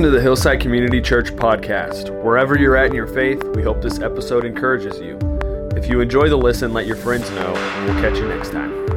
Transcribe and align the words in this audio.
Welcome 0.00 0.14
to 0.14 0.18
the 0.18 0.22
Hillside 0.22 0.60
Community 0.60 0.98
Church 1.02 1.30
podcast. 1.30 2.08
Wherever 2.24 2.58
you're 2.58 2.74
at 2.74 2.86
in 2.86 2.94
your 2.94 3.06
faith, 3.06 3.44
we 3.54 3.62
hope 3.62 3.82
this 3.82 4.00
episode 4.00 4.46
encourages 4.46 4.98
you. 4.98 5.18
If 5.76 5.90
you 5.90 6.00
enjoy 6.00 6.30
the 6.30 6.38
listen, 6.38 6.72
let 6.72 6.86
your 6.86 6.96
friends 6.96 7.30
know, 7.32 7.54
and 7.54 7.84
we'll 7.84 8.00
catch 8.00 8.16
you 8.16 8.26
next 8.26 8.48
time. 8.48 8.89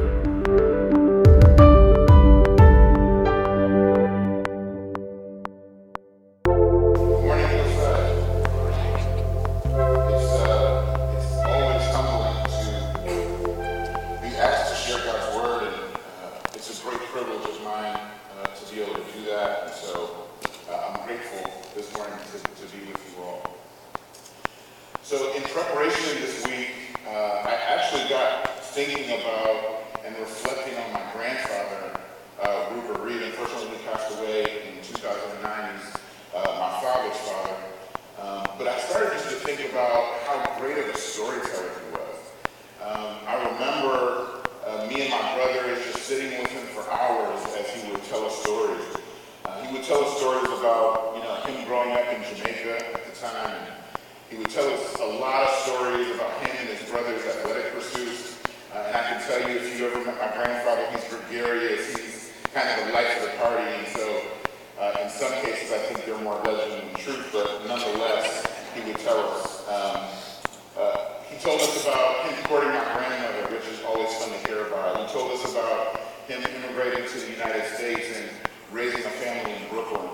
Him 76.26 76.42
immigrating 76.42 77.06
to 77.06 77.18
the 77.18 77.30
United 77.30 77.66
States 77.74 78.18
and 78.18 78.30
raising 78.72 79.00
a 79.00 79.10
family 79.10 79.52
in 79.52 79.68
Brooklyn. 79.68 80.08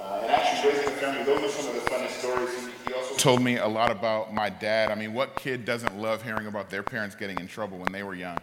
Uh, 0.00 0.20
and 0.22 0.30
actually 0.30 0.70
raising 0.70 0.88
a 0.88 0.96
family, 0.96 1.24
those 1.24 1.42
are 1.42 1.48
some 1.48 1.76
of 1.76 1.84
the 1.84 1.90
funnest 1.90 2.10
stories. 2.10 2.68
He 2.86 2.92
also 2.94 3.14
told 3.16 3.42
me 3.42 3.58
a 3.58 3.66
lot 3.66 3.90
about 3.90 4.32
my 4.32 4.48
dad. 4.48 4.90
I 4.90 4.94
mean, 4.94 5.12
what 5.12 5.36
kid 5.36 5.64
doesn't 5.64 5.98
love 5.98 6.22
hearing 6.22 6.46
about 6.46 6.70
their 6.70 6.82
parents 6.82 7.16
getting 7.16 7.38
in 7.40 7.48
trouble 7.48 7.78
when 7.78 7.92
they 7.92 8.02
were 8.02 8.14
young? 8.14 8.38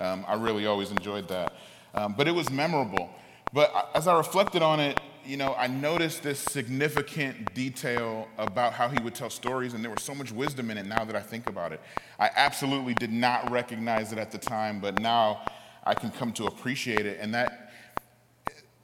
Um, 0.00 0.24
I 0.28 0.34
really 0.34 0.66
always 0.66 0.90
enjoyed 0.90 1.28
that. 1.28 1.54
Um, 1.94 2.14
but 2.16 2.28
it 2.28 2.32
was 2.32 2.50
memorable. 2.50 3.08
But 3.52 3.90
as 3.94 4.06
I 4.06 4.16
reflected 4.16 4.60
on 4.60 4.80
it, 4.80 5.00
you 5.24 5.36
know, 5.36 5.54
I 5.54 5.66
noticed 5.66 6.22
this 6.22 6.38
significant 6.38 7.54
detail 7.54 8.28
about 8.38 8.74
how 8.74 8.88
he 8.88 9.02
would 9.02 9.14
tell 9.14 9.30
stories, 9.30 9.74
and 9.74 9.82
there 9.82 9.90
was 9.90 10.02
so 10.02 10.14
much 10.14 10.30
wisdom 10.30 10.70
in 10.70 10.78
it 10.78 10.86
now 10.86 11.04
that 11.04 11.16
I 11.16 11.20
think 11.20 11.48
about 11.48 11.72
it. 11.72 11.80
I 12.20 12.30
absolutely 12.36 12.94
did 12.94 13.12
not 13.12 13.50
recognize 13.50 14.12
it 14.12 14.18
at 14.18 14.30
the 14.30 14.38
time, 14.38 14.78
but 14.78 15.00
now 15.00 15.40
I 15.86 15.94
can 15.94 16.10
come 16.10 16.32
to 16.32 16.46
appreciate 16.46 17.06
it, 17.06 17.18
and 17.20 17.32
that 17.34 17.72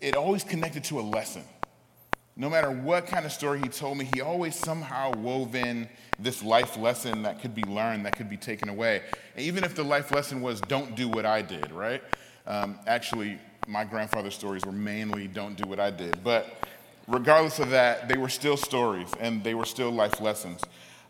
it 0.00 0.16
always 0.16 0.44
connected 0.44 0.84
to 0.84 1.00
a 1.00 1.02
lesson. 1.02 1.42
No 2.36 2.48
matter 2.48 2.70
what 2.70 3.06
kind 3.06 3.26
of 3.26 3.32
story 3.32 3.60
he 3.60 3.68
told 3.68 3.98
me, 3.98 4.08
he 4.14 4.22
always 4.22 4.54
somehow 4.54 5.12
wove 5.12 5.54
in 5.54 5.88
this 6.18 6.42
life 6.42 6.78
lesson 6.78 7.24
that 7.24 7.42
could 7.42 7.54
be 7.54 7.62
learned, 7.64 8.06
that 8.06 8.16
could 8.16 8.30
be 8.30 8.38
taken 8.38 8.68
away. 8.68 9.02
And 9.36 9.44
even 9.44 9.64
if 9.64 9.74
the 9.74 9.82
life 9.82 10.12
lesson 10.12 10.40
was, 10.40 10.60
don't 10.62 10.96
do 10.96 11.08
what 11.08 11.26
I 11.26 11.42
did, 11.42 11.70
right? 11.72 12.02
Um, 12.46 12.78
actually, 12.86 13.38
my 13.66 13.84
grandfather's 13.84 14.34
stories 14.34 14.64
were 14.64 14.72
mainly, 14.72 15.28
don't 15.28 15.56
do 15.56 15.68
what 15.68 15.78
I 15.78 15.90
did. 15.90 16.24
But 16.24 16.56
regardless 17.06 17.58
of 17.58 17.70
that, 17.70 18.08
they 18.08 18.16
were 18.16 18.28
still 18.28 18.56
stories 18.56 19.08
and 19.20 19.44
they 19.44 19.54
were 19.54 19.66
still 19.66 19.90
life 19.90 20.20
lessons. 20.20 20.62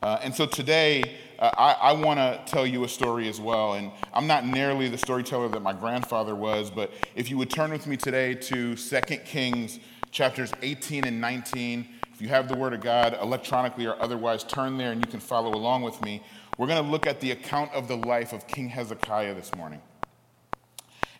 Uh, 0.03 0.19
and 0.23 0.35
so 0.35 0.47
today, 0.47 1.17
uh, 1.39 1.51
I, 1.57 1.91
I 1.91 1.93
want 1.93 2.19
to 2.19 2.41
tell 2.45 2.67
you 2.67 2.85
a 2.85 2.89
story 2.89 3.29
as 3.29 3.41
well. 3.41 3.75
And 3.75 3.93
I'm 4.13 4.27
not 4.27 4.45
nearly 4.45 4.89
the 4.89 4.99
storyteller 4.99 5.49
that 5.49 5.63
my 5.63 5.73
grandfather 5.73 6.35
was, 6.35 6.71
but 6.71 6.93
if 7.15 7.31
you 7.31 7.39
would 7.39 7.51
turn 7.51 7.71
with 7.71 7.87
me 7.87 7.97
today 7.97 8.35
to 8.35 8.75
2 8.75 9.01
Kings 9.25 9.79
chapters 10.13 10.53
18 10.61 11.05
and 11.05 11.21
19. 11.21 11.89
If 12.13 12.21
you 12.21 12.29
have 12.29 12.47
the 12.47 12.55
Word 12.55 12.75
of 12.75 12.81
God 12.81 13.19
electronically 13.21 13.87
or 13.87 14.01
otherwise, 14.01 14.45
turn 14.45 14.77
there 14.77 14.93
and 14.93 15.05
you 15.05 15.11
can 15.11 15.21
follow 15.21 15.55
along 15.55 15.83
with 15.83 16.01
me. 16.03 16.23
We're 16.59 16.67
going 16.67 16.85
to 16.85 16.91
look 16.91 17.07
at 17.07 17.21
the 17.21 17.31
account 17.31 17.73
of 17.73 17.89
the 17.89 17.97
life 17.97 18.33
of 18.33 18.47
King 18.47 18.69
Hezekiah 18.69 19.35
this 19.35 19.53
morning. 19.55 19.81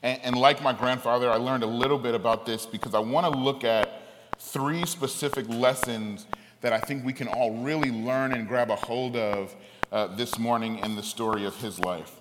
And, 0.03 0.21
and 0.23 0.37
like 0.37 0.63
my 0.63 0.75
grandfather, 0.75 1.31
I 1.31 1.37
learned 1.37 1.65
a 1.65 1.69
little 1.69 1.99
bit 1.99 2.15
about 2.15 2.45
this 2.45 2.67
because 2.67 2.95
I 2.95 2.99
want 2.99 3.33
to 3.33 3.39
look 3.39 3.65
at 3.65 4.03
three 4.39 4.85
specific 4.85 5.49
lessons 5.49 6.27
that 6.63 6.73
I 6.73 6.79
think 6.79 7.05
we 7.05 7.13
can 7.13 7.29
all 7.29 7.53
really 7.59 7.91
learn 7.91 8.33
and 8.33 8.49
grab 8.49 8.71
a 8.71 8.77
hold 8.77 9.17
of 9.17 9.55
uh, 9.91 10.07
this 10.17 10.39
morning 10.39 10.79
in 10.79 10.97
the 10.97 11.03
story 11.03 11.45
of 11.45 11.57
his 11.57 11.79
life. 11.79 12.13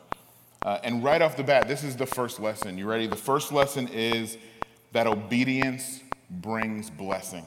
Uh, 0.64 0.80
and 0.84 1.04
right 1.04 1.22
off 1.22 1.38
the 1.38 1.44
bat, 1.44 1.68
this 1.68 1.84
is 1.84 1.96
the 1.96 2.06
first 2.06 2.40
lesson. 2.40 2.78
You 2.78 2.88
ready? 2.88 3.08
The 3.08 3.16
first 3.16 3.52
lesson 3.52 3.88
is 3.88 4.38
that 4.92 5.08
obedience 5.08 6.02
brings 6.30 6.90
blessing. 6.90 7.46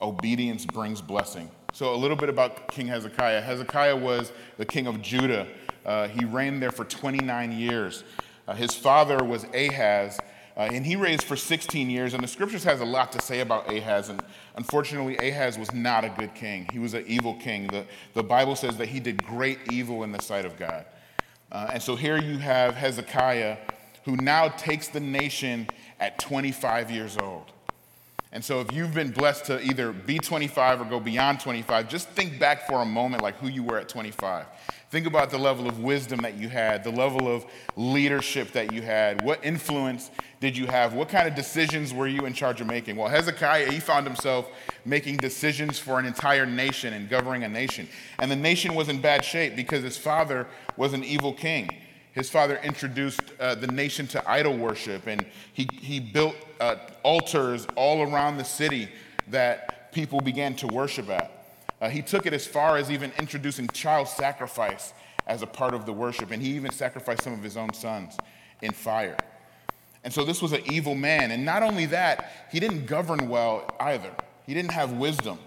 Obedience 0.00 0.64
brings 0.64 1.02
blessing. 1.02 1.50
So, 1.72 1.94
a 1.94 1.96
little 1.96 2.16
bit 2.16 2.28
about 2.28 2.68
King 2.68 2.86
Hezekiah. 2.86 3.40
Hezekiah 3.40 3.96
was 3.96 4.32
the 4.56 4.64
king 4.64 4.86
of 4.86 5.02
Judah. 5.02 5.46
Uh, 5.84 6.08
he 6.08 6.24
reigned 6.24 6.62
there 6.62 6.70
for 6.70 6.84
29 6.84 7.52
years. 7.52 8.04
Uh, 8.46 8.54
his 8.54 8.74
father 8.74 9.22
was 9.22 9.44
Ahaz, 9.54 10.18
uh, 10.58 10.62
and 10.62 10.84
he 10.84 10.96
reigned 10.96 11.22
for 11.22 11.36
16 11.36 11.88
years. 11.88 12.14
And 12.14 12.22
the 12.22 12.28
scriptures 12.28 12.64
has 12.64 12.80
a 12.80 12.84
lot 12.84 13.12
to 13.12 13.22
say 13.22 13.40
about 13.40 13.72
Ahaz. 13.72 14.08
And 14.08 14.20
unfortunately, 14.56 15.16
Ahaz 15.16 15.56
was 15.56 15.72
not 15.72 16.04
a 16.04 16.08
good 16.08 16.34
king. 16.34 16.68
He 16.72 16.80
was 16.80 16.94
an 16.94 17.04
evil 17.06 17.34
king. 17.34 17.68
The, 17.68 17.86
the 18.14 18.24
Bible 18.24 18.56
says 18.56 18.76
that 18.78 18.88
he 18.88 18.98
did 18.98 19.24
great 19.24 19.60
evil 19.70 20.02
in 20.02 20.10
the 20.10 20.20
sight 20.20 20.44
of 20.44 20.56
God. 20.56 20.84
Uh, 21.52 21.70
and 21.74 21.82
so 21.82 21.94
here 21.94 22.18
you 22.18 22.38
have 22.38 22.74
Hezekiah, 22.74 23.56
who 24.04 24.16
now 24.16 24.48
takes 24.48 24.88
the 24.88 25.00
nation 25.00 25.68
at 26.00 26.18
25 26.18 26.90
years 26.90 27.16
old. 27.16 27.52
And 28.30 28.44
so, 28.44 28.60
if 28.60 28.72
you've 28.74 28.92
been 28.92 29.10
blessed 29.10 29.46
to 29.46 29.62
either 29.62 29.90
be 29.90 30.18
25 30.18 30.82
or 30.82 30.84
go 30.84 31.00
beyond 31.00 31.40
25, 31.40 31.88
just 31.88 32.10
think 32.10 32.38
back 32.38 32.66
for 32.66 32.82
a 32.82 32.84
moment 32.84 33.22
like 33.22 33.36
who 33.36 33.48
you 33.48 33.62
were 33.62 33.78
at 33.78 33.88
25. 33.88 34.44
Think 34.90 35.06
about 35.06 35.28
the 35.28 35.38
level 35.38 35.68
of 35.68 35.80
wisdom 35.80 36.20
that 36.20 36.38
you 36.38 36.48
had, 36.48 36.82
the 36.82 36.90
level 36.90 37.28
of 37.28 37.44
leadership 37.76 38.52
that 38.52 38.72
you 38.72 38.80
had. 38.80 39.22
What 39.22 39.44
influence 39.44 40.10
did 40.40 40.56
you 40.56 40.66
have? 40.66 40.94
What 40.94 41.10
kind 41.10 41.28
of 41.28 41.34
decisions 41.34 41.92
were 41.92 42.06
you 42.06 42.24
in 42.24 42.32
charge 42.32 42.62
of 42.62 42.66
making? 42.66 42.96
Well, 42.96 43.08
Hezekiah, 43.08 43.70
he 43.70 43.80
found 43.80 44.06
himself 44.06 44.50
making 44.86 45.18
decisions 45.18 45.78
for 45.78 45.98
an 45.98 46.06
entire 46.06 46.46
nation 46.46 46.94
and 46.94 47.06
governing 47.06 47.44
a 47.44 47.48
nation. 47.48 47.86
And 48.18 48.30
the 48.30 48.36
nation 48.36 48.74
was 48.74 48.88
in 48.88 49.02
bad 49.02 49.26
shape 49.26 49.56
because 49.56 49.82
his 49.82 49.98
father 49.98 50.46
was 50.78 50.94
an 50.94 51.04
evil 51.04 51.34
king. 51.34 51.68
His 52.12 52.30
father 52.30 52.58
introduced 52.64 53.20
uh, 53.38 53.56
the 53.56 53.66
nation 53.66 54.06
to 54.08 54.30
idol 54.30 54.56
worship, 54.56 55.06
and 55.06 55.24
he, 55.52 55.68
he 55.80 56.00
built 56.00 56.34
uh, 56.60 56.76
altars 57.02 57.66
all 57.76 58.02
around 58.02 58.38
the 58.38 58.44
city 58.44 58.88
that 59.28 59.92
people 59.92 60.20
began 60.20 60.56
to 60.56 60.66
worship 60.66 61.10
at. 61.10 61.37
Uh, 61.80 61.88
he 61.88 62.02
took 62.02 62.26
it 62.26 62.32
as 62.32 62.46
far 62.46 62.76
as 62.76 62.90
even 62.90 63.12
introducing 63.18 63.68
child 63.68 64.08
sacrifice 64.08 64.92
as 65.26 65.42
a 65.42 65.46
part 65.46 65.74
of 65.74 65.86
the 65.86 65.92
worship, 65.92 66.30
and 66.30 66.42
he 66.42 66.54
even 66.56 66.72
sacrificed 66.72 67.22
some 67.22 67.32
of 67.32 67.42
his 67.42 67.56
own 67.56 67.72
sons 67.72 68.16
in 68.62 68.72
fire. 68.72 69.16
And 70.04 70.12
so 70.12 70.24
this 70.24 70.40
was 70.40 70.52
an 70.52 70.62
evil 70.64 70.94
man. 70.94 71.30
And 71.30 71.44
not 71.44 71.62
only 71.62 71.86
that, 71.86 72.48
he 72.50 72.60
didn't 72.60 72.86
govern 72.86 73.28
well 73.28 73.68
either, 73.80 74.10
he 74.46 74.54
didn't 74.54 74.72
have 74.72 74.92
wisdom. 74.92 75.38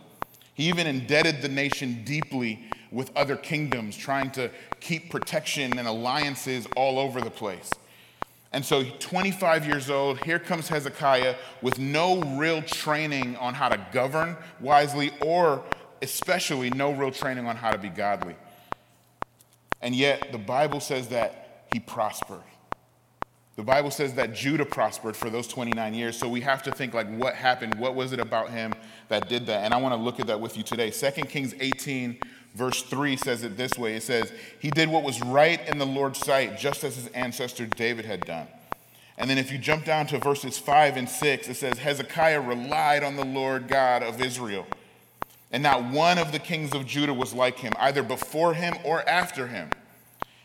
He 0.53 0.67
even 0.67 0.85
indebted 0.85 1.41
the 1.41 1.47
nation 1.47 2.03
deeply 2.03 2.63
with 2.91 3.09
other 3.15 3.35
kingdoms, 3.35 3.95
trying 3.95 4.31
to 4.31 4.51
keep 4.79 5.09
protection 5.09 5.79
and 5.79 5.87
alliances 5.87 6.67
all 6.75 6.99
over 6.99 7.21
the 7.21 7.31
place. 7.31 7.71
And 8.53 8.65
so, 8.65 8.83
25 8.83 9.65
years 9.65 9.89
old, 9.89 10.19
here 10.23 10.37
comes 10.37 10.67
Hezekiah 10.67 11.35
with 11.61 11.79
no 11.79 12.21
real 12.37 12.61
training 12.61 13.37
on 13.37 13.53
how 13.53 13.69
to 13.69 13.79
govern 13.93 14.35
wisely, 14.59 15.11
or 15.21 15.63
especially 16.01 16.69
no 16.69 16.91
real 16.91 17.11
training 17.11 17.45
on 17.47 17.55
how 17.55 17.71
to 17.71 17.77
be 17.77 17.89
godly. 17.89 18.35
And 19.81 19.95
yet, 19.95 20.31
the 20.31 20.37
Bible 20.37 20.79
says 20.79 21.07
that 21.09 21.65
he 21.73 21.79
prospered. 21.79 22.43
The 23.55 23.63
Bible 23.63 23.91
says 23.91 24.13
that 24.15 24.33
Judah 24.33 24.65
prospered 24.65 25.15
for 25.15 25.29
those 25.29 25.47
29 25.47 25.93
years. 25.93 26.17
So 26.17 26.27
we 26.27 26.41
have 26.41 26.63
to 26.63 26.71
think 26.71 26.93
like 26.93 27.09
what 27.17 27.35
happened? 27.35 27.75
What 27.75 27.95
was 27.95 28.13
it 28.13 28.19
about 28.19 28.49
him 28.49 28.73
that 29.09 29.27
did 29.27 29.45
that? 29.47 29.65
And 29.65 29.73
I 29.73 29.77
want 29.77 29.93
to 29.93 30.01
look 30.01 30.19
at 30.19 30.27
that 30.27 30.39
with 30.39 30.57
you 30.57 30.63
today. 30.63 30.89
2 30.89 31.11
Kings 31.23 31.53
18 31.59 32.17
verse 32.55 32.81
3 32.83 33.15
says 33.17 33.43
it 33.43 33.57
this 33.57 33.77
way. 33.77 33.95
It 33.95 34.03
says, 34.03 34.31
"He 34.59 34.71
did 34.71 34.89
what 34.89 35.03
was 35.03 35.21
right 35.21 35.65
in 35.67 35.77
the 35.77 35.85
Lord's 35.85 36.19
sight, 36.19 36.57
just 36.57 36.83
as 36.83 36.95
his 36.95 37.07
ancestor 37.07 37.65
David 37.65 38.05
had 38.05 38.25
done." 38.25 38.47
And 39.17 39.29
then 39.29 39.37
if 39.37 39.51
you 39.51 39.57
jump 39.57 39.85
down 39.85 40.07
to 40.07 40.17
verses 40.17 40.57
5 40.57 40.97
and 40.97 41.07
6, 41.07 41.47
it 41.47 41.55
says, 41.55 41.77
Hezekiah 41.77 42.41
relied 42.41 43.03
on 43.03 43.17
the 43.17 43.25
Lord 43.25 43.67
God 43.67 44.01
of 44.01 44.19
Israel. 44.19 44.65
And 45.51 45.63
not 45.63 45.83
one 45.83 46.17
of 46.17 46.31
the 46.31 46.39
kings 46.39 46.73
of 46.73 46.85
Judah 46.85 47.13
was 47.13 47.33
like 47.33 47.59
him, 47.59 47.73
either 47.77 48.03
before 48.03 48.53
him 48.53 48.73
or 48.83 49.07
after 49.07 49.47
him. 49.47 49.69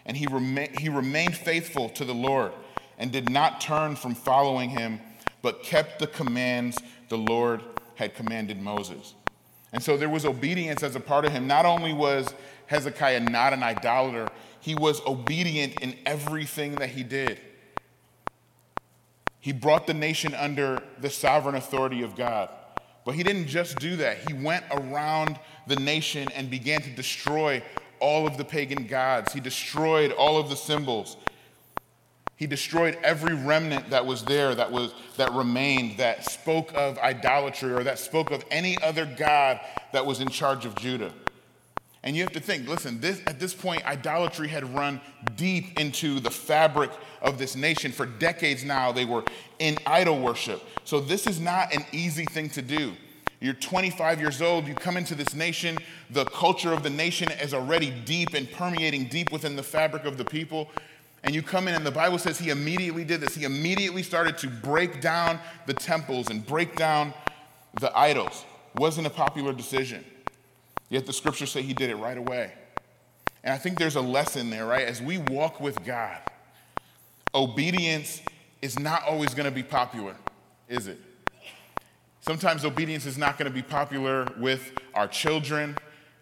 And 0.05 0.17
he, 0.17 0.27
rema- 0.27 0.69
he 0.79 0.89
remained 0.89 1.37
faithful 1.37 1.89
to 1.91 2.05
the 2.05 2.15
Lord 2.15 2.53
and 2.99 3.13
did 3.13 3.31
not 3.31 3.61
turn 3.61 3.97
from 3.97 4.15
following 4.15 4.71
him, 4.71 5.01
but 5.43 5.63
kept 5.63 5.99
the 5.99 6.07
commands 6.07 6.79
the 7.09 7.19
Lord 7.19 7.63
had 7.95 8.15
commanded 8.15 8.61
Moses. 8.61 9.15
And 9.73 9.83
so 9.83 9.97
there 9.97 10.09
was 10.09 10.25
obedience 10.25 10.83
as 10.83 10.97
a 10.97 11.01
part 11.01 11.25
of 11.25 11.33
him. 11.33 11.47
Not 11.47 11.67
only 11.67 11.93
was 11.93 12.27
Hezekiah 12.67 13.21
not 13.21 13.53
an 13.53 13.63
idolater, 13.63 14.29
he 14.61 14.75
was 14.75 15.01
obedient 15.07 15.81
in 15.81 15.97
everything 16.05 16.77
that 16.77 16.91
he 16.91 17.03
did. 17.03 17.41
He 19.41 19.53
brought 19.53 19.87
the 19.87 19.95
nation 19.95 20.35
under 20.35 20.83
the 20.99 21.11
sovereign 21.11 21.55
authority 21.55 22.03
of 22.03 22.17
God. 22.17 22.49
But 23.07 23.15
he 23.15 23.23
didn't 23.23 23.47
just 23.47 23.79
do 23.79 23.97
that, 23.97 24.19
he 24.29 24.35
went 24.35 24.65
around 24.73 25.39
the 25.69 25.77
nation 25.77 26.29
and 26.35 26.51
began 26.51 26.83
to 26.83 26.91
destroy 26.91 27.63
all 28.01 28.27
of 28.27 28.37
the 28.37 28.45
pagan 28.45 28.89
gods. 28.89 29.33
He 29.33 29.41
destroyed 29.41 30.11
all 30.13 30.37
of 30.37 30.51
the 30.51 30.57
symbols. 30.57 31.17
He 32.35 32.47
destroyed 32.47 32.99
every 33.03 33.35
remnant 33.35 33.91
that 33.91 34.05
was 34.05 34.25
there, 34.25 34.55
that, 34.55 34.71
was, 34.71 34.93
that 35.17 35.33
remained, 35.33 35.99
that 35.99 36.29
spoke 36.31 36.73
of 36.75 36.99
idolatry 36.99 37.73
or 37.73 37.85
that 37.85 37.99
spoke 37.99 38.31
of 38.31 38.45
any 38.51 38.77
other 38.83 39.07
God 39.07 39.61
that 39.93 40.05
was 40.05 40.21
in 40.21 40.29
charge 40.29 40.67
of 40.67 40.75
Judah. 40.75 41.13
And 42.07 42.15
you 42.15 42.23
have 42.23 42.33
to 42.35 42.41
think 42.41 42.69
listen, 42.69 43.01
this, 43.01 43.21
at 43.27 43.41
this 43.41 43.53
point, 43.53 43.85
idolatry 43.85 44.47
had 44.47 44.73
run 44.73 45.01
deep 45.35 45.79
into 45.79 46.21
the 46.21 46.31
fabric 46.31 46.93
of 47.21 47.37
this 47.37 47.57
nation. 47.57 47.91
For 47.91 48.07
decades 48.07 48.65
now, 48.65 48.93
they 48.93 49.05
were 49.05 49.25
in 49.59 49.77
idol 49.85 50.21
worship. 50.21 50.63
So 50.85 51.01
this 51.01 51.27
is 51.27 51.41
not 51.41 51.75
an 51.75 51.85
easy 51.91 52.25
thing 52.25 52.49
to 52.51 52.63
do. 52.63 52.93
You're 53.41 53.55
25 53.55 54.21
years 54.21 54.41
old, 54.41 54.69
you 54.69 54.75
come 54.75 54.97
into 54.97 55.17
this 55.17 55.35
nation, 55.35 55.79
the 56.09 56.25
culture 56.27 56.73
of 56.73 56.85
the 56.85 56.91
nation 56.91 57.31
is 57.33 57.53
already 57.53 57.91
deep 57.91 58.35
and 58.35 58.51
permeating 58.51 59.07
deep 59.09 59.31
within 59.31 59.57
the 59.57 59.63
fabric 59.63 60.05
of 60.05 60.17
the 60.17 60.25
people. 60.25 60.71
And 61.25 61.35
you 61.35 61.43
come 61.43 61.67
in, 61.67 61.75
and 61.75 61.85
the 61.85 61.91
Bible 61.91 62.19
says 62.19 62.39
he 62.39 62.51
immediately 62.51 63.05
did 63.05 63.21
this. 63.21 63.35
He 63.35 63.45
immediately 63.45 64.05
started 64.05 64.39
to 64.39 64.49
break 64.49 65.01
down 65.01 65.41
the 65.67 65.75
temples 65.75 66.31
and 66.31 66.47
break 66.47 66.77
down 66.77 67.13
the 67.81 67.97
idols. 67.99 68.45
Wasn't 68.77 69.09
a 69.09 69.11
popular 69.11 69.53
decision. 69.53 70.05
Yet 70.89 71.07
the 71.07 71.13
scriptures 71.13 71.51
say 71.51 71.63
he 71.63 71.75
did 71.75 71.91
it 71.91 71.97
right 71.97 72.17
away. 72.17 72.53
And 73.43 73.53
I 73.53 73.59
think 73.59 73.79
there's 73.79 73.97
a 73.97 74.01
lesson 74.01 74.51
there, 74.51 74.67
right? 74.67 74.87
As 74.87 75.01
we 75.01 75.19
walk 75.19 75.61
with 75.61 75.85
God, 75.85 76.19
obedience 77.35 78.21
is 78.63 78.79
not 78.79 79.05
always 79.05 79.35
going 79.35 79.45
to 79.45 79.55
be 79.55 79.63
popular, 79.63 80.17
is 80.69 80.87
it? 80.87 80.99
Sometimes 82.21 82.65
obedience 82.65 83.07
is 83.07 83.17
not 83.17 83.39
going 83.39 83.49
to 83.49 83.55
be 83.55 83.63
popular 83.63 84.27
with 84.39 84.73
our 84.95 85.07
children 85.07 85.77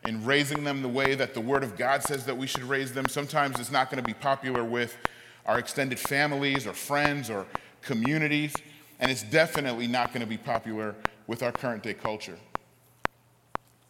in 0.07 0.23
raising 0.25 0.65
them 0.65 0.83
the 0.83 0.89
way 0.89 1.15
that 1.15 1.33
the 1.33 1.41
Word 1.41 1.65
of 1.65 1.79
God 1.79 2.03
says 2.03 2.27
that 2.27 2.37
we 2.37 2.47
should 2.47 2.65
raise 2.65 2.93
them. 2.93 3.07
Sometimes 3.09 3.59
it's 3.59 3.73
not 3.73 3.91
going 3.91 4.03
to 4.03 4.07
be 4.07 4.13
popular 4.13 4.63
with 4.63 4.97
our 5.47 5.59
extended 5.59 5.99
families 5.99 6.67
or 6.67 6.75
friends 6.75 7.31
or 7.31 7.47
communities. 7.81 8.55
And 9.01 9.11
it's 9.11 9.23
definitely 9.23 9.87
not 9.87 10.13
going 10.13 10.21
to 10.21 10.27
be 10.27 10.37
popular 10.37 10.95
with 11.27 11.43
our 11.43 11.53
current 11.53 11.83
day 11.83 11.95
culture. 11.95 12.39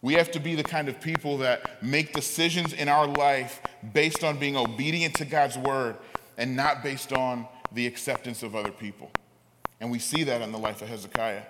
We 0.05 0.13
have 0.17 0.31
to 0.33 0.39
be 0.39 0.55
the 0.55 0.63
kind 0.63 0.91
of 0.91 1.01
people 1.01 1.39
that 1.39 1.83
make 1.83 2.13
decisions 2.13 2.75
in 2.75 2.91
our 2.91 3.07
life 3.07 3.63
based 3.95 4.23
on 4.23 4.39
being 4.39 4.55
obedient 4.55 5.15
to 5.15 5.25
God's 5.25 5.57
word 5.57 5.97
and 6.37 6.55
not 6.55 6.83
based 6.83 7.15
on 7.15 7.49
the 7.73 7.87
acceptance 7.87 8.43
of 8.43 8.55
other 8.55 8.71
people. 8.71 9.11
And 9.81 9.91
we 9.91 9.99
see 9.99 10.23
that 10.25 10.43
in 10.43 10.53
the 10.53 10.59
life 10.59 10.83
of 10.83 10.89
Hezekiah. 10.89 11.45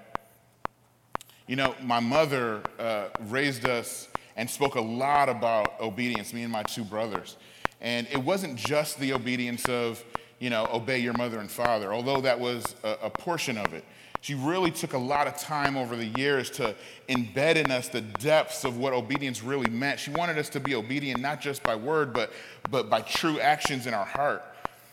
You 1.48 1.56
know, 1.56 1.74
my 1.82 1.98
mother 1.98 2.62
uh, 2.78 3.06
raised 3.22 3.68
us 3.68 4.06
and 4.36 4.48
spoke 4.48 4.76
a 4.76 4.80
lot 4.80 5.28
about 5.28 5.80
obedience, 5.80 6.32
me 6.32 6.44
and 6.44 6.52
my 6.52 6.62
two 6.62 6.84
brothers. 6.84 7.36
And 7.80 8.06
it 8.12 8.22
wasn't 8.22 8.54
just 8.54 9.00
the 9.00 9.14
obedience 9.14 9.68
of, 9.68 10.04
you 10.38 10.50
know, 10.50 10.68
obey 10.72 11.00
your 11.00 11.14
mother 11.14 11.40
and 11.40 11.50
father, 11.50 11.92
although 11.92 12.20
that 12.20 12.38
was 12.38 12.76
a, 12.84 12.98
a 13.02 13.10
portion 13.10 13.58
of 13.58 13.74
it. 13.74 13.84
She 14.24 14.34
really 14.34 14.70
took 14.70 14.94
a 14.94 14.98
lot 14.98 15.26
of 15.26 15.36
time 15.36 15.76
over 15.76 15.96
the 15.96 16.06
years 16.06 16.48
to 16.52 16.74
embed 17.10 17.56
in 17.56 17.70
us 17.70 17.88
the 17.88 18.00
depths 18.00 18.64
of 18.64 18.78
what 18.78 18.94
obedience 18.94 19.42
really 19.42 19.68
meant. 19.68 20.00
She 20.00 20.10
wanted 20.10 20.38
us 20.38 20.48
to 20.48 20.60
be 20.60 20.74
obedient 20.74 21.20
not 21.20 21.42
just 21.42 21.62
by 21.62 21.76
word, 21.76 22.14
but, 22.14 22.32
but 22.70 22.88
by 22.88 23.02
true 23.02 23.38
actions 23.38 23.86
in 23.86 23.92
our 23.92 24.06
heart. 24.06 24.42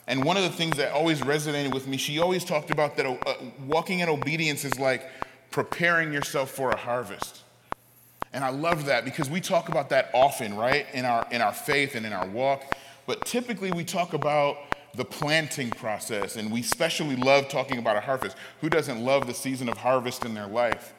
And 0.06 0.26
one 0.26 0.36
of 0.36 0.44
the 0.44 0.50
things 0.50 0.76
that 0.76 0.92
always 0.92 1.22
resonated 1.22 1.74
with 1.74 1.88
me, 1.88 1.96
she 1.96 2.20
always 2.20 2.44
talked 2.44 2.72
about 2.72 2.98
that 2.98 3.06
uh, 3.06 3.36
walking 3.66 4.00
in 4.00 4.10
obedience 4.10 4.66
is 4.66 4.78
like 4.78 5.10
preparing 5.50 6.12
yourself 6.12 6.52
for 6.52 6.72
a 6.72 6.76
harvest. 6.76 7.44
And 8.34 8.44
I 8.44 8.50
love 8.50 8.88
that 8.88 9.06
because 9.06 9.30
we 9.30 9.40
talk 9.40 9.70
about 9.70 9.92
that 9.92 10.12
often, 10.14 10.58
right? 10.58 10.86
In 10.94 11.06
our 11.06 11.26
in 11.32 11.42
our 11.42 11.54
faith 11.54 11.96
and 11.96 12.06
in 12.06 12.12
our 12.12 12.28
walk. 12.28 12.76
But 13.08 13.26
typically 13.26 13.72
we 13.72 13.86
talk 13.86 14.12
about 14.14 14.58
the 14.96 15.06
planting 15.06 15.70
process 15.70 16.36
and 16.36 16.52
we 16.52 16.60
especially 16.60 17.16
love 17.16 17.48
talking 17.48 17.78
about 17.78 17.96
a 17.96 18.02
harvest. 18.02 18.36
Who 18.62 18.70
doesn't 18.70 19.04
love 19.04 19.28
the 19.28 19.34
season 19.34 19.70
of 19.70 19.78
harvest 19.78 20.26
in 20.26 20.34
their 20.34 20.48
life? 20.48 20.94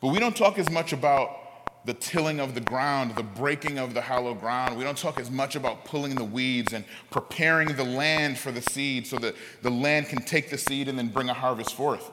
But 0.00 0.08
we 0.08 0.18
don't 0.18 0.36
talk 0.36 0.58
as 0.58 0.70
much 0.70 0.92
about 0.92 1.84
the 1.86 1.94
tilling 1.94 2.40
of 2.40 2.54
the 2.54 2.60
ground, 2.60 3.14
the 3.14 3.22
breaking 3.22 3.78
of 3.78 3.94
the 3.94 4.00
hollow 4.00 4.34
ground. 4.34 4.76
We 4.76 4.84
don't 4.84 4.98
talk 4.98 5.20
as 5.20 5.30
much 5.30 5.54
about 5.54 5.84
pulling 5.84 6.16
the 6.16 6.24
weeds 6.24 6.72
and 6.72 6.84
preparing 7.10 7.68
the 7.76 7.84
land 7.84 8.38
for 8.38 8.50
the 8.50 8.60
seed 8.60 9.06
so 9.06 9.18
that 9.18 9.36
the 9.62 9.70
land 9.70 10.08
can 10.08 10.22
take 10.22 10.50
the 10.50 10.58
seed 10.58 10.88
and 10.88 10.98
then 10.98 11.08
bring 11.08 11.28
a 11.28 11.34
harvest 11.34 11.74
forth. 11.74 12.10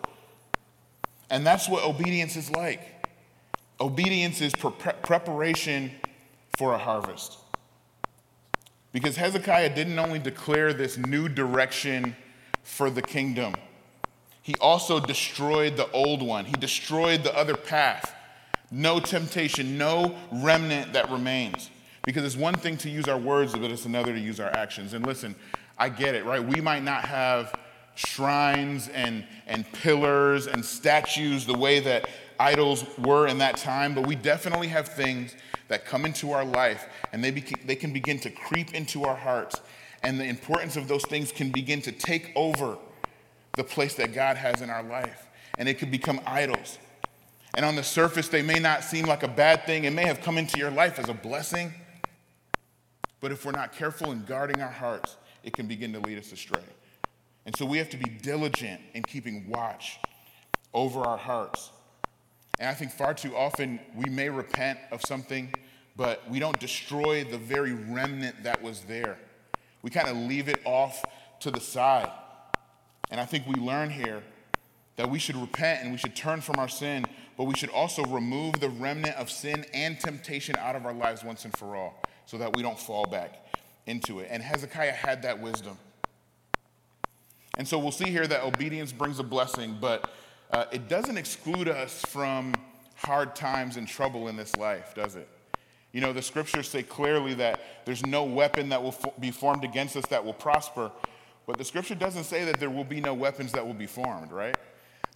And 1.29 1.45
that's 1.45 1.67
what 1.67 1.83
obedience 1.83 2.35
is 2.35 2.51
like. 2.51 2.81
Obedience 3.81 4.41
is 4.41 4.53
pre- 4.53 4.71
preparation 5.01 5.91
for 6.57 6.73
a 6.73 6.77
harvest. 6.77 7.39
Because 8.93 9.17
Hezekiah 9.17 9.75
didn't 9.75 9.99
only 9.99 10.19
declare 10.19 10.71
this 10.71 10.97
new 10.97 11.27
direction 11.27 12.15
for 12.61 12.89
the 12.89 13.01
kingdom, 13.01 13.55
he 14.41 14.55
also 14.61 14.99
destroyed 14.99 15.75
the 15.75 15.89
old 15.91 16.21
one. 16.21 16.45
He 16.45 16.53
destroyed 16.53 17.23
the 17.23 17.35
other 17.35 17.55
path. 17.55 18.13
No 18.71 18.99
temptation, 18.99 19.77
no 19.77 20.15
remnant 20.31 20.93
that 20.93 21.09
remains. 21.09 21.69
Because 22.05 22.23
it's 22.23 22.35
one 22.35 22.55
thing 22.55 22.77
to 22.77 22.89
use 22.89 23.07
our 23.07 23.17
words, 23.17 23.53
but 23.53 23.71
it's 23.71 23.85
another 23.85 24.13
to 24.13 24.19
use 24.19 24.39
our 24.39 24.49
actions. 24.49 24.93
And 24.93 25.05
listen, 25.05 25.35
I 25.77 25.89
get 25.89 26.15
it, 26.15 26.25
right? 26.25 26.43
We 26.43 26.59
might 26.61 26.83
not 26.83 27.05
have 27.05 27.57
shrines 27.95 28.89
and, 28.89 29.25
and 29.47 29.71
pillars 29.73 30.47
and 30.47 30.63
statues 30.63 31.45
the 31.45 31.57
way 31.57 31.79
that 31.79 32.09
idols 32.39 32.85
were 32.97 33.27
in 33.27 33.37
that 33.39 33.57
time, 33.57 33.93
but 33.93 34.07
we 34.07 34.15
definitely 34.15 34.67
have 34.67 34.87
things 34.87 35.35
that 35.67 35.85
come 35.85 36.05
into 36.05 36.31
our 36.31 36.45
life 36.45 36.87
and 37.11 37.23
they, 37.23 37.31
beca- 37.31 37.65
they 37.65 37.75
can 37.75 37.93
begin 37.93 38.19
to 38.19 38.29
creep 38.29 38.73
into 38.73 39.03
our 39.03 39.15
hearts. 39.15 39.59
And 40.03 40.19
the 40.19 40.25
importance 40.25 40.75
of 40.75 40.87
those 40.87 41.03
things 41.05 41.31
can 41.31 41.51
begin 41.51 41.81
to 41.83 41.91
take 41.91 42.31
over 42.35 42.77
the 43.55 43.63
place 43.63 43.95
that 43.95 44.13
God 44.13 44.37
has 44.37 44.61
in 44.61 44.69
our 44.69 44.83
life. 44.83 45.27
And 45.57 45.69
it 45.69 45.77
can 45.77 45.89
become 45.89 46.19
idols. 46.25 46.77
And 47.55 47.65
on 47.65 47.75
the 47.75 47.83
surface, 47.83 48.27
they 48.27 48.41
may 48.41 48.59
not 48.59 48.83
seem 48.83 49.05
like 49.05 49.23
a 49.23 49.27
bad 49.27 49.65
thing. 49.65 49.85
It 49.85 49.93
may 49.93 50.05
have 50.05 50.21
come 50.21 50.37
into 50.37 50.57
your 50.57 50.71
life 50.71 50.99
as 50.99 51.09
a 51.09 51.13
blessing. 51.13 51.73
But 53.21 53.31
if 53.31 53.45
we're 53.45 53.51
not 53.51 53.71
careful 53.71 54.11
in 54.11 54.25
guarding 54.25 54.61
our 54.61 54.71
hearts, 54.71 55.15
it 55.43 55.53
can 55.53 55.67
begin 55.67 55.93
to 55.93 55.99
lead 55.99 56.17
us 56.17 56.31
astray. 56.31 56.63
And 57.45 57.55
so 57.55 57.65
we 57.65 57.77
have 57.77 57.89
to 57.91 57.97
be 57.97 58.09
diligent 58.09 58.81
in 58.93 59.03
keeping 59.03 59.49
watch 59.49 59.99
over 60.73 61.01
our 61.01 61.17
hearts. 61.17 61.69
And 62.59 62.69
I 62.69 62.73
think 62.73 62.91
far 62.91 63.13
too 63.13 63.35
often 63.35 63.79
we 63.95 64.09
may 64.09 64.29
repent 64.29 64.79
of 64.91 65.01
something, 65.01 65.53
but 65.95 66.29
we 66.29 66.39
don't 66.39 66.59
destroy 66.59 67.23
the 67.23 67.37
very 67.37 67.73
remnant 67.73 68.43
that 68.43 68.61
was 68.61 68.81
there. 68.81 69.17
We 69.81 69.89
kind 69.89 70.07
of 70.07 70.17
leave 70.17 70.47
it 70.47 70.59
off 70.65 71.03
to 71.41 71.51
the 71.51 71.59
side. 71.59 72.11
And 73.11 73.19
I 73.19 73.25
think 73.25 73.45
we 73.47 73.55
learn 73.55 73.89
here 73.89 74.23
that 74.95 75.09
we 75.09 75.19
should 75.19 75.35
repent 75.35 75.81
and 75.83 75.91
we 75.91 75.97
should 75.97 76.15
turn 76.15 76.41
from 76.41 76.57
our 76.57 76.69
sin, 76.69 77.05
but 77.37 77.45
we 77.45 77.55
should 77.55 77.69
also 77.69 78.03
remove 78.05 78.59
the 78.59 78.69
remnant 78.69 79.15
of 79.17 79.29
sin 79.29 79.65
and 79.73 79.99
temptation 79.99 80.55
out 80.57 80.75
of 80.75 80.85
our 80.85 80.93
lives 80.93 81.23
once 81.23 81.45
and 81.45 81.57
for 81.57 81.75
all 81.75 82.01
so 82.25 82.37
that 82.37 82.55
we 82.55 82.61
don't 82.61 82.79
fall 82.79 83.05
back 83.05 83.45
into 83.87 84.19
it. 84.19 84.27
And 84.31 84.41
Hezekiah 84.41 84.91
had 84.91 85.23
that 85.23 85.41
wisdom. 85.41 85.77
And 87.57 87.67
so 87.67 87.77
we'll 87.77 87.91
see 87.91 88.09
here 88.09 88.25
that 88.25 88.43
obedience 88.43 88.91
brings 88.91 89.19
a 89.19 89.23
blessing, 89.23 89.77
but 89.79 90.09
uh, 90.53 90.65
it 90.71 90.87
doesn't 90.87 91.17
exclude 91.17 91.67
us 91.67 92.03
from 92.05 92.53
hard 92.95 93.35
times 93.35 93.75
and 93.75 93.87
trouble 93.87 94.27
in 94.27 94.35
this 94.35 94.55
life, 94.55 94.93
does 94.93 95.15
it? 95.15 95.27
You 95.91 96.01
know, 96.01 96.13
the 96.13 96.21
scriptures 96.21 96.69
say 96.69 96.83
clearly 96.83 97.33
that 97.33 97.85
there's 97.85 98.05
no 98.05 98.23
weapon 98.23 98.69
that 98.69 98.83
will 98.83 98.91
fo- 98.91 99.15
be 99.19 99.31
formed 99.31 99.63
against 99.63 99.97
us 99.97 100.05
that 100.11 100.23
will 100.23 100.33
prosper, 100.33 100.91
but 101.47 101.57
the 101.57 101.65
scripture 101.65 101.95
doesn't 101.95 102.25
say 102.25 102.45
that 102.45 102.59
there 102.59 102.69
will 102.69 102.83
be 102.83 103.01
no 103.01 103.15
weapons 103.15 103.51
that 103.53 103.65
will 103.65 103.73
be 103.73 103.87
formed, 103.87 104.31
right? 104.31 104.55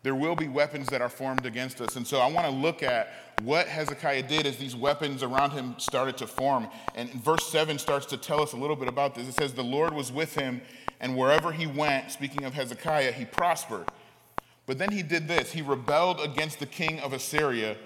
There 0.02 0.16
will 0.16 0.36
be 0.36 0.48
weapons 0.48 0.88
that 0.88 1.02
are 1.02 1.10
formed 1.10 1.46
against 1.46 1.82
us. 1.82 1.96
And 1.98 2.08
so 2.08 2.18
I 2.18 2.32
want 2.32 2.48
to 2.48 2.52
look 2.52 2.82
at 2.82 3.14
what 3.44 3.68
Hezekiah 3.68 4.24
did 4.24 4.48
as 4.48 4.58
these 4.58 4.76
weapons 4.76 5.22
around 5.22 5.52
him 5.52 5.76
started 5.78 6.18
to 6.18 6.26
form. 6.26 6.68
And 6.96 7.12
verse 7.12 7.46
7 7.48 7.78
starts 7.78 8.08
to 8.08 8.18
tell 8.18 8.42
us 8.42 8.54
a 8.54 8.58
little 8.58 8.76
bit 8.76 8.88
about 8.88 9.14
this. 9.14 9.28
It 9.28 9.34
says, 9.34 9.54
The 9.54 9.64
Lord 9.64 9.94
was 9.94 10.12
with 10.12 10.34
him 10.34 10.62
and 11.00 11.16
wherever 11.16 11.52
he 11.52 11.68
went, 11.68 12.12
speaking 12.12 12.44
of 12.44 12.54
Hezekiah, 12.54 13.12
he 13.12 13.26
prospered. 13.26 13.86
But 14.68 14.78
then 14.78 14.92
he 14.92 15.02
did 15.02 15.28
this 15.28 15.52
he 15.52 15.64
rebelled 15.64 16.20
against 16.22 16.60
the 16.60 16.68
king 16.68 17.00
of 17.00 17.14
Assyria 17.14 17.78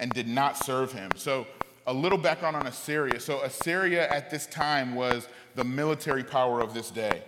and 0.00 0.10
did 0.12 0.26
not 0.26 0.56
serve 0.56 0.92
him. 0.92 1.10
So, 1.14 1.46
a 1.86 1.92
little 1.92 2.18
background 2.18 2.56
on 2.56 2.66
Assyria. 2.66 3.20
So, 3.20 3.40
Assyria 3.42 4.08
at 4.10 4.30
this 4.30 4.46
time 4.46 4.94
was 4.94 5.28
the 5.54 5.64
military 5.64 6.24
power 6.24 6.60
of 6.60 6.74
this 6.74 6.90
day. 6.90 7.22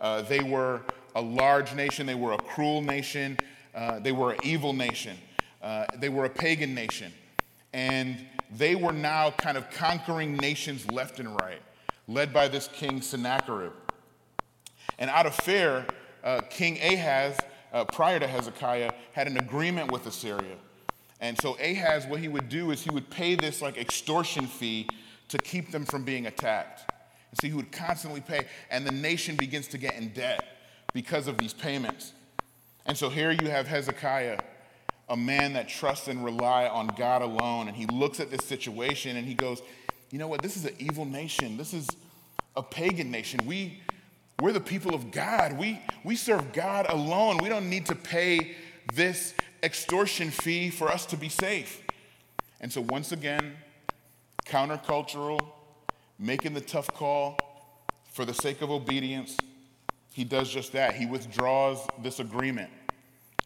Uh, 0.00 0.22
they 0.22 0.42
were 0.42 0.82
a 1.14 1.20
large 1.20 1.74
nation, 1.74 2.06
they 2.06 2.14
were 2.14 2.32
a 2.32 2.38
cruel 2.38 2.82
nation, 2.82 3.38
uh, 3.74 3.98
they 3.98 4.12
were 4.12 4.32
an 4.32 4.38
evil 4.44 4.72
nation, 4.72 5.16
uh, 5.62 5.86
they 5.96 6.08
were 6.08 6.26
a 6.26 6.30
pagan 6.30 6.74
nation. 6.74 7.12
And 7.72 8.26
they 8.50 8.74
were 8.74 8.92
now 8.92 9.30
kind 9.30 9.56
of 9.56 9.70
conquering 9.70 10.36
nations 10.36 10.90
left 10.90 11.20
and 11.20 11.34
right, 11.40 11.60
led 12.06 12.32
by 12.32 12.48
this 12.48 12.68
king 12.68 13.00
Sennacherib. 13.00 13.72
And 14.98 15.10
out 15.10 15.26
of 15.26 15.34
fear, 15.34 15.86
uh, 16.24 16.40
King 16.50 16.78
Ahaz, 16.82 17.36
uh, 17.72 17.84
prior 17.84 18.18
to 18.18 18.26
Hezekiah, 18.26 18.92
had 19.12 19.26
an 19.26 19.36
agreement 19.36 19.90
with 19.92 20.06
Assyria. 20.06 20.56
And 21.20 21.38
so 21.40 21.56
Ahaz, 21.60 22.06
what 22.06 22.20
he 22.20 22.28
would 22.28 22.48
do 22.48 22.70
is 22.70 22.82
he 22.82 22.90
would 22.90 23.10
pay 23.10 23.34
this 23.34 23.60
like 23.60 23.76
extortion 23.76 24.46
fee 24.46 24.88
to 25.28 25.38
keep 25.38 25.70
them 25.72 25.84
from 25.84 26.04
being 26.04 26.26
attacked. 26.26 26.90
And 27.30 27.40
so 27.40 27.46
he 27.48 27.54
would 27.54 27.72
constantly 27.72 28.20
pay, 28.20 28.46
and 28.70 28.86
the 28.86 28.92
nation 28.92 29.36
begins 29.36 29.68
to 29.68 29.78
get 29.78 29.94
in 29.96 30.08
debt 30.10 30.44
because 30.94 31.26
of 31.26 31.36
these 31.38 31.52
payments. 31.52 32.12
And 32.86 32.96
so 32.96 33.10
here 33.10 33.30
you 33.30 33.50
have 33.50 33.66
Hezekiah, 33.66 34.38
a 35.10 35.16
man 35.16 35.52
that 35.54 35.68
trusts 35.68 36.08
and 36.08 36.24
relies 36.24 36.70
on 36.72 36.86
God 36.96 37.20
alone, 37.20 37.68
and 37.68 37.76
he 37.76 37.86
looks 37.86 38.20
at 38.20 38.30
this 38.30 38.44
situation 38.44 39.16
and 39.16 39.26
he 39.26 39.34
goes, 39.34 39.60
"You 40.10 40.18
know 40.18 40.28
what? 40.28 40.40
This 40.40 40.56
is 40.56 40.64
an 40.64 40.74
evil 40.78 41.04
nation. 41.04 41.58
This 41.58 41.74
is 41.74 41.86
a 42.56 42.62
pagan 42.62 43.10
nation. 43.10 43.40
We 43.44 43.82
we're 44.40 44.52
the 44.52 44.60
people 44.60 44.94
of 44.94 45.10
God. 45.10 45.58
We, 45.58 45.80
we 46.04 46.14
serve 46.14 46.52
God 46.52 46.86
alone. 46.88 47.38
We 47.38 47.48
don't 47.48 47.68
need 47.68 47.86
to 47.86 47.94
pay 47.94 48.54
this 48.94 49.34
extortion 49.62 50.30
fee 50.30 50.70
for 50.70 50.88
us 50.88 51.06
to 51.06 51.16
be 51.16 51.28
safe. 51.28 51.82
And 52.60 52.72
so, 52.72 52.80
once 52.82 53.12
again, 53.12 53.56
countercultural, 54.46 55.40
making 56.18 56.54
the 56.54 56.60
tough 56.60 56.88
call 56.94 57.36
for 58.12 58.24
the 58.24 58.34
sake 58.34 58.62
of 58.62 58.70
obedience, 58.70 59.36
he 60.12 60.24
does 60.24 60.48
just 60.48 60.72
that. 60.72 60.94
He 60.94 61.06
withdraws 61.06 61.78
this 62.02 62.20
agreement, 62.20 62.70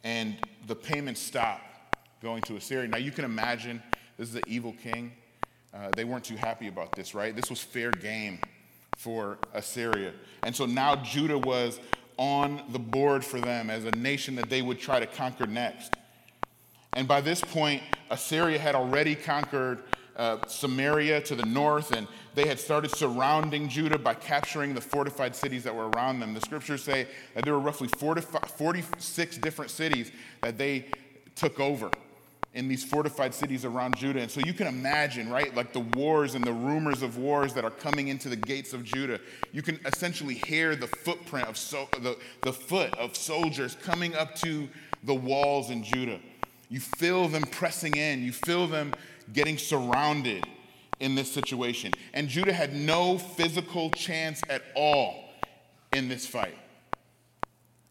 and 0.04 0.36
the 0.66 0.74
payments 0.74 1.20
stop 1.20 1.60
going 2.22 2.42
to 2.42 2.56
Assyria. 2.56 2.88
Now, 2.88 2.98
you 2.98 3.10
can 3.10 3.24
imagine 3.24 3.82
this 4.18 4.28
is 4.28 4.34
an 4.36 4.42
evil 4.46 4.74
king. 4.82 5.12
Uh, 5.74 5.90
they 5.96 6.04
weren't 6.04 6.24
too 6.24 6.36
happy 6.36 6.68
about 6.68 6.92
this, 6.92 7.14
right? 7.14 7.34
This 7.34 7.48
was 7.50 7.60
fair 7.60 7.90
game 7.90 8.38
for 8.96 9.38
Assyria. 9.54 10.12
And 10.42 10.54
so 10.54 10.66
now 10.66 10.96
Judah 10.96 11.38
was 11.38 11.80
on 12.16 12.62
the 12.70 12.78
board 12.78 13.24
for 13.24 13.40
them 13.40 13.70
as 13.70 13.84
a 13.84 13.90
nation 13.92 14.36
that 14.36 14.48
they 14.48 14.62
would 14.62 14.78
try 14.78 15.00
to 15.00 15.06
conquer 15.06 15.46
next. 15.46 15.94
And 16.94 17.08
by 17.08 17.20
this 17.20 17.40
point, 17.40 17.82
Assyria 18.10 18.58
had 18.58 18.74
already 18.74 19.14
conquered 19.14 19.82
uh, 20.16 20.38
Samaria 20.46 21.22
to 21.22 21.34
the 21.34 21.46
north, 21.46 21.92
and 21.92 22.06
they 22.34 22.46
had 22.46 22.60
started 22.60 22.90
surrounding 22.90 23.68
Judah 23.68 23.98
by 23.98 24.12
capturing 24.12 24.74
the 24.74 24.80
fortified 24.80 25.34
cities 25.34 25.64
that 25.64 25.74
were 25.74 25.88
around 25.88 26.20
them. 26.20 26.34
The 26.34 26.40
scriptures 26.40 26.82
say 26.82 27.06
that 27.34 27.44
there 27.44 27.54
were 27.54 27.60
roughly 27.60 27.88
46 27.88 29.38
different 29.38 29.70
cities 29.70 30.12
that 30.42 30.58
they 30.58 30.86
took 31.34 31.58
over 31.58 31.90
in 32.54 32.68
these 32.68 32.84
fortified 32.84 33.32
cities 33.34 33.64
around 33.64 33.96
Judah. 33.96 34.20
And 34.20 34.30
so 34.30 34.40
you 34.40 34.52
can 34.52 34.66
imagine, 34.66 35.30
right, 35.30 35.54
like 35.54 35.72
the 35.72 35.80
wars 35.80 36.34
and 36.34 36.44
the 36.44 36.52
rumors 36.52 37.02
of 37.02 37.16
wars 37.16 37.54
that 37.54 37.64
are 37.64 37.70
coming 37.70 38.08
into 38.08 38.28
the 38.28 38.36
gates 38.36 38.74
of 38.74 38.84
Judah. 38.84 39.18
You 39.52 39.62
can 39.62 39.80
essentially 39.86 40.34
hear 40.34 40.76
the 40.76 40.86
footprint 40.86 41.48
of 41.48 41.56
so, 41.56 41.88
the, 42.00 42.18
the 42.42 42.52
foot 42.52 42.94
of 42.96 43.16
soldiers 43.16 43.76
coming 43.82 44.14
up 44.14 44.34
to 44.36 44.68
the 45.04 45.14
walls 45.14 45.70
in 45.70 45.82
Judah. 45.82 46.20
You 46.68 46.80
feel 46.80 47.28
them 47.28 47.42
pressing 47.42 47.96
in, 47.96 48.22
you 48.22 48.32
feel 48.32 48.66
them 48.66 48.92
getting 49.32 49.56
surrounded 49.56 50.44
in 51.00 51.14
this 51.14 51.32
situation. 51.32 51.92
And 52.12 52.28
Judah 52.28 52.52
had 52.52 52.74
no 52.74 53.18
physical 53.18 53.90
chance 53.90 54.42
at 54.50 54.62
all 54.76 55.30
in 55.92 56.08
this 56.08 56.26
fight. 56.26 56.56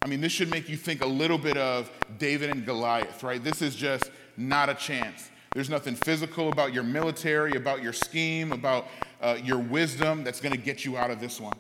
I 0.04 0.08
mean, 0.08 0.22
this 0.22 0.32
should 0.32 0.50
make 0.50 0.68
you 0.68 0.78
think 0.78 1.04
a 1.04 1.08
little 1.08 1.38
bit 1.38 1.58
of 1.58 1.92
David 2.18 2.50
and 2.50 2.66
Goliath, 2.66 3.22
right? 3.22 3.44
This 3.44 3.62
is 3.62 3.76
just 3.76 4.10
not 4.42 4.70
a 4.70 4.74
chance. 4.74 5.30
There's 5.54 5.70
nothing 5.70 5.96
physical 5.96 6.50
about 6.50 6.74
your 6.74 6.84
military, 6.84 7.54
about 7.54 7.84
your 7.84 7.94
scheme, 7.94 8.52
about 8.52 8.88
uh, 9.22 9.38
your 9.44 9.60
wisdom 9.60 10.24
that's 10.24 10.40
going 10.40 10.54
to 10.54 10.62
get 10.62 10.86
you 10.86 10.98
out 10.98 11.12
of 11.12 11.20
this 11.20 11.40
one. 11.40 11.58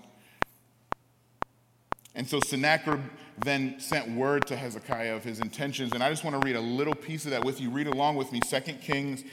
And 2.15 2.27
so 2.27 2.39
Sennacherib 2.39 3.01
then 3.43 3.79
sent 3.79 4.11
word 4.11 4.45
to 4.47 4.55
Hezekiah 4.55 5.15
of 5.15 5.23
his 5.23 5.39
intentions. 5.39 5.93
And 5.93 6.03
I 6.03 6.09
just 6.09 6.23
want 6.23 6.39
to 6.39 6.45
read 6.45 6.55
a 6.55 6.61
little 6.61 6.95
piece 6.95 7.25
of 7.25 7.31
that 7.31 7.43
with 7.43 7.59
you. 7.59 7.69
Read 7.69 7.87
along 7.87 8.15
with 8.15 8.31
me 8.31 8.39
2 8.39 8.59
Kings 8.81 9.23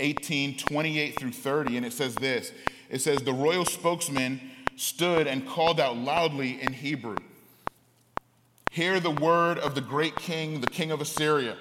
18 0.00 0.58
28 0.58 1.18
through 1.18 1.32
30. 1.32 1.76
And 1.76 1.86
it 1.86 1.92
says 1.92 2.14
this 2.16 2.52
It 2.90 3.00
says, 3.00 3.22
The 3.22 3.32
royal 3.32 3.64
spokesman 3.64 4.40
stood 4.76 5.26
and 5.26 5.46
called 5.46 5.80
out 5.80 5.96
loudly 5.96 6.60
in 6.60 6.72
Hebrew 6.72 7.16
Hear 8.76 9.00
the 9.00 9.10
word 9.10 9.58
of 9.58 9.74
the 9.74 9.80
great 9.80 10.16
king, 10.16 10.60
the 10.60 10.66
king 10.66 10.90
of 10.90 11.00
Assyria. 11.00 11.56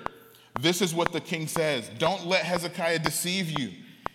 This 0.60 0.82
is 0.82 0.94
what 0.94 1.12
the 1.12 1.22
king 1.22 1.48
says 1.48 1.90
Don't 1.98 2.26
let 2.26 2.44
Hezekiah 2.44 3.00
deceive 3.00 3.58
you. 3.60 3.72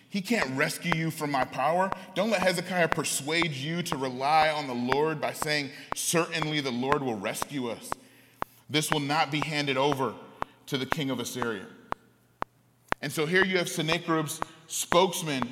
He 0.09 0.19
can't 0.19 0.57
rescue 0.57 0.93
you 0.93 1.09
from 1.09 1.31
my 1.31 1.45
power. 1.45 1.89
Don't 2.15 2.31
let 2.31 2.41
Hezekiah 2.41 2.89
persuade 2.89 3.53
you 3.53 3.81
to 3.83 3.95
rely 3.95 4.49
on 4.49 4.67
the 4.67 4.73
Lord 4.73 5.21
by 5.21 5.31
saying, 5.31 5.69
Certainly 5.95 6.61
the 6.61 6.71
Lord 6.71 7.01
will 7.01 7.17
rescue 7.17 7.69
us. 7.69 7.89
This 8.69 8.91
will 8.91 8.99
not 8.99 9.31
be 9.31 9.39
handed 9.39 9.77
over 9.77 10.13
to 10.67 10.77
the 10.77 10.85
king 10.85 11.09
of 11.09 11.19
Assyria. 11.19 11.65
And 13.01 13.11
so 13.11 13.25
here 13.25 13.45
you 13.45 13.57
have 13.57 13.69
Sennacherib's 13.69 14.39
spokesman 14.67 15.51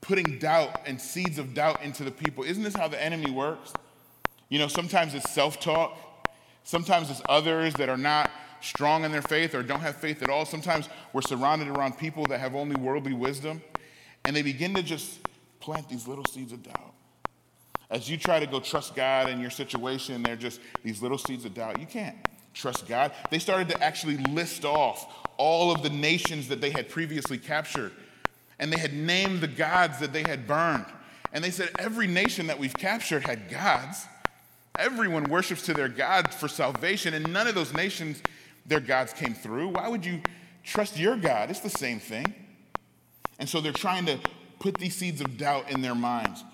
putting 0.00 0.38
doubt 0.38 0.80
and 0.86 1.00
seeds 1.00 1.38
of 1.38 1.54
doubt 1.54 1.82
into 1.82 2.04
the 2.04 2.10
people. 2.10 2.44
Isn't 2.44 2.62
this 2.62 2.74
how 2.74 2.88
the 2.88 3.02
enemy 3.02 3.30
works? 3.30 3.72
You 4.48 4.58
know, 4.58 4.68
sometimes 4.68 5.14
it's 5.14 5.30
self 5.30 5.60
talk, 5.60 5.96
sometimes 6.62 7.10
it's 7.10 7.22
others 7.28 7.74
that 7.74 7.88
are 7.88 7.96
not 7.96 8.30
strong 8.64 9.04
in 9.04 9.12
their 9.12 9.22
faith 9.22 9.54
or 9.54 9.62
don't 9.62 9.80
have 9.80 9.96
faith 9.96 10.22
at 10.22 10.30
all. 10.30 10.44
Sometimes 10.44 10.88
we're 11.12 11.22
surrounded 11.22 11.68
around 11.68 11.98
people 11.98 12.26
that 12.26 12.40
have 12.40 12.54
only 12.54 12.76
worldly 12.76 13.12
wisdom, 13.12 13.62
and 14.24 14.34
they 14.34 14.42
begin 14.42 14.74
to 14.74 14.82
just 14.82 15.20
plant 15.60 15.88
these 15.88 16.08
little 16.08 16.24
seeds 16.24 16.52
of 16.52 16.62
doubt. 16.62 16.94
As 17.90 18.08
you 18.10 18.16
try 18.16 18.40
to 18.40 18.46
go 18.46 18.60
trust 18.60 18.94
God 18.94 19.28
in 19.28 19.40
your 19.40 19.50
situation, 19.50 20.22
they're 20.22 20.36
just 20.36 20.60
these 20.82 21.02
little 21.02 21.18
seeds 21.18 21.44
of 21.44 21.54
doubt. 21.54 21.78
You 21.78 21.86
can't 21.86 22.16
trust 22.54 22.86
God. 22.86 23.12
They 23.30 23.38
started 23.38 23.68
to 23.70 23.82
actually 23.82 24.16
list 24.16 24.64
off 24.64 25.28
all 25.36 25.72
of 25.72 25.82
the 25.82 25.90
nations 25.90 26.48
that 26.48 26.60
they 26.60 26.70
had 26.70 26.88
previously 26.88 27.38
captured, 27.38 27.92
and 28.58 28.72
they 28.72 28.78
had 28.78 28.94
named 28.94 29.40
the 29.40 29.48
gods 29.48 29.98
that 29.98 30.12
they 30.12 30.22
had 30.22 30.46
burned. 30.46 30.86
And 31.32 31.42
they 31.42 31.50
said, 31.50 31.70
Every 31.78 32.06
nation 32.06 32.46
that 32.46 32.58
we've 32.58 32.74
captured 32.74 33.24
had 33.24 33.50
gods. 33.50 34.06
Everyone 34.78 35.24
worships 35.24 35.62
to 35.62 35.74
their 35.74 35.88
God 35.88 36.32
for 36.32 36.48
salvation, 36.48 37.14
and 37.14 37.32
none 37.32 37.46
of 37.46 37.54
those 37.54 37.72
nations 37.74 38.22
their 38.66 38.80
gods 38.80 39.12
came 39.12 39.34
through. 39.34 39.68
Why 39.68 39.88
would 39.88 40.04
you 40.04 40.20
trust 40.62 40.98
your 40.98 41.16
God? 41.16 41.50
It's 41.50 41.60
the 41.60 41.70
same 41.70 42.00
thing. 42.00 42.34
And 43.38 43.48
so 43.48 43.60
they're 43.60 43.72
trying 43.72 44.06
to 44.06 44.18
put 44.60 44.78
these 44.78 44.94
seeds 44.94 45.20
of 45.20 45.36
doubt 45.36 45.70
in 45.70 45.82
their 45.82 45.94
minds. 45.94 46.44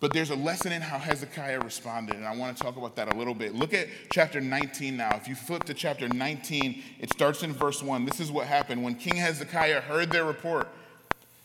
But 0.00 0.14
there's 0.14 0.30
a 0.30 0.36
lesson 0.36 0.72
in 0.72 0.80
how 0.80 0.98
Hezekiah 0.98 1.60
responded, 1.60 2.16
and 2.16 2.26
I 2.26 2.34
want 2.34 2.56
to 2.56 2.62
talk 2.62 2.76
about 2.76 2.96
that 2.96 3.12
a 3.12 3.18
little 3.18 3.34
bit. 3.34 3.54
Look 3.54 3.74
at 3.74 3.88
chapter 4.10 4.40
19 4.40 4.96
now. 4.96 5.14
If 5.14 5.28
you 5.28 5.34
flip 5.34 5.64
to 5.64 5.74
chapter 5.74 6.08
19, 6.08 6.82
it 7.00 7.12
starts 7.12 7.42
in 7.42 7.52
verse 7.52 7.82
1. 7.82 8.06
This 8.06 8.18
is 8.18 8.32
what 8.32 8.46
happened. 8.46 8.82
When 8.82 8.94
King 8.94 9.16
Hezekiah 9.16 9.82
heard 9.82 10.10
their 10.10 10.24
report, 10.24 10.68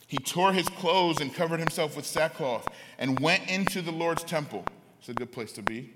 he 0.06 0.16
tore 0.16 0.54
his 0.54 0.68
clothes 0.70 1.20
and 1.20 1.34
covered 1.34 1.60
himself 1.60 1.96
with 1.96 2.06
sackcloth 2.06 2.66
and 2.98 3.20
went 3.20 3.50
into 3.50 3.82
the 3.82 3.92
Lord's 3.92 4.24
temple. 4.24 4.64
It's 5.00 5.10
a 5.10 5.14
good 5.14 5.32
place 5.32 5.52
to 5.52 5.62
be. 5.62 5.92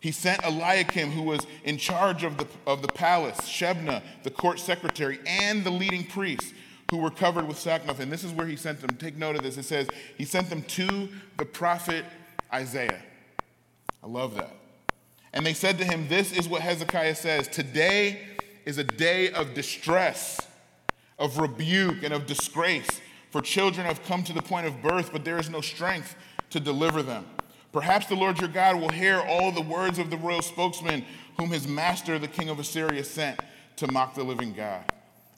He 0.00 0.12
sent 0.12 0.44
Eliakim, 0.44 1.10
who 1.10 1.22
was 1.22 1.40
in 1.64 1.76
charge 1.76 2.22
of 2.22 2.36
the, 2.38 2.46
of 2.66 2.82
the 2.82 2.88
palace, 2.88 3.38
Shebna, 3.40 4.02
the 4.22 4.30
court 4.30 4.60
secretary, 4.60 5.18
and 5.26 5.64
the 5.64 5.70
leading 5.70 6.04
priests, 6.04 6.52
who 6.90 6.98
were 6.98 7.10
covered 7.10 7.46
with 7.46 7.58
sackcloth. 7.58 8.00
And 8.00 8.10
this 8.10 8.24
is 8.24 8.32
where 8.32 8.46
he 8.46 8.56
sent 8.56 8.80
them. 8.80 8.96
Take 8.96 9.16
note 9.16 9.36
of 9.36 9.42
this. 9.42 9.56
It 9.56 9.64
says, 9.64 9.88
He 10.16 10.24
sent 10.24 10.48
them 10.48 10.62
to 10.62 11.08
the 11.36 11.44
prophet 11.44 12.04
Isaiah. 12.52 13.02
I 14.02 14.06
love 14.06 14.34
that. 14.36 14.54
And 15.32 15.44
they 15.44 15.52
said 15.52 15.78
to 15.78 15.84
him, 15.84 16.08
This 16.08 16.32
is 16.32 16.48
what 16.48 16.62
Hezekiah 16.62 17.16
says 17.16 17.48
Today 17.48 18.20
is 18.64 18.78
a 18.78 18.84
day 18.84 19.32
of 19.32 19.54
distress, 19.54 20.40
of 21.18 21.38
rebuke, 21.38 22.02
and 22.04 22.14
of 22.14 22.26
disgrace. 22.26 23.00
For 23.30 23.42
children 23.42 23.86
have 23.86 24.02
come 24.04 24.22
to 24.24 24.32
the 24.32 24.42
point 24.42 24.66
of 24.66 24.80
birth, 24.80 25.10
but 25.12 25.24
there 25.24 25.38
is 25.38 25.50
no 25.50 25.60
strength 25.60 26.14
to 26.50 26.60
deliver 26.60 27.02
them. 27.02 27.26
Perhaps 27.78 28.06
the 28.06 28.16
Lord 28.16 28.40
your 28.40 28.48
God 28.48 28.80
will 28.80 28.88
hear 28.88 29.20
all 29.20 29.52
the 29.52 29.62
words 29.62 30.00
of 30.00 30.10
the 30.10 30.16
royal 30.16 30.42
spokesman 30.42 31.04
whom 31.38 31.50
his 31.50 31.68
master, 31.68 32.18
the 32.18 32.26
king 32.26 32.48
of 32.48 32.58
Assyria, 32.58 33.04
sent 33.04 33.38
to 33.76 33.86
mock 33.92 34.16
the 34.16 34.24
living 34.24 34.52
God, 34.52 34.82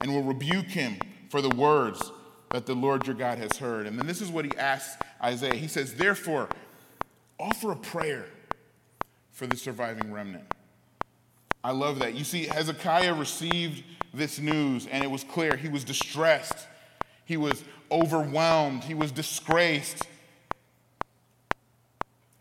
and 0.00 0.10
will 0.10 0.22
rebuke 0.22 0.68
him 0.68 0.96
for 1.28 1.42
the 1.42 1.50
words 1.50 2.10
that 2.48 2.64
the 2.64 2.72
Lord 2.74 3.06
your 3.06 3.14
God 3.14 3.36
has 3.36 3.58
heard. 3.58 3.86
And 3.86 3.98
then 3.98 4.06
this 4.06 4.22
is 4.22 4.30
what 4.30 4.46
he 4.46 4.56
asks 4.56 4.96
Isaiah. 5.22 5.54
He 5.54 5.68
says, 5.68 5.92
Therefore, 5.96 6.48
offer 7.38 7.72
a 7.72 7.76
prayer 7.76 8.24
for 9.32 9.46
the 9.46 9.58
surviving 9.58 10.10
remnant. 10.10 10.44
I 11.62 11.72
love 11.72 11.98
that. 11.98 12.14
You 12.14 12.24
see, 12.24 12.46
Hezekiah 12.46 13.12
received 13.12 13.84
this 14.14 14.38
news, 14.38 14.86
and 14.86 15.04
it 15.04 15.10
was 15.10 15.24
clear 15.24 15.56
he 15.56 15.68
was 15.68 15.84
distressed, 15.84 16.66
he 17.26 17.36
was 17.36 17.62
overwhelmed, 17.90 18.84
he 18.84 18.94
was 18.94 19.12
disgraced. 19.12 20.06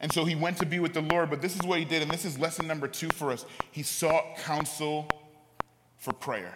And 0.02 0.12
so 0.12 0.24
he 0.26 0.36
went 0.36 0.58
to 0.58 0.66
be 0.66 0.80
with 0.80 0.94
the 0.94 1.02
Lord, 1.02 1.30
but 1.30 1.42
this 1.42 1.56
is 1.56 1.62
what 1.64 1.80
he 1.80 1.86
did, 1.86 2.02
and 2.02 2.10
this 2.10 2.24
is 2.24 2.40
lesson 2.40 2.68
number 2.68 2.88
two 2.88 3.10
for 3.10 3.32
us. 3.32 3.46
He 3.72 3.84
sought 3.84 4.38
counsel 4.38 5.10
for 5.98 6.14
prayer. 6.14 6.56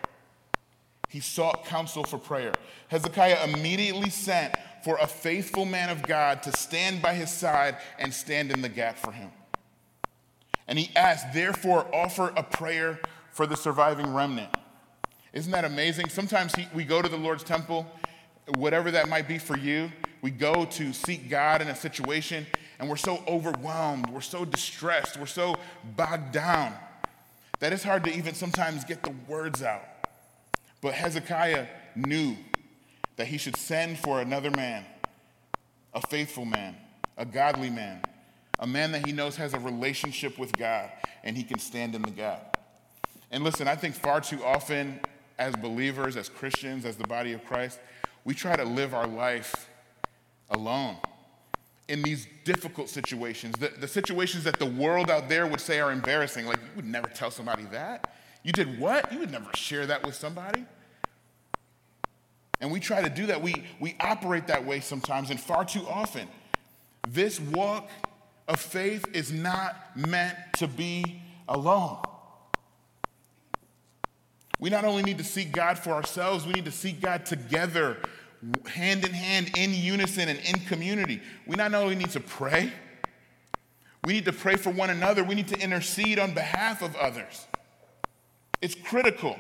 He 1.10 1.20
sought 1.20 1.66
counsel 1.66 2.04
for 2.04 2.18
prayer. 2.18 2.54
Hezekiah 2.88 3.44
immediately 3.44 4.10
sent 4.10 4.56
for 4.84 4.98
a 4.98 5.08
faithful 5.08 5.66
man 5.66 5.90
of 5.90 6.04
God 6.04 6.42
to 6.44 6.52
stand 6.52 7.02
by 7.02 7.14
his 7.14 7.32
side 7.32 7.78
and 8.00 8.14
stand 8.14 8.52
in 8.52 8.62
the 8.62 8.70
gap 8.70 8.98
for 8.98 9.12
him. 9.12 9.30
And 10.68 10.80
he 10.80 10.90
asked, 10.96 11.34
therefore, 11.34 11.86
offer 11.94 12.34
a 12.36 12.44
prayer 12.44 13.00
for 13.32 13.46
the 13.46 13.56
surviving 13.56 14.14
remnant. 14.14 14.50
Isn't 15.34 15.52
that 15.52 15.66
amazing? 15.66 16.10
Sometimes 16.10 16.56
he, 16.56 16.68
we 16.74 16.84
go 16.84 17.02
to 17.02 17.10
the 17.10 17.18
Lord's 17.18 17.44
temple, 17.44 17.86
whatever 18.56 18.92
that 18.92 19.10
might 19.10 19.28
be 19.28 19.38
for 19.38 19.58
you, 19.58 19.92
we 20.22 20.32
go 20.32 20.66
to 20.66 20.94
seek 20.94 21.30
God 21.30 21.62
in 21.62 21.68
a 21.68 21.76
situation, 21.76 22.48
and 22.80 22.90
we're 22.90 22.96
so 22.96 23.24
overwhelmed, 23.28 24.10
we're 24.10 24.22
so 24.22 24.46
distressed, 24.46 25.18
we're 25.18 25.26
so 25.26 25.56
bogged 25.96 26.32
down 26.32 26.74
that 27.60 27.72
it's 27.72 27.84
hard 27.84 28.04
to 28.04 28.14
even 28.14 28.34
sometimes 28.34 28.84
get 28.84 29.04
the 29.04 29.14
words 29.28 29.64
out. 29.64 29.84
But 30.82 30.94
Hezekiah 30.94 31.68
knew 31.96 32.36
that 33.16 33.28
he 33.28 33.38
should 33.38 33.56
send 33.56 34.00
for 34.00 34.22
another 34.22 34.52
man, 34.52 34.86
a 35.94 36.02
faithful 36.02 36.46
man, 36.46 36.76
a 37.18 37.26
godly 37.26 37.70
man, 37.70 38.02
a 38.60 38.68
man 38.68 38.92
that 38.92 39.06
he 39.06 39.14
knows 39.14 39.36
has 39.38 39.54
a 39.54 39.60
relationship 39.60 40.38
with 40.38 40.58
God 40.58 40.92
and 41.24 41.38
he 41.38 41.44
can 41.44 41.60
stand 41.60 41.96
in 41.96 42.02
the 42.02 42.12
gap. 42.12 42.58
And 43.32 43.44
listen, 43.44 43.68
I 43.68 43.76
think 43.76 43.96
far 43.96 44.20
too 44.20 44.44
often 44.44 45.00
as 45.40 45.56
believers, 45.56 46.18
as 46.18 46.30
Christians, 46.30 46.86
as 46.86 46.98
the 46.98 47.08
body 47.08 47.34
of 47.34 47.46
Christ, 47.46 47.80
we 48.26 48.34
try 48.34 48.56
to 48.56 48.64
live 48.64 48.94
our 48.94 49.08
life 49.08 49.70
alone 50.50 50.98
in 51.88 52.02
these 52.02 52.28
difficult 52.46 52.90
situations, 52.90 53.56
the, 53.58 53.70
the 53.80 53.88
situations 53.88 54.44
that 54.46 54.58
the 54.58 54.66
world 54.66 55.10
out 55.10 55.28
there 55.28 55.46
would 55.46 55.60
say 55.60 55.80
are 55.80 55.92
embarrassing. 55.92 56.46
Like, 56.46 56.58
you 56.58 56.76
would 56.76 56.86
never 56.86 57.08
tell 57.10 57.32
somebody 57.32 57.64
that. 57.72 58.14
You 58.44 58.52
did 58.52 58.80
what? 58.80 59.12
You 59.12 59.20
would 59.20 59.32
never 59.32 59.50
share 59.56 59.86
that 59.88 60.06
with 60.06 60.16
somebody. 60.16 60.66
And 62.62 62.72
we 62.72 62.80
try 62.80 63.02
to 63.02 63.10
do 63.10 63.26
that. 63.28 63.42
We, 63.42 63.64
we 63.80 63.96
operate 64.00 64.48
that 64.48 64.66
way 64.66 64.80
sometimes 64.80 65.30
and 65.30 65.40
far 65.40 65.66
too 65.66 65.86
often. 65.88 66.28
This 67.08 67.40
walk 67.40 67.90
of 68.48 68.60
faith 68.60 69.06
is 69.14 69.32
not 69.32 69.76
meant 69.96 70.38
to 70.58 70.68
be 70.68 71.22
alone. 71.48 71.98
We 74.60 74.70
not 74.70 74.86
only 74.86 75.04
need 75.04 75.18
to 75.18 75.26
seek 75.26 75.52
God 75.52 75.78
for 75.78 75.92
ourselves, 75.92 76.46
we 76.46 76.54
need 76.54 76.66
to 76.66 76.72
seek 76.72 77.02
God 77.02 77.26
together, 77.26 77.98
hand 78.68 79.06
in 79.06 79.14
hand, 79.14 79.52
in 79.58 79.74
unison, 79.74 80.30
and 80.30 80.40
in 80.40 80.60
community. 80.66 81.22
We 81.48 81.56
not 81.56 81.74
only 81.74 81.96
need 81.96 82.12
to 82.12 82.20
pray, 82.20 82.72
we 84.06 84.14
need 84.14 84.26
to 84.26 84.34
pray 84.34 84.56
for 84.56 84.70
one 84.70 84.90
another, 84.90 85.24
we 85.24 85.36
need 85.36 85.48
to 85.50 85.60
intercede 85.60 86.20
on 86.20 86.34
behalf 86.34 86.82
of 86.82 86.96
others. 86.96 87.48
It's 88.62 88.76
critical 88.76 89.38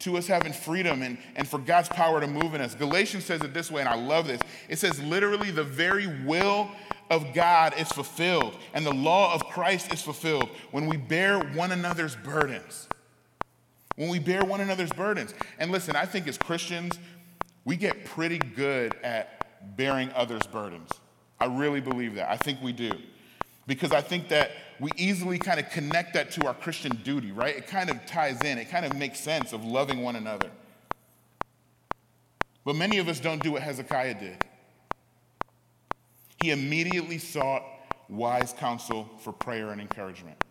to 0.00 0.16
us 0.16 0.26
having 0.26 0.52
freedom 0.52 1.02
and, 1.02 1.18
and 1.36 1.46
for 1.46 1.58
God's 1.58 1.88
power 1.88 2.20
to 2.20 2.26
move 2.26 2.54
in 2.54 2.60
us. 2.60 2.74
Galatians 2.74 3.24
says 3.24 3.42
it 3.42 3.52
this 3.52 3.70
way, 3.70 3.80
and 3.80 3.88
I 3.88 3.96
love 3.96 4.26
this. 4.26 4.40
It 4.68 4.78
says, 4.78 5.00
literally, 5.02 5.50
the 5.50 5.64
very 5.64 6.06
will 6.24 6.70
of 7.10 7.34
God 7.34 7.74
is 7.78 7.88
fulfilled, 7.88 8.56
and 8.72 8.86
the 8.86 8.94
law 8.94 9.34
of 9.34 9.44
Christ 9.46 9.92
is 9.92 10.00
fulfilled 10.00 10.48
when 10.70 10.86
we 10.86 10.96
bear 10.96 11.40
one 11.40 11.72
another's 11.72 12.16
burdens. 12.16 12.88
When 13.96 14.08
we 14.08 14.18
bear 14.18 14.44
one 14.44 14.60
another's 14.60 14.92
burdens. 14.92 15.34
And 15.58 15.70
listen, 15.70 15.96
I 15.96 16.06
think 16.06 16.26
as 16.28 16.38
Christians, 16.38 16.98
we 17.64 17.76
get 17.76 18.04
pretty 18.04 18.38
good 18.38 18.94
at 19.02 19.76
bearing 19.76 20.10
others' 20.14 20.46
burdens. 20.46 20.90
I 21.38 21.46
really 21.46 21.80
believe 21.80 22.14
that. 22.14 22.30
I 22.30 22.36
think 22.36 22.60
we 22.62 22.72
do. 22.72 22.92
Because 23.66 23.92
I 23.92 24.00
think 24.00 24.28
that 24.28 24.50
we 24.80 24.90
easily 24.96 25.38
kind 25.38 25.60
of 25.60 25.70
connect 25.70 26.14
that 26.14 26.30
to 26.32 26.46
our 26.46 26.54
Christian 26.54 26.96
duty, 27.04 27.32
right? 27.32 27.56
It 27.56 27.66
kind 27.66 27.90
of 27.90 28.04
ties 28.06 28.40
in, 28.42 28.58
it 28.58 28.70
kind 28.70 28.84
of 28.84 28.96
makes 28.96 29.20
sense 29.20 29.52
of 29.52 29.64
loving 29.64 30.02
one 30.02 30.16
another. 30.16 30.50
But 32.64 32.76
many 32.76 32.98
of 32.98 33.08
us 33.08 33.20
don't 33.20 33.42
do 33.42 33.52
what 33.52 33.62
Hezekiah 33.62 34.18
did. 34.20 34.44
He 36.42 36.50
immediately 36.50 37.18
sought 37.18 37.62
wise 38.08 38.54
counsel 38.58 39.08
for 39.20 39.32
prayer 39.32 39.70
and 39.70 39.80
encouragement. 39.80 40.42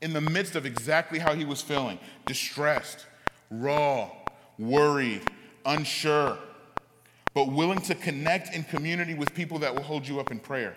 In 0.00 0.12
the 0.12 0.20
midst 0.20 0.56
of 0.56 0.66
exactly 0.66 1.18
how 1.18 1.34
he 1.34 1.44
was 1.44 1.62
feeling 1.62 1.98
distressed, 2.26 3.06
raw, 3.50 4.10
worried, 4.58 5.22
unsure, 5.66 6.38
but 7.34 7.52
willing 7.52 7.80
to 7.82 7.94
connect 7.94 8.54
in 8.54 8.64
community 8.64 9.14
with 9.14 9.34
people 9.34 9.58
that 9.58 9.74
will 9.74 9.82
hold 9.82 10.06
you 10.08 10.20
up 10.20 10.30
in 10.30 10.38
prayer. 10.38 10.74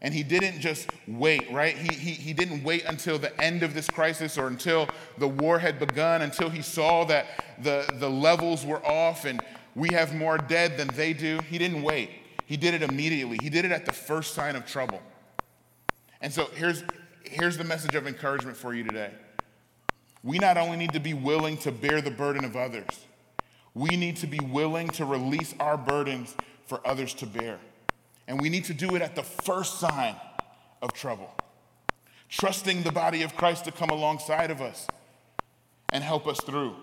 And 0.00 0.14
he 0.14 0.22
didn't 0.22 0.60
just 0.60 0.88
wait, 1.08 1.50
right? 1.50 1.76
He, 1.76 1.92
he, 1.94 2.10
he 2.12 2.32
didn't 2.32 2.62
wait 2.62 2.84
until 2.84 3.18
the 3.18 3.36
end 3.40 3.64
of 3.64 3.74
this 3.74 3.88
crisis 3.88 4.38
or 4.38 4.46
until 4.46 4.88
the 5.18 5.26
war 5.26 5.58
had 5.58 5.80
begun, 5.80 6.22
until 6.22 6.50
he 6.50 6.62
saw 6.62 7.04
that 7.06 7.26
the, 7.60 7.84
the 7.94 8.08
levels 8.08 8.64
were 8.64 8.84
off 8.86 9.24
and 9.24 9.40
we 9.74 9.88
have 9.92 10.14
more 10.14 10.38
dead 10.38 10.76
than 10.76 10.88
they 10.88 11.12
do. 11.12 11.40
He 11.48 11.58
didn't 11.58 11.82
wait. 11.82 12.10
He 12.46 12.56
did 12.56 12.74
it 12.74 12.82
immediately. 12.82 13.38
He 13.42 13.50
did 13.50 13.64
it 13.64 13.72
at 13.72 13.86
the 13.86 13.92
first 13.92 14.34
sign 14.34 14.54
of 14.54 14.64
trouble. 14.64 15.02
And 16.20 16.32
so 16.32 16.46
here's, 16.54 16.84
here's 17.24 17.58
the 17.58 17.64
message 17.64 17.94
of 17.94 18.06
encouragement 18.06 18.56
for 18.56 18.74
you 18.74 18.84
today. 18.84 19.10
We 20.22 20.38
not 20.38 20.56
only 20.56 20.76
need 20.76 20.92
to 20.92 21.00
be 21.00 21.14
willing 21.14 21.56
to 21.58 21.72
bear 21.72 22.00
the 22.00 22.10
burden 22.10 22.44
of 22.44 22.56
others, 22.56 22.86
we 23.78 23.96
need 23.96 24.16
to 24.16 24.26
be 24.26 24.40
willing 24.40 24.88
to 24.88 25.04
release 25.04 25.54
our 25.60 25.78
burdens 25.78 26.34
for 26.66 26.80
others 26.84 27.14
to 27.14 27.26
bear. 27.26 27.58
And 28.26 28.40
we 28.40 28.48
need 28.48 28.64
to 28.64 28.74
do 28.74 28.96
it 28.96 29.02
at 29.02 29.14
the 29.14 29.22
first 29.22 29.78
sign 29.78 30.16
of 30.82 30.92
trouble, 30.92 31.32
trusting 32.28 32.82
the 32.82 32.92
body 32.92 33.22
of 33.22 33.36
Christ 33.36 33.64
to 33.66 33.72
come 33.72 33.90
alongside 33.90 34.50
of 34.50 34.60
us 34.60 34.86
and 35.92 36.02
help 36.02 36.26
us 36.26 36.40
through. 36.40 36.74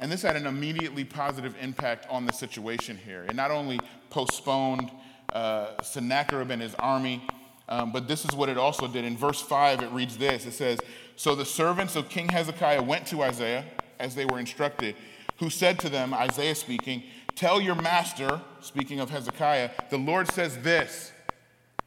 And 0.00 0.12
this 0.12 0.22
had 0.22 0.36
an 0.36 0.46
immediately 0.46 1.04
positive 1.04 1.54
impact 1.60 2.06
on 2.10 2.26
the 2.26 2.32
situation 2.32 2.96
here. 2.96 3.24
It 3.24 3.34
not 3.34 3.50
only 3.50 3.80
postponed 4.10 4.90
uh, 5.32 5.80
Sennacherib 5.82 6.50
and 6.50 6.60
his 6.60 6.74
army, 6.76 7.26
um, 7.68 7.92
but 7.92 8.08
this 8.08 8.24
is 8.24 8.34
what 8.34 8.48
it 8.48 8.58
also 8.58 8.88
did. 8.88 9.04
In 9.04 9.16
verse 9.16 9.40
5, 9.40 9.82
it 9.82 9.90
reads 9.92 10.16
this 10.16 10.44
it 10.44 10.52
says, 10.52 10.78
So 11.16 11.34
the 11.34 11.44
servants 11.44 11.96
of 11.96 12.08
King 12.08 12.28
Hezekiah 12.28 12.82
went 12.82 13.06
to 13.08 13.22
Isaiah 13.22 13.64
as 13.98 14.14
they 14.14 14.24
were 14.24 14.38
instructed, 14.38 14.96
who 15.38 15.50
said 15.50 15.78
to 15.80 15.88
them, 15.88 16.12
Isaiah 16.14 16.54
speaking, 16.54 17.02
Tell 17.34 17.60
your 17.60 17.76
master, 17.76 18.40
speaking 18.60 18.98
of 18.98 19.10
Hezekiah, 19.10 19.70
the 19.90 19.98
Lord 19.98 20.28
says 20.32 20.58
this. 20.58 21.12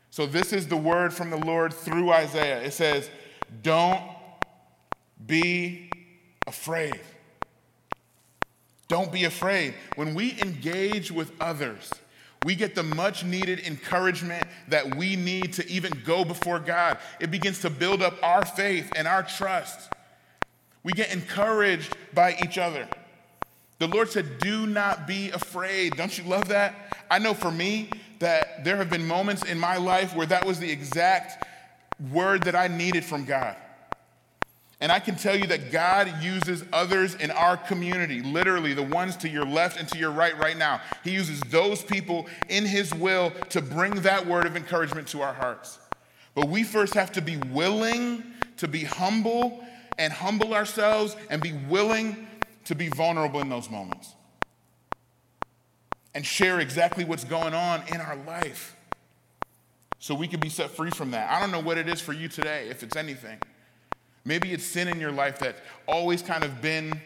So, 0.10 0.26
this 0.26 0.54
is 0.54 0.68
the 0.68 0.78
word 0.78 1.14
from 1.14 1.30
the 1.30 1.38
Lord 1.38 1.74
through 1.74 2.12
Isaiah. 2.12 2.62
It 2.62 2.72
says, 2.72 3.10
Don't 3.62 4.02
be 5.26 5.90
afraid. 6.48 7.00
Don't 8.88 9.12
be 9.12 9.24
afraid. 9.24 9.74
When 9.96 10.14
we 10.16 10.40
engage 10.42 11.12
with 11.12 11.32
others, 11.40 11.90
we 12.44 12.56
get 12.56 12.74
the 12.74 12.84
much 12.84 13.24
needed 13.24 13.60
encouragement 13.60 14.44
that 14.68 14.96
we 14.96 15.16
need 15.16 15.54
to 15.54 15.70
even 15.70 15.94
go 16.04 16.26
before 16.26 16.60
God. 16.60 16.98
It 17.20 17.30
begins 17.30 17.60
to 17.62 17.70
build 17.70 18.02
up 18.02 18.16
our 18.24 18.44
faith 18.44 18.92
and 18.96 19.08
our 19.08 19.24
trust. 19.24 19.91
We 20.84 20.94
get 20.94 21.14
encouraged 21.14 21.96
by 22.14 22.38
each 22.44 22.58
other. 22.58 22.88
The 23.80 23.88
Lord 23.88 24.10
said, 24.10 24.40
Do 24.40 24.66
not 24.68 25.08
be 25.08 25.30
afraid. 25.32 25.96
Don't 25.96 26.16
you 26.18 26.24
love 26.24 26.48
that? 26.50 26.76
I 27.10 27.20
know 27.20 27.34
for 27.34 27.52
me 27.52 27.90
that 28.20 28.64
there 28.64 28.78
have 28.78 28.90
been 28.90 29.08
moments 29.08 29.44
in 29.44 29.58
my 29.58 29.78
life 29.78 30.16
where 30.16 30.28
that 30.28 30.46
was 30.46 30.60
the 30.60 30.70
exact 30.70 31.44
word 32.12 32.44
that 32.44 32.56
I 32.56 32.68
needed 32.68 33.04
from 33.04 33.26
God. 33.26 33.56
And 34.80 34.92
I 34.92 35.00
can 35.00 35.16
tell 35.16 35.36
you 35.36 35.46
that 35.48 35.72
God 35.72 36.24
uses 36.24 36.64
others 36.74 37.14
in 37.14 37.30
our 37.30 37.56
community, 37.56 38.22
literally 38.22 38.74
the 38.74 38.82
ones 38.82 39.16
to 39.18 39.30
your 39.30 39.46
left 39.46 39.80
and 39.80 39.88
to 39.90 39.98
your 39.98 40.10
right 40.10 40.38
right 40.40 40.58
now. 40.58 40.82
He 41.04 41.12
uses 41.12 41.40
those 41.42 41.84
people 41.84 42.28
in 42.50 42.66
His 42.66 42.92
will 42.94 43.32
to 43.50 43.62
bring 43.62 43.94
that 44.02 44.26
word 44.26 44.48
of 44.48 44.58
encouragement 44.58 45.08
to 45.10 45.22
our 45.22 45.34
hearts. 45.34 45.78
But 46.34 46.50
we 46.50 46.64
first 46.64 46.96
have 46.96 47.12
to 47.14 47.22
be 47.22 47.38
willing 47.38 48.24
to 48.58 48.68
be 48.68 48.84
humble 48.84 49.64
and 49.98 50.12
humble 50.12 50.54
ourselves 50.54 51.16
and 51.30 51.42
be 51.42 51.54
willing 51.70 52.28
to 52.66 52.76
be 52.76 52.90
vulnerable 52.90 53.42
in 53.42 53.50
those 53.50 53.70
moments 53.70 54.14
and 56.14 56.26
share 56.26 56.60
exactly 56.60 57.06
what's 57.06 57.24
going 57.24 57.54
on 57.54 57.82
in 57.94 58.02
our 58.02 58.16
life 58.28 58.76
so 60.00 60.16
we 60.16 60.28
can 60.28 60.40
be 60.40 60.50
set 60.50 60.72
free 60.72 60.90
from 60.90 61.12
that. 61.12 61.30
I 61.30 61.40
don't 61.40 61.52
know 61.52 61.60
what 61.60 61.78
it 61.78 61.88
is 61.88 62.02
for 62.02 62.14
you 62.14 62.28
today, 62.28 62.68
if 62.70 62.84
it's 62.84 62.96
anything. 62.96 63.38
Maybe 64.26 64.52
it's 64.52 64.64
sin 64.64 64.88
in 64.88 65.00
your 65.00 65.12
life 65.12 65.40
that's 65.40 65.60
always 65.88 66.22
kind 66.22 66.44
of 66.44 66.62
been 66.62 67.00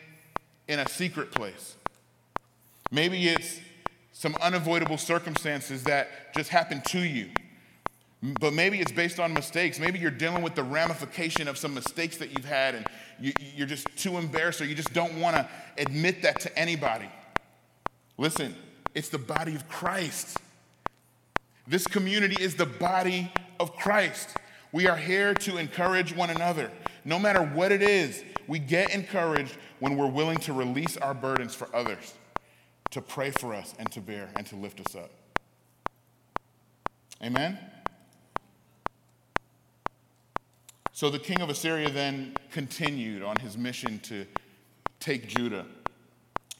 in 0.67 0.79
a 0.79 0.89
secret 0.89 1.31
place. 1.31 1.75
Maybe 2.91 3.27
it's 3.27 3.59
some 4.11 4.35
unavoidable 4.41 4.97
circumstances 4.97 5.83
that 5.83 6.33
just 6.35 6.49
happened 6.49 6.85
to 6.85 6.99
you. 6.99 7.29
But 8.21 8.53
maybe 8.53 8.79
it's 8.79 8.91
based 8.91 9.19
on 9.19 9.33
mistakes. 9.33 9.79
Maybe 9.79 9.99
you're 9.99 10.11
dealing 10.11 10.41
with 10.41 10.55
the 10.55 10.63
ramification 10.63 11.47
of 11.47 11.57
some 11.57 11.73
mistakes 11.73 12.17
that 12.17 12.31
you've 12.31 12.45
had 12.45 12.75
and 12.75 12.87
you, 13.19 13.33
you're 13.55 13.67
just 13.67 13.87
too 13.97 14.17
embarrassed 14.17 14.61
or 14.61 14.65
you 14.65 14.75
just 14.75 14.93
don't 14.93 15.19
want 15.19 15.35
to 15.35 15.47
admit 15.77 16.21
that 16.23 16.39
to 16.41 16.57
anybody. 16.57 17.09
Listen, 18.17 18.55
it's 18.93 19.09
the 19.09 19.19
body 19.19 19.53
of 19.53 19.67
Christ. 19.67 20.37
This 21.67 21.85
community 21.87 22.41
is 22.41 22.55
the 22.55 22.65
body 22.65 23.31
of 23.59 23.75
Christ. 23.75 24.29
We 24.71 24.87
are 24.87 24.97
here 24.97 25.33
to 25.33 25.57
encourage 25.57 26.15
one 26.15 26.29
another. 26.29 26.71
No 27.03 27.19
matter 27.19 27.41
what 27.41 27.71
it 27.71 27.81
is, 27.81 28.23
we 28.47 28.59
get 28.59 28.93
encouraged 28.93 29.57
when 29.79 29.97
we're 29.97 30.09
willing 30.09 30.37
to 30.39 30.53
release 30.53 30.97
our 30.97 31.13
burdens 31.13 31.53
for 31.53 31.73
others, 31.75 32.13
to 32.91 33.01
pray 33.01 33.31
for 33.31 33.53
us 33.53 33.73
and 33.77 33.91
to 33.91 34.01
bear 34.01 34.29
and 34.35 34.45
to 34.47 34.55
lift 34.55 34.79
us 34.79 34.95
up. 34.95 35.11
Amen? 37.23 37.57
So 40.95 41.09
the 41.09 41.19
king 41.19 41.41
of 41.41 41.49
Assyria 41.49 41.89
then 41.89 42.37
continued 42.51 43.21
on 43.21 43.35
his 43.41 43.57
mission 43.57 43.99
to 44.03 44.25
take 45.01 45.27
Judah. 45.27 45.65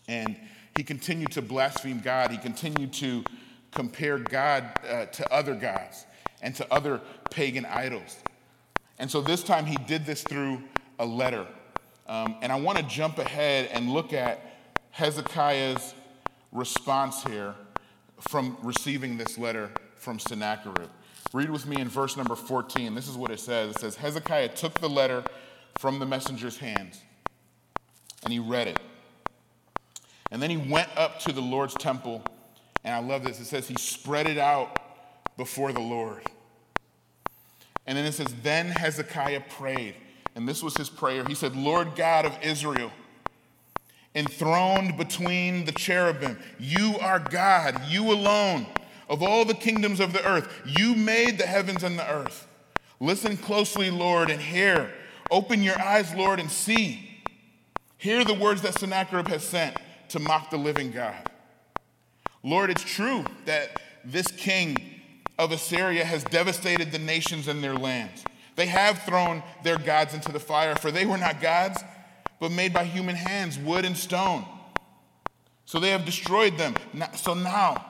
And 0.10 0.36
he 0.76 0.84
continued 0.84 1.32
to 1.32 1.42
blaspheme 1.42 2.02
God. 2.02 2.32
He 2.32 2.38
continued 2.38 2.92
to 2.96 3.24
compare 3.72 4.18
God 4.18 4.72
uh, 4.90 5.06
to 5.06 5.34
other 5.34 5.56
gods 5.56 6.06
and 6.42 6.54
to 6.56 6.70
other 6.70 7.00
pagan 7.32 7.66
idols. 7.66 8.18
And 9.00 9.10
so 9.10 9.22
this 9.22 9.42
time 9.42 9.66
he 9.66 9.78
did 9.88 10.06
this 10.06 10.22
through 10.22 10.62
a 11.00 11.06
letter. 11.06 11.48
Um, 12.06 12.36
and 12.42 12.52
I 12.52 12.60
want 12.60 12.78
to 12.78 12.84
jump 12.84 13.20
ahead 13.20 13.70
and 13.72 13.94
look 13.94 14.12
at 14.12 14.58
Hezekiah's 14.92 15.94
response 16.52 17.24
here 17.24 17.56
from 18.20 18.58
receiving 18.62 19.16
this 19.16 19.38
letter 19.38 19.72
from 19.96 20.20
Sennacherib. 20.20 20.90
Read 21.36 21.50
with 21.50 21.68
me 21.68 21.82
in 21.82 21.90
verse 21.90 22.16
number 22.16 22.34
14. 22.34 22.96
This 22.96 23.10
is 23.10 23.18
what 23.18 23.30
it 23.30 23.42
says 23.42 23.72
it 23.72 23.80
says, 23.82 23.98
Hezekiah 23.98 24.56
took 24.56 24.80
the 24.80 24.88
letter 24.88 25.22
from 25.78 26.00
the 26.00 26.06
messenger's 26.06 26.58
hands 26.58 27.02
and 28.24 28.32
he 28.32 28.40
read 28.40 28.70
it. 28.70 28.80
And 30.32 30.42
then 30.42 30.50
he 30.50 30.56
went 30.56 30.88
up 30.96 31.20
to 31.20 31.34
the 31.34 31.42
Lord's 31.42 31.74
temple, 31.74 32.24
and 32.86 32.96
I 32.96 33.00
love 33.00 33.26
this. 33.26 33.42
It 33.42 33.48
says 33.48 33.68
he 33.68 33.76
spread 33.76 34.28
it 34.28 34.38
out 34.38 34.80
before 35.36 35.74
the 35.74 35.82
Lord. 35.82 36.24
And 37.86 37.98
then 37.98 38.06
it 38.06 38.14
says, 38.14 38.34
Then 38.42 38.68
Hezekiah 38.68 39.44
prayed. 39.50 39.96
And 40.36 40.48
this 40.48 40.64
was 40.64 40.78
his 40.78 40.90
prayer. 40.90 41.26
He 41.28 41.36
said, 41.36 41.54
Lord 41.54 41.98
God 41.98 42.26
of 42.26 42.38
Israel, 42.44 42.94
enthroned 44.16 44.96
between 44.96 45.66
the 45.66 45.74
cherubim, 45.74 46.40
you 46.60 46.96
are 47.02 47.20
God, 47.20 47.82
you 47.90 48.10
alone. 48.10 48.68
Of 49.08 49.22
all 49.22 49.46
the 49.46 49.54
kingdoms 49.54 50.00
of 50.00 50.14
the 50.14 50.26
earth, 50.28 50.52
you 50.66 50.96
made 50.96 51.38
the 51.38 51.46
heavens 51.46 51.84
and 51.84 51.98
the 51.98 52.10
earth. 52.10 52.48
Listen 53.00 53.38
closely, 53.38 53.92
Lord, 53.92 54.30
and 54.30 54.42
hear. 54.42 54.92
Open 55.30 55.62
your 55.62 55.80
eyes, 55.80 56.14
Lord, 56.16 56.40
and 56.40 56.50
see. 56.50 57.22
Hear 57.98 58.24
the 58.24 58.34
words 58.34 58.62
that 58.62 58.80
Sennacherib 58.80 59.28
has 59.28 59.44
sent 59.44 59.78
to 60.10 60.20
mock 60.20 60.50
the 60.50 60.58
living 60.58 60.92
God. 60.92 61.30
Lord, 62.44 62.70
it's 62.70 62.84
true 62.84 63.26
that 63.46 63.82
this 64.04 64.28
king 64.28 64.78
of 65.38 65.52
Assyria 65.52 66.06
has 66.06 66.24
devastated 66.24 66.92
the 66.92 67.00
nations 67.00 67.48
and 67.48 67.64
their 67.64 67.76
lands. 67.76 68.24
They 68.56 68.68
have 68.68 69.00
thrown 69.00 69.44
their 69.64 69.78
gods 69.78 70.14
into 70.14 70.32
the 70.32 70.40
fire, 70.40 70.76
for 70.76 70.92
they 70.92 71.06
were 71.06 71.18
not 71.18 71.42
gods, 71.42 71.84
but 72.40 72.52
made 72.52 72.74
by 72.74 72.86
human 72.86 73.16
hands, 73.16 73.58
wood 73.58 73.86
and 73.86 73.98
stone. 73.98 74.46
So 75.66 75.80
they 75.80 75.90
have 75.90 76.06
destroyed 76.06 76.58
them. 76.58 76.76
So 77.16 77.34
now, 77.34 77.84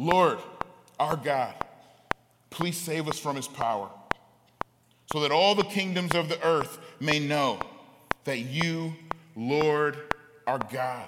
Lord, 0.00 0.38
our 0.98 1.14
God, 1.14 1.52
please 2.48 2.78
save 2.78 3.06
us 3.06 3.18
from 3.18 3.36
his 3.36 3.46
power, 3.46 3.90
so 5.12 5.20
that 5.20 5.30
all 5.30 5.54
the 5.54 5.62
kingdoms 5.62 6.14
of 6.14 6.30
the 6.30 6.42
earth 6.42 6.78
may 7.00 7.18
know 7.18 7.58
that 8.24 8.38
you, 8.38 8.94
Lord, 9.36 9.98
are 10.46 10.58
God, 10.72 11.06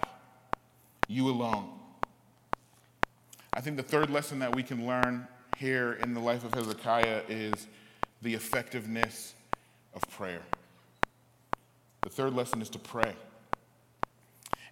you 1.08 1.30
alone. 1.30 1.70
I 3.54 3.62
think 3.62 3.78
the 3.78 3.82
third 3.82 4.10
lesson 4.10 4.40
that 4.40 4.54
we 4.54 4.62
can 4.62 4.86
learn 4.86 5.26
here 5.56 5.94
in 6.02 6.12
the 6.12 6.20
life 6.20 6.44
of 6.44 6.52
Hezekiah 6.52 7.22
is 7.30 7.66
the 8.20 8.34
effectiveness 8.34 9.32
of 9.94 10.02
prayer. 10.10 10.42
The 12.02 12.10
third 12.10 12.34
lesson 12.34 12.60
is 12.60 12.68
to 12.68 12.78
pray. 12.78 13.14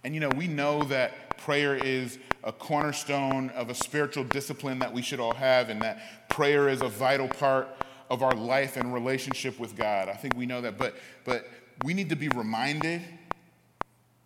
And 0.05 0.15
you 0.15 0.21
know, 0.21 0.31
we 0.31 0.47
know 0.47 0.83
that 0.85 1.37
prayer 1.39 1.75
is 1.77 2.19
a 2.43 2.53
cornerstone 2.53 3.51
of 3.51 3.69
a 3.69 3.75
spiritual 3.75 4.25
discipline 4.25 4.79
that 4.79 4.93
we 4.93 5.03
should 5.03 5.21
all 5.21 5.35
have, 5.35 5.69
and 5.69 5.83
that 5.83 6.29
prayer 6.31 6.69
is 6.69 6.81
a 6.81 6.89
vital 6.89 7.29
part 7.29 7.69
of 8.09 8.23
our 8.23 8.35
life 8.35 8.77
and 8.77 8.93
relationship 8.93 9.59
with 9.59 9.77
God. 9.77 10.09
I 10.09 10.15
think 10.15 10.37
we 10.37 10.47
know 10.47 10.61
that, 10.63 10.79
but, 10.79 10.97
but 11.25 11.47
we 11.85 11.95
need 11.95 12.09
to 12.09 12.17
be 12.17 12.29
reminded 12.29 13.03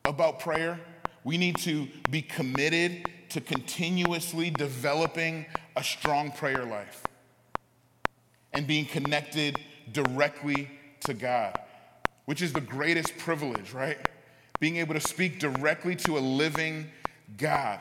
about 0.04 0.38
prayer. 0.38 0.78
We 1.24 1.38
need 1.38 1.56
to 1.58 1.88
be 2.10 2.22
committed 2.22 3.08
to 3.30 3.40
continuously 3.40 4.50
developing 4.50 5.46
a 5.76 5.82
strong 5.82 6.30
prayer 6.30 6.64
life 6.64 7.02
and 8.52 8.66
being 8.66 8.86
connected 8.86 9.58
directly 9.92 10.70
to 11.00 11.14
God, 11.14 11.58
which 12.26 12.40
is 12.40 12.52
the 12.52 12.60
greatest 12.60 13.18
privilege, 13.18 13.72
right? 13.72 13.98
Being 14.64 14.78
able 14.78 14.94
to 14.94 15.00
speak 15.00 15.40
directly 15.40 15.94
to 15.94 16.16
a 16.16 16.20
living 16.20 16.86
God. 17.36 17.80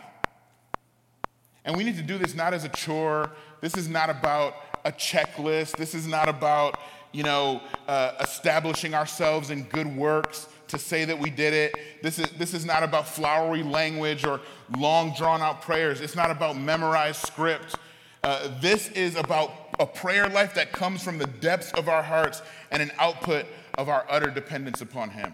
And 1.64 1.78
we 1.78 1.86
need 1.86 1.96
to 1.96 2.04
do 2.04 2.18
this 2.18 2.36
not 2.36 2.54
as 2.54 2.66
a 2.66 2.68
chore. 2.68 3.32
This 3.62 3.78
is 3.78 3.88
not 3.88 4.10
about 4.10 4.56
a 4.84 4.92
checklist. 4.92 5.78
This 5.78 5.96
is 5.96 6.08
not 6.08 6.28
about, 6.28 6.78
you 7.14 7.24
know, 7.24 7.62
uh, 7.88 8.12
establishing 8.20 8.94
ourselves 8.94 9.50
in 9.50 9.64
good 9.64 9.88
works 9.96 10.50
to 10.68 10.78
say 10.78 11.06
that 11.06 11.18
we 11.18 11.30
did 11.30 11.54
it. 11.54 11.74
This 12.02 12.20
is, 12.20 12.30
this 12.32 12.54
is 12.54 12.66
not 12.66 12.84
about 12.84 13.08
flowery 13.08 13.64
language 13.64 14.26
or 14.26 14.42
long 14.78 15.14
drawn 15.16 15.42
out 15.42 15.62
prayers. 15.62 16.02
It's 16.02 16.18
not 16.18 16.32
about 16.32 16.58
memorized 16.58 17.26
script. 17.26 17.78
Uh, 18.26 18.50
this 18.60 18.90
is 18.90 19.16
about 19.16 19.54
a 19.80 19.86
prayer 19.86 20.28
life 20.28 20.54
that 20.56 20.74
comes 20.74 21.02
from 21.02 21.18
the 21.18 21.28
depths 21.28 21.72
of 21.76 21.88
our 21.88 22.04
hearts 22.04 22.42
and 22.72 22.82
an 22.82 22.92
output 23.00 23.46
of 23.78 23.88
our 23.88 24.06
utter 24.10 24.30
dependence 24.30 24.82
upon 24.82 25.12
Him. 25.12 25.34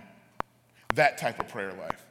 That 0.95 1.17
type 1.17 1.39
of 1.39 1.47
prayer 1.47 1.73
life. 1.73 2.05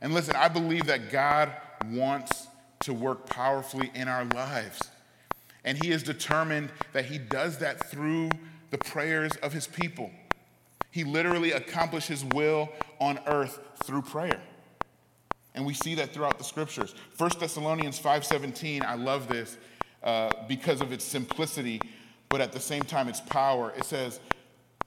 And 0.00 0.14
listen, 0.14 0.36
I 0.36 0.48
believe 0.48 0.86
that 0.86 1.10
God 1.10 1.52
wants 1.86 2.48
to 2.80 2.94
work 2.94 3.28
powerfully 3.28 3.90
in 3.94 4.08
our 4.08 4.24
lives. 4.24 4.80
And 5.64 5.82
He 5.82 5.90
is 5.90 6.02
determined 6.02 6.70
that 6.92 7.06
He 7.06 7.18
does 7.18 7.58
that 7.58 7.90
through 7.90 8.30
the 8.70 8.78
prayers 8.78 9.32
of 9.42 9.52
His 9.52 9.66
people. 9.66 10.10
He 10.90 11.04
literally 11.04 11.52
accomplished 11.52 12.08
his 12.08 12.24
will 12.24 12.68
on 12.98 13.18
earth 13.26 13.58
through 13.84 14.02
prayer. 14.02 14.40
And 15.54 15.64
we 15.64 15.74
see 15.74 15.94
that 15.96 16.12
throughout 16.12 16.38
the 16.38 16.44
scriptures. 16.44 16.94
1 17.16 17.30
Thessalonians 17.38 17.98
5:17, 17.98 18.84
I 18.84 18.94
love 18.94 19.28
this 19.28 19.56
uh, 20.02 20.30
because 20.48 20.80
of 20.80 20.92
its 20.92 21.04
simplicity, 21.04 21.80
but 22.28 22.40
at 22.40 22.52
the 22.52 22.60
same 22.60 22.82
time 22.82 23.08
its 23.08 23.20
power. 23.20 23.72
It 23.76 23.84
says, 23.84 24.20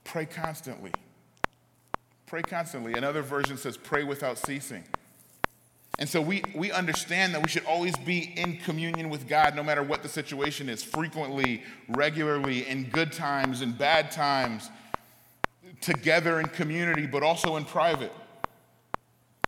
pray 0.04 0.26
constantly. 0.26 0.92
Pray 2.34 2.42
constantly. 2.42 2.94
Another 2.94 3.22
version 3.22 3.58
says, 3.58 3.78
pray 3.78 4.04
without 4.04 4.40
ceasing. 4.40 4.84
And 6.00 6.10
so 6.10 6.20
we, 6.20 6.42
we 6.56 6.72
understand 6.72 7.36
that 7.36 7.44
we 7.44 7.48
should 7.48 7.64
always 7.66 7.96
be 7.96 8.34
in 8.36 8.58
communion 8.58 9.12
with 9.12 9.28
God 9.28 9.56
no 9.56 9.62
matter 9.62 9.84
what 9.84 10.02
the 10.02 10.10
situation 10.10 10.68
is, 10.68 10.84
frequently, 10.84 11.62
regularly, 11.90 12.68
in 12.68 12.86
good 12.86 13.12
times, 13.12 13.62
in 13.62 13.74
bad 13.74 14.10
times 14.10 14.72
together 15.80 16.40
in 16.40 16.48
community, 16.48 17.06
but 17.06 17.22
also 17.22 17.56
in 17.56 17.66
private. 17.66 18.12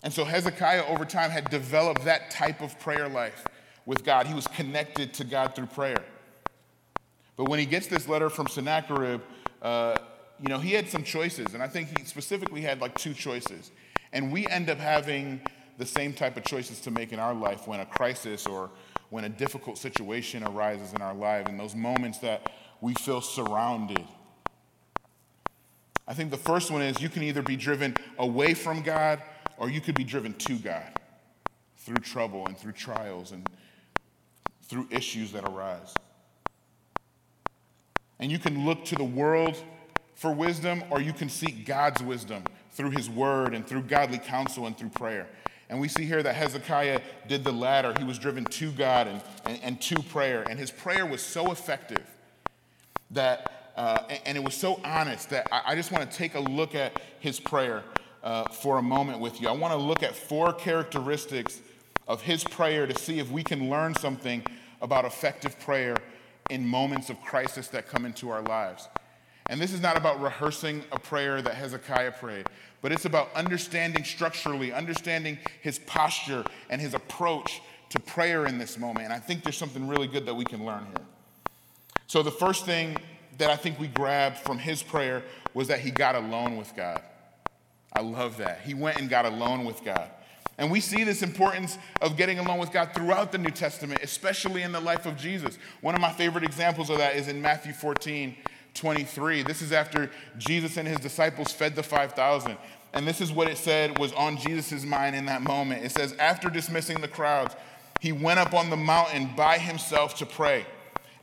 And 0.03 0.13
so 0.13 0.23
Hezekiah, 0.23 0.85
over 0.85 1.05
time, 1.05 1.31
had 1.31 1.49
developed 1.49 2.05
that 2.05 2.29
type 2.29 2.61
of 2.61 2.79
prayer 2.79 3.09
life 3.09 3.47
with 3.87 4.03
God. 4.03 4.27
He 4.27 4.35
was 4.35 4.45
connected 4.45 5.11
to 5.15 5.23
God 5.23 5.55
through 5.55 5.65
prayer. 5.65 6.03
But 7.35 7.49
when 7.49 7.57
he 7.57 7.65
gets 7.65 7.87
this 7.87 8.07
letter 8.07 8.29
from 8.29 8.45
Sennacherib, 8.45 9.21
uh, 9.63 9.97
you 10.45 10.53
know, 10.53 10.59
he 10.59 10.73
had 10.73 10.87
some 10.87 11.03
choices. 11.03 11.53
And 11.53 11.63
I 11.63 11.67
think 11.67 11.97
he 11.97 12.05
specifically 12.05 12.61
had 12.61 12.79
like 12.79 12.95
two 12.95 13.13
choices. 13.13 13.71
And 14.13 14.31
we 14.31 14.47
end 14.47 14.69
up 14.69 14.77
having 14.77 15.41
the 15.77 15.85
same 15.85 16.13
type 16.13 16.37
of 16.37 16.43
choices 16.43 16.79
to 16.81 16.91
make 16.91 17.11
in 17.11 17.19
our 17.19 17.33
life 17.33 17.67
when 17.67 17.79
a 17.79 17.85
crisis 17.85 18.45
or 18.45 18.69
when 19.09 19.25
a 19.25 19.29
difficult 19.29 19.77
situation 19.77 20.43
arises 20.43 20.93
in 20.93 21.01
our 21.01 21.13
life, 21.13 21.49
in 21.49 21.57
those 21.57 21.75
moments 21.75 22.19
that 22.19 22.51
we 22.81 22.93
feel 22.93 23.21
surrounded 23.21 24.05
I 26.07 26.13
think 26.13 26.29
the 26.31 26.37
first 26.37 26.69
one 26.69 26.81
is 26.81 27.01
you 27.01 27.09
can 27.09 27.23
either 27.23 27.41
be 27.41 27.55
driven 27.55 27.95
away 28.19 28.53
from 28.53 28.81
God 28.81 29.21
or 29.57 29.69
you 29.69 29.81
could 29.81 29.95
be 29.95 30.03
driven 30.03 30.33
to 30.33 30.57
God 30.57 30.99
through 31.77 31.97
trouble 31.97 32.45
and 32.45 32.57
through 32.57 32.73
trials 32.73 33.31
and 33.31 33.47
through 34.63 34.87
issues 34.91 35.31
that 35.31 35.47
arise. 35.47 35.93
And 38.19 38.31
you 38.31 38.39
can 38.39 38.65
look 38.65 38.85
to 38.85 38.95
the 38.95 39.03
world 39.03 39.61
for 40.15 40.31
wisdom 40.33 40.83
or 40.89 41.01
you 41.01 41.13
can 41.13 41.29
seek 41.29 41.65
God's 41.65 42.01
wisdom 42.01 42.43
through 42.71 42.91
his 42.91 43.09
word 43.09 43.53
and 43.53 43.65
through 43.65 43.83
godly 43.83 44.17
counsel 44.17 44.65
and 44.65 44.77
through 44.77 44.89
prayer. 44.89 45.27
And 45.69 45.79
we 45.79 45.87
see 45.87 46.05
here 46.05 46.21
that 46.21 46.35
Hezekiah 46.35 47.01
did 47.27 47.43
the 47.43 47.51
latter. 47.51 47.93
He 47.97 48.03
was 48.03 48.19
driven 48.19 48.45
to 48.45 48.71
God 48.71 49.07
and, 49.07 49.21
and, 49.45 49.59
and 49.63 49.81
to 49.81 50.01
prayer. 50.03 50.43
And 50.43 50.59
his 50.59 50.71
prayer 50.71 51.05
was 51.05 51.21
so 51.21 51.51
effective 51.51 52.05
that, 53.11 53.71
uh, 53.75 54.03
and 54.25 54.37
it 54.37 54.43
was 54.43 54.53
so 54.53 54.79
honest 54.83 55.29
that 55.31 55.47
I, 55.51 55.61
I 55.67 55.75
just 55.75 55.91
want 55.91 56.09
to 56.09 56.17
take 56.17 56.35
a 56.35 56.39
look 56.39 56.75
at 56.75 57.01
his 57.19 57.39
prayer 57.39 57.83
uh, 58.23 58.43
for 58.45 58.77
a 58.77 58.81
moment 58.81 59.19
with 59.19 59.41
you. 59.41 59.47
I 59.47 59.53
want 59.53 59.73
to 59.73 59.79
look 59.79 60.03
at 60.03 60.15
four 60.15 60.53
characteristics 60.53 61.61
of 62.07 62.21
his 62.21 62.43
prayer 62.43 62.85
to 62.85 62.97
see 62.97 63.19
if 63.19 63.31
we 63.31 63.43
can 63.43 63.69
learn 63.69 63.95
something 63.95 64.43
about 64.81 65.05
effective 65.05 65.59
prayer 65.59 65.95
in 66.49 66.65
moments 66.65 67.09
of 67.09 67.19
crisis 67.21 67.67
that 67.69 67.87
come 67.87 68.05
into 68.05 68.29
our 68.29 68.41
lives. 68.43 68.87
And 69.49 69.61
this 69.61 69.71
is 69.71 69.81
not 69.81 69.95
about 69.97 70.21
rehearsing 70.21 70.83
a 70.91 70.99
prayer 70.99 71.41
that 71.41 71.53
Hezekiah 71.53 72.13
prayed, 72.13 72.47
but 72.81 72.91
it's 72.91 73.05
about 73.05 73.33
understanding 73.33 74.03
structurally, 74.03 74.73
understanding 74.73 75.37
his 75.61 75.79
posture 75.79 76.43
and 76.69 76.81
his 76.81 76.93
approach 76.93 77.61
to 77.89 77.99
prayer 77.99 78.47
in 78.47 78.57
this 78.57 78.77
moment. 78.79 79.05
And 79.05 79.13
I 79.13 79.19
think 79.19 79.43
there's 79.43 79.57
something 79.57 79.87
really 79.87 80.07
good 80.07 80.25
that 80.25 80.33
we 80.33 80.45
can 80.45 80.65
learn 80.65 80.85
here. 80.85 81.05
So, 82.07 82.23
the 82.23 82.31
first 82.31 82.65
thing 82.65 82.97
that 83.37 83.49
I 83.49 83.55
think 83.55 83.79
we 83.79 83.87
grabbed 83.87 84.37
from 84.37 84.57
his 84.57 84.81
prayer 84.81 85.23
was 85.53 85.67
that 85.67 85.79
he 85.79 85.91
got 85.91 86.15
alone 86.15 86.57
with 86.57 86.75
God. 86.75 87.01
I 87.93 88.01
love 88.01 88.37
that. 88.37 88.61
He 88.61 88.73
went 88.73 88.99
and 88.99 89.09
got 89.09 89.25
alone 89.25 89.65
with 89.65 89.83
God. 89.83 90.09
And 90.57 90.71
we 90.71 90.79
see 90.79 91.03
this 91.03 91.21
importance 91.21 91.77
of 92.01 92.15
getting 92.15 92.39
alone 92.39 92.59
with 92.59 92.71
God 92.71 92.93
throughout 92.93 93.31
the 93.31 93.37
New 93.37 93.51
Testament, 93.51 94.01
especially 94.03 94.61
in 94.61 94.71
the 94.71 94.79
life 94.79 95.05
of 95.05 95.17
Jesus. 95.17 95.57
One 95.81 95.95
of 95.95 96.01
my 96.01 96.11
favorite 96.11 96.45
examples 96.45 96.89
of 96.89 96.97
that 96.97 97.15
is 97.15 97.27
in 97.27 97.41
Matthew 97.41 97.73
14, 97.73 98.35
23. 98.75 99.43
This 99.43 99.61
is 99.61 99.71
after 99.71 100.09
Jesus 100.37 100.77
and 100.77 100.87
his 100.87 100.99
disciples 100.99 101.51
fed 101.51 101.75
the 101.75 101.83
5,000. 101.83 102.57
And 102.93 103.07
this 103.07 103.19
is 103.19 103.31
what 103.31 103.49
it 103.49 103.57
said 103.57 103.97
was 103.99 104.13
on 104.13 104.37
Jesus' 104.37 104.83
mind 104.85 105.15
in 105.15 105.25
that 105.25 105.41
moment. 105.41 105.83
It 105.83 105.91
says, 105.91 106.13
After 106.13 106.49
dismissing 106.49 107.01
the 107.01 107.07
crowds, 107.07 107.55
he 107.99 108.11
went 108.11 108.39
up 108.39 108.53
on 108.53 108.69
the 108.69 108.77
mountain 108.77 109.31
by 109.35 109.57
himself 109.57 110.15
to 110.17 110.25
pray. 110.25 110.65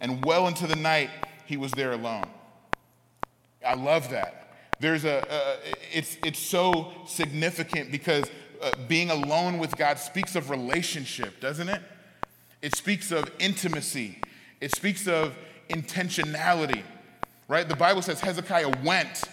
And 0.00 0.24
well 0.24 0.48
into 0.48 0.66
the 0.66 0.76
night, 0.76 1.10
he 1.46 1.56
was 1.56 1.72
there 1.72 1.92
alone. 1.92 2.26
I 3.64 3.74
love 3.74 4.10
that. 4.10 4.54
There's 4.80 5.04
a, 5.04 5.24
it's, 5.92 6.18
it's 6.24 6.40
so 6.40 6.92
significant 7.06 7.92
because 7.92 8.28
uh, 8.60 8.72
being 8.88 9.10
alone 9.10 9.58
with 9.58 9.76
God 9.76 9.98
speaks 9.98 10.34
of 10.34 10.50
relationship, 10.50 11.40
doesn't 11.40 11.68
it? 11.68 11.80
It 12.62 12.76
speaks 12.76 13.10
of 13.10 13.30
intimacy, 13.38 14.18
it 14.60 14.74
speaks 14.74 15.08
of 15.08 15.36
intentionality, 15.68 16.82
right? 17.52 17.68
The 17.68 17.76
Bible 17.76 18.00
says 18.00 18.18
Hezekiah 18.18 18.72
went 18.82 19.24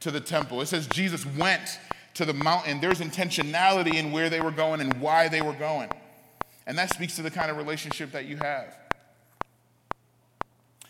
to 0.00 0.10
the 0.10 0.20
temple, 0.20 0.60
it 0.60 0.66
says 0.66 0.88
Jesus 0.88 1.24
went 1.24 1.78
to 2.14 2.24
the 2.24 2.32
mountain. 2.32 2.80
There's 2.80 2.98
intentionality 2.98 3.94
in 3.94 4.10
where 4.10 4.28
they 4.28 4.40
were 4.40 4.50
going 4.50 4.80
and 4.80 4.92
why 5.00 5.28
they 5.28 5.40
were 5.40 5.52
going. 5.52 5.88
And 6.66 6.76
that 6.76 6.92
speaks 6.92 7.14
to 7.16 7.22
the 7.22 7.30
kind 7.30 7.48
of 7.48 7.56
relationship 7.56 8.10
that 8.10 8.24
you 8.26 8.38
have. 8.38 8.76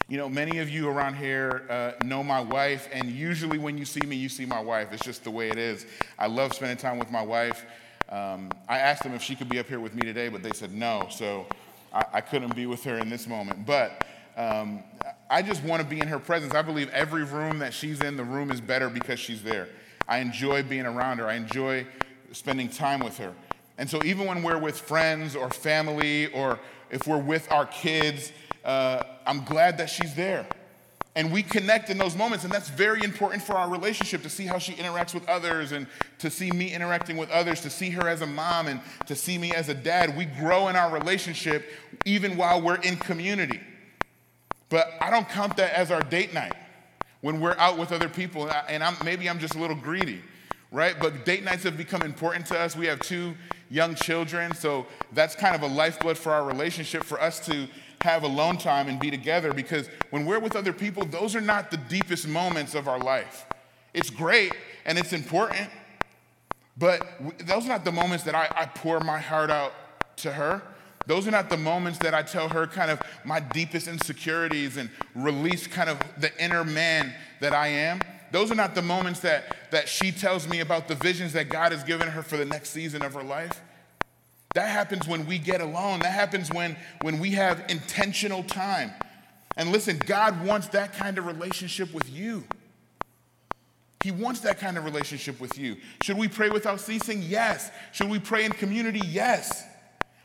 You 0.08 0.16
know, 0.16 0.28
many 0.30 0.58
of 0.58 0.70
you 0.70 0.88
around 0.88 1.16
here 1.16 1.66
uh, 1.68 2.04
know 2.04 2.24
my 2.24 2.40
wife, 2.40 2.88
and 2.92 3.10
usually 3.10 3.58
when 3.58 3.76
you 3.76 3.84
see 3.84 4.04
me, 4.06 4.16
you 4.16 4.30
see 4.30 4.46
my 4.46 4.60
wife. 4.60 4.88
It's 4.90 5.04
just 5.04 5.22
the 5.22 5.30
way 5.30 5.50
it 5.50 5.58
is. 5.58 5.84
I 6.18 6.28
love 6.28 6.54
spending 6.54 6.78
time 6.78 6.98
with 6.98 7.10
my 7.10 7.22
wife. 7.22 7.66
Um, 8.08 8.50
I 8.68 8.78
asked 8.78 9.02
them 9.02 9.12
if 9.12 9.22
she 9.22 9.36
could 9.36 9.50
be 9.50 9.58
up 9.58 9.66
here 9.66 9.80
with 9.80 9.94
me 9.94 10.00
today, 10.00 10.30
but 10.30 10.42
they 10.42 10.52
said 10.52 10.72
no, 10.72 11.08
so 11.10 11.46
I, 11.92 12.04
I 12.14 12.20
couldn't 12.22 12.56
be 12.56 12.64
with 12.64 12.82
her 12.84 12.98
in 12.98 13.10
this 13.10 13.26
moment. 13.26 13.66
But 13.66 14.04
um, 14.36 14.82
I 15.30 15.42
just 15.42 15.62
want 15.62 15.80
to 15.80 15.88
be 15.88 16.00
in 16.00 16.08
her 16.08 16.18
presence. 16.18 16.54
I 16.54 16.62
believe 16.62 16.90
every 16.90 17.22
room 17.22 17.60
that 17.60 17.72
she's 17.72 18.00
in, 18.00 18.16
the 18.16 18.24
room 18.24 18.50
is 18.50 18.60
better 18.60 18.90
because 18.90 19.20
she's 19.20 19.44
there. 19.44 19.68
I 20.08 20.18
enjoy 20.18 20.64
being 20.64 20.86
around 20.86 21.18
her, 21.18 21.28
I 21.28 21.34
enjoy 21.34 21.86
spending 22.32 22.68
time 22.68 22.98
with 22.98 23.16
her. 23.18 23.32
And 23.78 23.88
so, 23.88 24.02
even 24.04 24.26
when 24.26 24.42
we're 24.42 24.58
with 24.58 24.78
friends 24.78 25.36
or 25.36 25.48
family, 25.48 26.26
or 26.32 26.58
if 26.90 27.06
we're 27.06 27.16
with 27.16 27.50
our 27.52 27.64
kids, 27.64 28.32
uh, 28.64 29.04
I'm 29.24 29.44
glad 29.44 29.78
that 29.78 29.88
she's 29.88 30.14
there. 30.14 30.46
And 31.14 31.32
we 31.32 31.42
connect 31.42 31.90
in 31.90 31.98
those 31.98 32.16
moments, 32.16 32.44
and 32.44 32.52
that's 32.52 32.68
very 32.68 33.02
important 33.02 33.42
for 33.42 33.54
our 33.54 33.70
relationship 33.70 34.22
to 34.22 34.28
see 34.28 34.46
how 34.46 34.58
she 34.58 34.72
interacts 34.74 35.14
with 35.14 35.28
others 35.28 35.72
and 35.72 35.86
to 36.18 36.28
see 36.28 36.50
me 36.50 36.72
interacting 36.72 37.16
with 37.16 37.30
others, 37.30 37.60
to 37.62 37.70
see 37.70 37.90
her 37.90 38.08
as 38.08 38.20
a 38.22 38.26
mom 38.26 38.66
and 38.66 38.80
to 39.06 39.14
see 39.14 39.38
me 39.38 39.52
as 39.52 39.68
a 39.68 39.74
dad. 39.74 40.16
We 40.16 40.24
grow 40.24 40.68
in 40.68 40.76
our 40.76 40.92
relationship 40.92 41.68
even 42.04 42.36
while 42.36 42.60
we're 42.60 42.76
in 42.76 42.96
community. 42.96 43.60
But 44.70 44.94
I 45.00 45.10
don't 45.10 45.28
count 45.28 45.56
that 45.58 45.74
as 45.74 45.90
our 45.90 46.00
date 46.00 46.32
night 46.32 46.54
when 47.20 47.40
we're 47.40 47.56
out 47.58 47.76
with 47.76 47.92
other 47.92 48.08
people, 48.08 48.50
and 48.68 48.82
I'm, 48.82 48.96
maybe 49.04 49.28
I'm 49.28 49.38
just 49.38 49.54
a 49.54 49.58
little 49.58 49.76
greedy, 49.76 50.22
right? 50.72 50.94
But 50.98 51.26
date 51.26 51.44
nights 51.44 51.64
have 51.64 51.76
become 51.76 52.00
important 52.02 52.46
to 52.46 52.58
us. 52.58 52.76
We 52.76 52.86
have 52.86 53.00
two 53.00 53.34
young 53.68 53.94
children, 53.94 54.54
so 54.54 54.86
that's 55.12 55.34
kind 55.34 55.54
of 55.54 55.62
a 55.62 55.66
lifeblood 55.66 56.16
for 56.16 56.32
our 56.32 56.44
relationship 56.44 57.04
for 57.04 57.20
us 57.20 57.44
to 57.46 57.68
have 58.02 58.22
alone 58.22 58.56
time 58.56 58.88
and 58.88 58.98
be 58.98 59.10
together 59.10 59.52
because 59.52 59.88
when 60.10 60.24
we're 60.24 60.38
with 60.38 60.56
other 60.56 60.72
people, 60.72 61.04
those 61.04 61.36
are 61.36 61.40
not 61.40 61.70
the 61.70 61.76
deepest 61.76 62.26
moments 62.26 62.74
of 62.74 62.88
our 62.88 62.98
life. 62.98 63.44
It's 63.92 64.08
great 64.08 64.52
and 64.86 64.96
it's 64.96 65.12
important, 65.12 65.68
but 66.78 67.06
those 67.46 67.66
are 67.66 67.68
not 67.68 67.84
the 67.84 67.92
moments 67.92 68.24
that 68.24 68.34
I, 68.34 68.48
I 68.56 68.66
pour 68.66 69.00
my 69.00 69.18
heart 69.18 69.50
out 69.50 69.72
to 70.18 70.32
her. 70.32 70.62
Those 71.06 71.26
are 71.26 71.30
not 71.30 71.50
the 71.50 71.56
moments 71.56 71.98
that 72.00 72.14
I 72.14 72.22
tell 72.22 72.48
her 72.48 72.66
kind 72.66 72.90
of 72.90 73.00
my 73.24 73.40
deepest 73.40 73.88
insecurities 73.88 74.76
and 74.76 74.90
release 75.14 75.66
kind 75.66 75.88
of 75.88 75.98
the 76.18 76.30
inner 76.42 76.64
man 76.64 77.14
that 77.40 77.52
I 77.52 77.68
am. 77.68 78.00
Those 78.32 78.52
are 78.52 78.56
not 78.56 78.74
the 78.74 78.82
moments 78.82 79.20
that, 79.20 79.70
that 79.72 79.88
she 79.88 80.12
tells 80.12 80.46
me 80.46 80.60
about 80.60 80.88
the 80.88 80.94
visions 80.94 81.32
that 81.32 81.48
God 81.48 81.72
has 81.72 81.82
given 81.82 82.08
her 82.08 82.22
for 82.22 82.36
the 82.36 82.44
next 82.44 82.70
season 82.70 83.02
of 83.02 83.14
her 83.14 83.24
life. 83.24 83.60
That 84.54 84.68
happens 84.68 85.06
when 85.08 85.26
we 85.26 85.38
get 85.38 85.60
alone. 85.60 86.00
That 86.00 86.12
happens 86.12 86.50
when, 86.50 86.76
when 87.02 87.18
we 87.18 87.32
have 87.32 87.64
intentional 87.68 88.42
time. 88.42 88.92
And 89.56 89.72
listen, 89.72 89.98
God 90.06 90.44
wants 90.44 90.68
that 90.68 90.92
kind 90.92 91.18
of 91.18 91.26
relationship 91.26 91.92
with 91.92 92.10
you. 92.10 92.44
He 94.02 94.10
wants 94.10 94.40
that 94.40 94.58
kind 94.58 94.78
of 94.78 94.84
relationship 94.84 95.40
with 95.40 95.58
you. 95.58 95.76
Should 96.02 96.16
we 96.16 96.26
pray 96.26 96.48
without 96.48 96.80
ceasing? 96.80 97.22
Yes. 97.22 97.70
Should 97.92 98.08
we 98.08 98.18
pray 98.18 98.44
in 98.44 98.52
community? 98.52 99.02
Yes. 99.06 99.64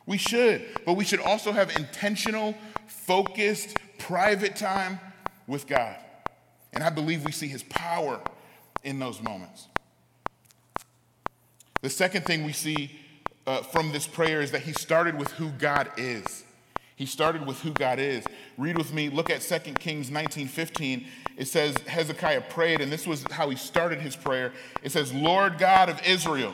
We 0.06 0.18
should. 0.18 0.66
But 0.86 0.94
we 0.94 1.04
should 1.04 1.20
also 1.20 1.52
have 1.52 1.76
intentional, 1.76 2.56
focused, 2.88 3.78
private 3.98 4.56
time 4.56 5.00
with 5.48 5.68
God. 5.68 5.96
And 6.74 6.84
I 6.84 6.90
believe 6.90 7.24
we 7.24 7.32
see 7.32 7.48
his 7.48 7.64
power 7.64 8.20
in 8.84 9.00
those 9.00 9.22
moments. 9.22 9.68
The 11.82 11.90
second 11.90 12.26
thing 12.26 12.44
we 12.44 12.54
see 12.54 13.00
uh, 13.48 13.62
from 13.62 13.92
this 13.92 14.08
prayer 14.08 14.42
is 14.42 14.52
that 14.52 14.64
he 14.64 14.74
started 14.74 15.18
with 15.18 15.32
who 15.34 15.50
God 15.52 15.92
is. 15.98 16.44
He 16.96 17.06
started 17.06 17.46
with 17.46 17.60
who 17.62 17.72
God 17.72 18.00
is. 18.00 18.26
Read 18.58 18.78
with 18.78 18.94
me, 18.94 19.10
look 19.10 19.30
at 19.30 19.42
2 19.42 19.74
Kings 19.74 20.10
19:15. 20.10 21.08
It 21.38 21.48
says, 21.48 21.76
Hezekiah 21.86 22.42
prayed, 22.50 22.80
and 22.80 22.90
this 22.90 23.06
was 23.06 23.26
how 23.30 23.50
he 23.50 23.58
started 23.58 24.00
his 24.00 24.16
prayer. 24.16 24.54
It 24.82 24.94
says, 24.94 25.14
Lord 25.14 25.58
God 25.58 25.90
of 25.90 26.02
Israel, 26.08 26.54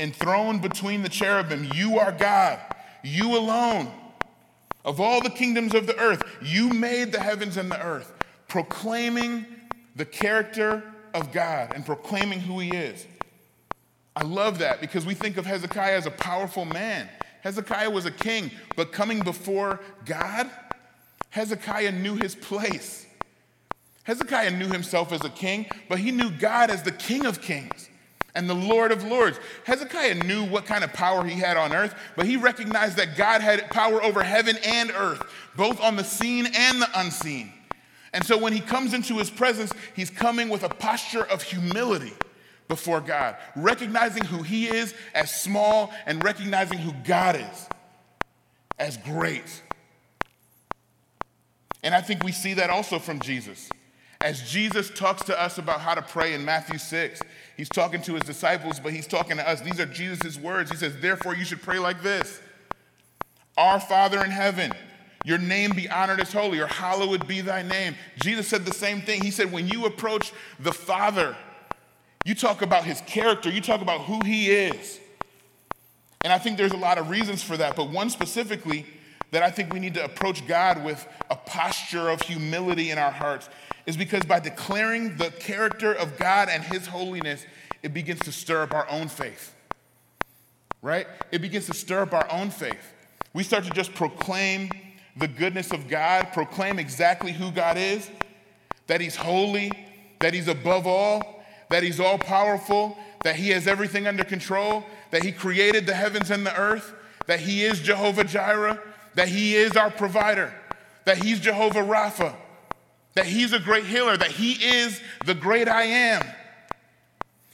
enthroned 0.00 0.62
between 0.62 1.02
the 1.02 1.08
cherubim, 1.08 1.70
you 1.74 1.98
are 1.98 2.10
God, 2.10 2.58
you 3.02 3.36
alone. 3.36 3.92
Of 4.84 4.98
all 4.98 5.20
the 5.20 5.30
kingdoms 5.30 5.74
of 5.74 5.86
the 5.86 5.98
earth, 5.98 6.22
you 6.42 6.70
made 6.70 7.12
the 7.12 7.20
heavens 7.20 7.56
and 7.56 7.70
the 7.70 7.80
earth, 7.84 8.12
proclaiming 8.48 9.44
the 9.94 10.06
character 10.06 10.82
of 11.12 11.32
God 11.32 11.72
and 11.74 11.84
proclaiming 11.84 12.40
who 12.40 12.58
he 12.60 12.70
is. 12.70 13.06
I 14.16 14.24
love 14.24 14.58
that 14.58 14.80
because 14.80 15.04
we 15.04 15.14
think 15.14 15.36
of 15.36 15.44
Hezekiah 15.44 15.96
as 15.96 16.06
a 16.06 16.10
powerful 16.10 16.64
man. 16.64 17.08
Hezekiah 17.42 17.90
was 17.90 18.06
a 18.06 18.10
king, 18.10 18.50
but 18.76 18.92
coming 18.92 19.20
before 19.20 19.80
God, 20.04 20.50
Hezekiah 21.30 21.92
knew 21.92 22.16
his 22.16 22.34
place. 22.34 23.06
Hezekiah 24.04 24.50
knew 24.50 24.68
himself 24.68 25.12
as 25.12 25.24
a 25.24 25.30
king, 25.30 25.66
but 25.88 25.98
he 25.98 26.10
knew 26.10 26.30
God 26.30 26.70
as 26.70 26.82
the 26.82 26.92
King 26.92 27.26
of 27.26 27.40
kings 27.40 27.89
and 28.34 28.48
the 28.48 28.54
Lord 28.54 28.92
of 28.92 29.04
lords. 29.04 29.38
Hezekiah 29.64 30.24
knew 30.24 30.44
what 30.44 30.66
kind 30.66 30.84
of 30.84 30.92
power 30.92 31.24
he 31.24 31.38
had 31.38 31.56
on 31.56 31.72
earth, 31.72 31.94
but 32.16 32.26
he 32.26 32.36
recognized 32.36 32.96
that 32.96 33.16
God 33.16 33.40
had 33.40 33.70
power 33.70 34.02
over 34.02 34.22
heaven 34.22 34.56
and 34.64 34.90
earth, 34.90 35.22
both 35.56 35.80
on 35.80 35.96
the 35.96 36.04
seen 36.04 36.46
and 36.46 36.80
the 36.80 36.88
unseen. 36.94 37.52
And 38.12 38.24
so 38.24 38.36
when 38.36 38.52
he 38.52 38.60
comes 38.60 38.94
into 38.94 39.18
his 39.18 39.30
presence, 39.30 39.72
he's 39.94 40.10
coming 40.10 40.48
with 40.48 40.64
a 40.64 40.68
posture 40.68 41.24
of 41.24 41.42
humility 41.42 42.12
before 42.70 43.00
God, 43.00 43.36
recognizing 43.56 44.24
who 44.24 44.42
He 44.42 44.68
is 44.68 44.94
as 45.12 45.34
small 45.42 45.92
and 46.06 46.22
recognizing 46.24 46.78
who 46.78 46.92
God 47.04 47.34
is 47.36 47.68
as 48.78 48.96
great. 48.96 49.62
And 51.82 51.94
I 51.94 52.00
think 52.00 52.22
we 52.22 52.32
see 52.32 52.54
that 52.54 52.70
also 52.70 52.98
from 52.98 53.18
Jesus. 53.20 53.68
As 54.22 54.48
Jesus 54.48 54.88
talks 54.88 55.24
to 55.24 55.38
us 55.38 55.58
about 55.58 55.80
how 55.80 55.94
to 55.94 56.02
pray 56.02 56.32
in 56.32 56.44
Matthew 56.44 56.78
6, 56.78 57.20
he's 57.60 57.68
talking 57.68 58.00
to 58.00 58.14
his 58.14 58.22
disciples, 58.22 58.80
but 58.80 58.90
he's 58.90 59.06
talking 59.06 59.36
to 59.36 59.46
us. 59.46 59.60
These 59.60 59.78
are 59.80 59.84
Jesus' 59.84 60.38
words. 60.38 60.70
He 60.70 60.78
says, 60.78 60.96
Therefore, 60.98 61.36
you 61.36 61.44
should 61.44 61.60
pray 61.60 61.78
like 61.78 62.02
this 62.02 62.40
Our 63.58 63.78
Father 63.78 64.24
in 64.24 64.30
heaven, 64.30 64.72
your 65.26 65.36
name 65.36 65.72
be 65.72 65.86
honored 65.86 66.20
as 66.20 66.32
holy, 66.32 66.58
or 66.58 66.66
hallowed 66.66 67.28
be 67.28 67.42
thy 67.42 67.60
name. 67.60 67.96
Jesus 68.16 68.48
said 68.48 68.64
the 68.64 68.72
same 68.72 69.02
thing. 69.02 69.22
He 69.22 69.30
said, 69.30 69.52
When 69.52 69.68
you 69.68 69.84
approach 69.84 70.32
the 70.58 70.72
Father, 70.72 71.36
you 72.24 72.34
talk 72.34 72.62
about 72.62 72.84
his 72.84 73.02
character, 73.02 73.50
you 73.50 73.60
talk 73.60 73.82
about 73.82 74.00
who 74.02 74.20
he 74.24 74.50
is. 74.50 74.98
And 76.24 76.32
I 76.32 76.38
think 76.38 76.56
there's 76.56 76.72
a 76.72 76.78
lot 76.78 76.96
of 76.96 77.10
reasons 77.10 77.42
for 77.42 77.58
that, 77.58 77.76
but 77.76 77.90
one 77.90 78.08
specifically 78.08 78.86
that 79.32 79.42
I 79.42 79.50
think 79.50 79.70
we 79.70 79.80
need 79.80 79.94
to 79.94 80.04
approach 80.04 80.46
God 80.46 80.82
with 80.82 81.06
a 81.28 81.36
posture 81.36 82.08
of 82.08 82.22
humility 82.22 82.90
in 82.90 82.96
our 82.96 83.10
hearts 83.10 83.50
is 83.90 83.96
because 83.96 84.22
by 84.22 84.38
declaring 84.38 85.16
the 85.16 85.30
character 85.32 85.92
of 85.92 86.16
God 86.16 86.48
and 86.48 86.62
His 86.62 86.86
holiness, 86.86 87.44
it 87.82 87.92
begins 87.92 88.20
to 88.20 88.30
stir 88.30 88.62
up 88.62 88.72
our 88.72 88.88
own 88.88 89.08
faith. 89.08 89.52
Right? 90.80 91.08
It 91.32 91.42
begins 91.42 91.66
to 91.66 91.74
stir 91.74 92.02
up 92.02 92.14
our 92.14 92.30
own 92.30 92.50
faith. 92.50 92.94
We 93.34 93.42
start 93.42 93.64
to 93.64 93.70
just 93.70 93.92
proclaim 93.94 94.70
the 95.16 95.26
goodness 95.26 95.72
of 95.72 95.88
God, 95.88 96.28
proclaim 96.32 96.78
exactly 96.78 97.32
who 97.32 97.50
God 97.50 97.76
is, 97.76 98.08
that 98.86 99.00
He's 99.00 99.16
holy, 99.16 99.72
that 100.20 100.34
He's 100.34 100.46
above 100.46 100.86
all, 100.86 101.42
that 101.68 101.82
He's 101.82 101.98
all 101.98 102.16
powerful, 102.16 102.96
that 103.24 103.34
He 103.34 103.48
has 103.48 103.66
everything 103.66 104.06
under 104.06 104.22
control, 104.22 104.84
that 105.10 105.24
He 105.24 105.32
created 105.32 105.86
the 105.86 105.94
heavens 105.94 106.30
and 106.30 106.46
the 106.46 106.56
earth, 106.56 106.94
that 107.26 107.40
He 107.40 107.64
is 107.64 107.80
Jehovah 107.80 108.22
Jireh, 108.22 108.80
that 109.16 109.26
He 109.26 109.56
is 109.56 109.76
our 109.76 109.90
provider, 109.90 110.54
that 111.06 111.18
He's 111.18 111.40
Jehovah 111.40 111.82
Rapha, 111.82 112.36
that 113.14 113.26
He's 113.26 113.52
a 113.52 113.58
great 113.58 113.84
healer, 113.84 114.16
that 114.16 114.30
He 114.30 114.52
is 114.52 115.00
the 115.26 115.34
great 115.34 115.68
I 115.68 115.82
am. 115.82 116.22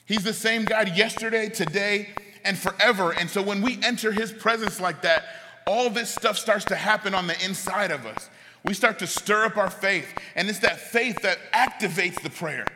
He's 0.04 0.24
the 0.24 0.32
same 0.32 0.64
God 0.64 0.96
yesterday, 0.96 1.48
today, 1.48 2.10
and 2.44 2.56
forever. 2.56 3.12
And 3.12 3.28
so 3.28 3.42
when 3.42 3.60
we 3.62 3.78
enter 3.82 4.12
His 4.12 4.32
presence 4.32 4.80
like 4.80 5.02
that, 5.02 5.24
all 5.66 5.90
this 5.90 6.14
stuff 6.14 6.38
starts 6.38 6.64
to 6.66 6.76
happen 6.76 7.14
on 7.14 7.26
the 7.26 7.44
inside 7.44 7.90
of 7.90 8.06
us. 8.06 8.30
We 8.64 8.74
start 8.74 8.98
to 9.00 9.06
stir 9.06 9.46
up 9.46 9.56
our 9.56 9.70
faith, 9.70 10.06
and 10.34 10.48
it's 10.48 10.60
that 10.60 10.78
faith 10.78 11.22
that 11.22 11.38
activates 11.52 12.22
the 12.22 12.30
prayer. 12.30 12.66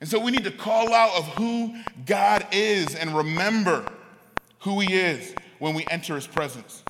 And 0.00 0.08
so 0.08 0.18
we 0.18 0.30
need 0.30 0.44
to 0.44 0.50
call 0.50 0.92
out 0.92 1.16
of 1.16 1.24
who 1.36 1.74
God 2.04 2.46
is 2.52 2.94
and 2.94 3.16
remember 3.16 3.86
who 4.60 4.80
He 4.80 4.94
is 4.94 5.34
when 5.58 5.74
we 5.74 5.86
enter 5.90 6.14
His 6.14 6.26
presence. 6.26 6.82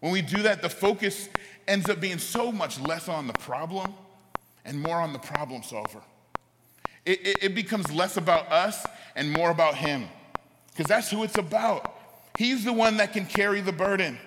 When 0.00 0.12
we 0.12 0.22
do 0.22 0.42
that, 0.42 0.60
the 0.60 0.68
focus 0.68 1.28
ends 1.66 1.88
up 1.88 2.00
being 2.00 2.18
so 2.18 2.52
much 2.52 2.80
less 2.80 3.08
on 3.08 3.26
the 3.26 3.32
problem 3.34 3.92
and 4.64 4.80
more 4.80 4.96
on 4.96 5.12
the 5.12 5.18
problem 5.18 5.62
solver. 5.62 6.00
It, 7.04 7.26
it, 7.26 7.36
it 7.42 7.54
becomes 7.54 7.92
less 7.92 8.16
about 8.16 8.50
us 8.50 8.84
and 9.14 9.30
more 9.30 9.50
about 9.50 9.74
Him, 9.74 10.08
because 10.70 10.86
that's 10.86 11.10
who 11.10 11.22
it's 11.22 11.38
about. 11.38 11.94
He's 12.38 12.64
the 12.64 12.72
one 12.72 12.96
that 12.96 13.12
can 13.12 13.26
carry 13.26 13.60
the 13.60 13.72
burden, 13.72 14.18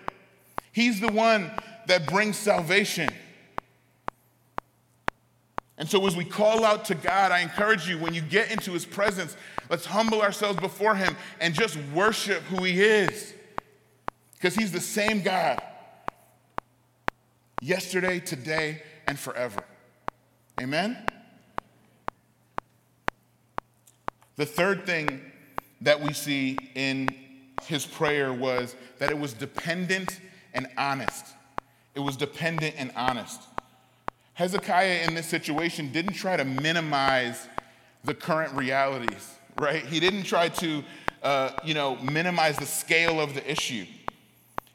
He's 0.71 1.00
the 1.00 1.12
one 1.12 1.52
that 1.88 2.08
brings 2.08 2.38
salvation. 2.38 3.10
And 5.80 5.88
so, 5.88 6.06
as 6.08 6.15
we 6.15 6.26
call 6.26 6.65
out 6.65 6.86
to 6.86 6.95
God, 6.95 7.32
I 7.32 7.39
encourage 7.39 7.88
you 7.88 8.00
when 8.00 8.15
you 8.15 8.21
get 8.21 8.52
into 8.52 8.71
His 8.71 8.86
presence, 8.86 9.38
let's 9.69 9.86
humble 9.86 10.21
ourselves 10.21 10.60
before 10.60 10.95
Him 10.95 11.15
and 11.39 11.54
just 11.54 11.78
worship 11.93 12.41
who 12.43 12.63
He 12.63 12.82
is. 12.82 13.34
Because 14.34 14.56
He's 14.56 14.71
the 14.71 14.80
same 14.80 15.21
God 15.21 15.62
yesterday, 17.62 18.20
today, 18.20 18.82
and 19.08 19.17
forever. 19.17 19.63
Amen? 20.62 20.98
The 24.36 24.46
third 24.46 24.86
thing 24.86 25.22
that 25.82 26.02
we 26.02 26.13
see 26.13 26.58
in 26.76 27.10
his 27.63 27.86
prayer 27.86 28.32
was 28.32 28.76
that 29.00 29.10
it 29.10 29.17
was 29.17 29.34
dependent 29.34 30.20
and 30.54 30.67
honest. 30.78 31.26
It 31.96 32.00
was 32.00 32.15
dependent 32.15 32.76
and 32.78 32.91
honest. 32.96 33.41
Hezekiah 34.36 35.02
in 35.08 35.15
this 35.15 35.26
situation 35.26 35.91
didn't 35.91 36.13
try 36.13 36.38
to 36.38 36.46
minimize 36.46 37.48
the 38.04 38.13
current 38.13 38.54
realities, 38.54 39.34
right? 39.60 39.84
He 39.84 40.00
didn't 40.00 40.24
try 40.24 40.50
to, 40.50 40.84
uh, 41.24 41.52
you 41.63 41.74
know, 41.74 41.96
minimize 41.98 42.58
the 42.58 42.65
scale 42.67 43.20
of 43.20 43.34
the 43.34 43.50
issue. 43.50 43.86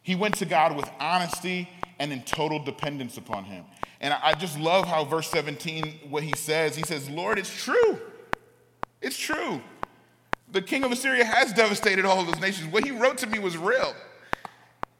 He 0.02 0.16
went 0.16 0.34
to 0.36 0.44
God 0.44 0.76
with 0.76 0.90
honesty 0.98 1.68
and 2.02 2.12
in 2.12 2.20
total 2.22 2.58
dependence 2.58 3.16
upon 3.16 3.44
him. 3.44 3.64
And 4.00 4.12
I 4.12 4.34
just 4.34 4.58
love 4.58 4.88
how 4.88 5.04
verse 5.04 5.28
17, 5.28 6.00
what 6.10 6.24
he 6.24 6.32
says, 6.36 6.74
he 6.74 6.82
says, 6.82 7.08
Lord, 7.08 7.38
it's 7.38 7.54
true. 7.54 7.96
It's 9.00 9.16
true. 9.16 9.60
The 10.50 10.62
king 10.62 10.82
of 10.82 10.90
Assyria 10.90 11.24
has 11.24 11.52
devastated 11.52 12.04
all 12.04 12.18
of 12.18 12.26
those 12.26 12.40
nations. 12.40 12.72
What 12.72 12.84
he 12.84 12.90
wrote 12.90 13.18
to 13.18 13.28
me 13.28 13.38
was 13.38 13.56
real. 13.56 13.94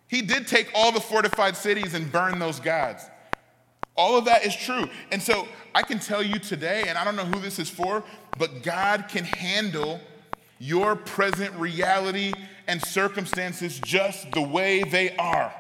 He 0.07 0.23
did 0.23 0.47
take 0.47 0.71
all 0.77 0.93
the 0.93 1.01
fortified 1.01 1.57
cities 1.57 1.95
and 1.95 2.11
burn 2.13 2.39
those 2.39 2.61
gods. 2.61 3.03
All 3.97 4.17
of 4.17 4.27
that 4.27 4.47
is 4.47 4.55
true. 4.55 4.89
And 5.11 5.21
so 5.21 5.49
I 5.75 5.83
can 5.83 5.99
tell 5.99 6.23
you 6.23 6.39
today, 6.39 6.85
and 6.87 6.97
I 6.97 7.03
don't 7.03 7.17
know 7.17 7.25
who 7.25 7.41
this 7.41 7.59
is 7.59 7.69
for, 7.69 8.05
but 8.39 8.63
God 8.63 9.07
can 9.09 9.25
handle 9.25 10.01
your 10.61 10.95
present 10.95 11.53
reality 11.57 12.33
and 12.69 12.81
circumstances 12.81 13.81
just 13.81 14.31
the 14.31 14.43
way 14.43 14.85
they 14.85 15.17
are. 15.17 15.53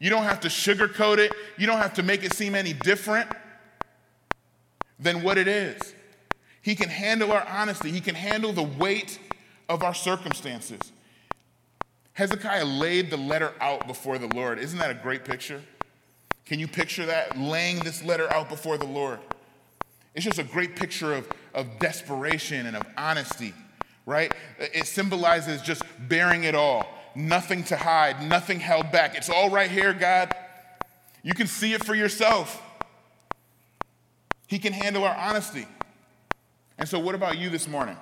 You 0.00 0.08
don't 0.08 0.24
have 0.24 0.40
to 0.40 0.48
sugarcoat 0.48 1.18
it, 1.18 1.32
you 1.58 1.66
don't 1.66 1.78
have 1.78 1.94
to 1.94 2.02
make 2.02 2.24
it 2.24 2.32
seem 2.32 2.54
any 2.54 2.72
different 2.72 3.30
than 4.98 5.22
what 5.22 5.38
it 5.38 5.46
is. 5.46 5.94
He 6.62 6.74
can 6.74 6.88
handle 6.88 7.30
our 7.32 7.46
honesty, 7.46 7.90
He 7.90 8.00
can 8.00 8.14
handle 8.14 8.52
the 8.52 8.62
weight 8.62 9.18
of 9.68 9.82
our 9.82 9.94
circumstances. 9.94 10.80
Hezekiah 12.14 12.64
laid 12.64 13.10
the 13.10 13.16
letter 13.16 13.52
out 13.60 13.86
before 13.86 14.18
the 14.18 14.26
Lord. 14.34 14.58
Isn't 14.58 14.78
that 14.78 14.90
a 14.90 14.94
great 14.94 15.24
picture? 15.24 15.62
Can 16.44 16.58
you 16.58 16.66
picture 16.66 17.06
that? 17.06 17.38
Laying 17.38 17.78
this 17.80 18.02
letter 18.02 18.30
out 18.32 18.48
before 18.48 18.76
the 18.78 18.86
Lord. 18.86 19.20
It's 20.14 20.24
just 20.24 20.38
a 20.38 20.44
great 20.44 20.76
picture 20.76 21.14
of, 21.14 21.28
of 21.54 21.78
desperation 21.78 22.66
and 22.66 22.76
of 22.76 22.82
honesty, 22.96 23.54
right? 24.06 24.34
It 24.58 24.86
symbolizes 24.86 25.62
just 25.62 25.82
bearing 26.08 26.44
it 26.44 26.54
all 26.54 26.99
nothing 27.14 27.64
to 27.64 27.76
hide, 27.76 28.22
nothing 28.22 28.60
held 28.60 28.90
back. 28.92 29.16
It's 29.16 29.28
all 29.28 29.50
right 29.50 29.70
here, 29.70 29.92
God. 29.92 30.34
You 31.22 31.34
can 31.34 31.46
see 31.46 31.72
it 31.72 31.84
for 31.84 31.94
yourself. 31.94 32.62
He 34.46 34.58
can 34.58 34.72
handle 34.72 35.04
our 35.04 35.14
honesty. 35.14 35.66
And 36.78 36.88
so, 36.88 36.98
what 36.98 37.14
about 37.14 37.38
you 37.38 37.50
this 37.50 37.68
morning? 37.68 37.96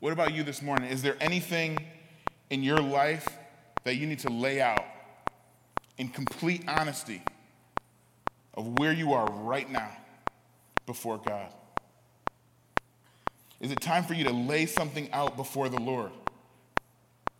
What 0.00 0.12
about 0.12 0.32
you 0.32 0.42
this 0.42 0.62
morning? 0.62 0.90
Is 0.90 1.02
there 1.02 1.16
anything 1.20 1.78
in 2.50 2.62
your 2.62 2.78
life 2.78 3.26
that 3.84 3.96
you 3.96 4.06
need 4.06 4.20
to 4.20 4.30
lay 4.30 4.60
out 4.60 4.84
in 5.98 6.08
complete 6.08 6.64
honesty 6.68 7.22
of 8.54 8.78
where 8.78 8.92
you 8.92 9.12
are 9.12 9.26
right 9.26 9.70
now 9.70 9.90
before 10.86 11.18
God? 11.18 11.52
Is 13.60 13.70
it 13.70 13.80
time 13.80 14.04
for 14.04 14.14
you 14.14 14.24
to 14.24 14.32
lay 14.32 14.66
something 14.66 15.10
out 15.12 15.36
before 15.36 15.68
the 15.68 15.80
Lord? 15.80 16.12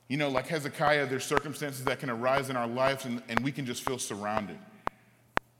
You 0.09 0.17
know, 0.17 0.29
like 0.29 0.47
Hezekiah, 0.47 1.07
there's 1.07 1.25
circumstances 1.25 1.85
that 1.85 1.99
can 1.99 2.11
arise 2.11 2.49
in 2.49 2.57
our 2.57 2.69
lives 2.69 3.05
and, 3.05 3.23
and 3.29 3.41
we 3.41 3.51
can 3.51 3.67
just 3.67 3.83
feel 3.83 3.99
surrounded. 3.99 4.59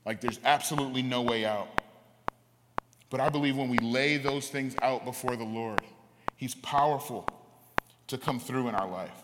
Like 0.05 0.21
there's 0.21 0.39
absolutely 0.45 1.01
no 1.01 1.21
way 1.21 1.45
out. 1.45 1.67
But 3.09 3.19
I 3.19 3.29
believe 3.29 3.57
when 3.57 3.69
we 3.69 3.77
lay 3.79 4.17
those 4.17 4.47
things 4.47 4.75
out 4.81 5.05
before 5.05 5.35
the 5.35 5.43
Lord, 5.43 5.81
He's 6.37 6.55
powerful 6.55 7.27
to 8.07 8.17
come 8.17 8.39
through 8.39 8.69
in 8.69 8.75
our 8.75 8.87
life. 8.87 9.23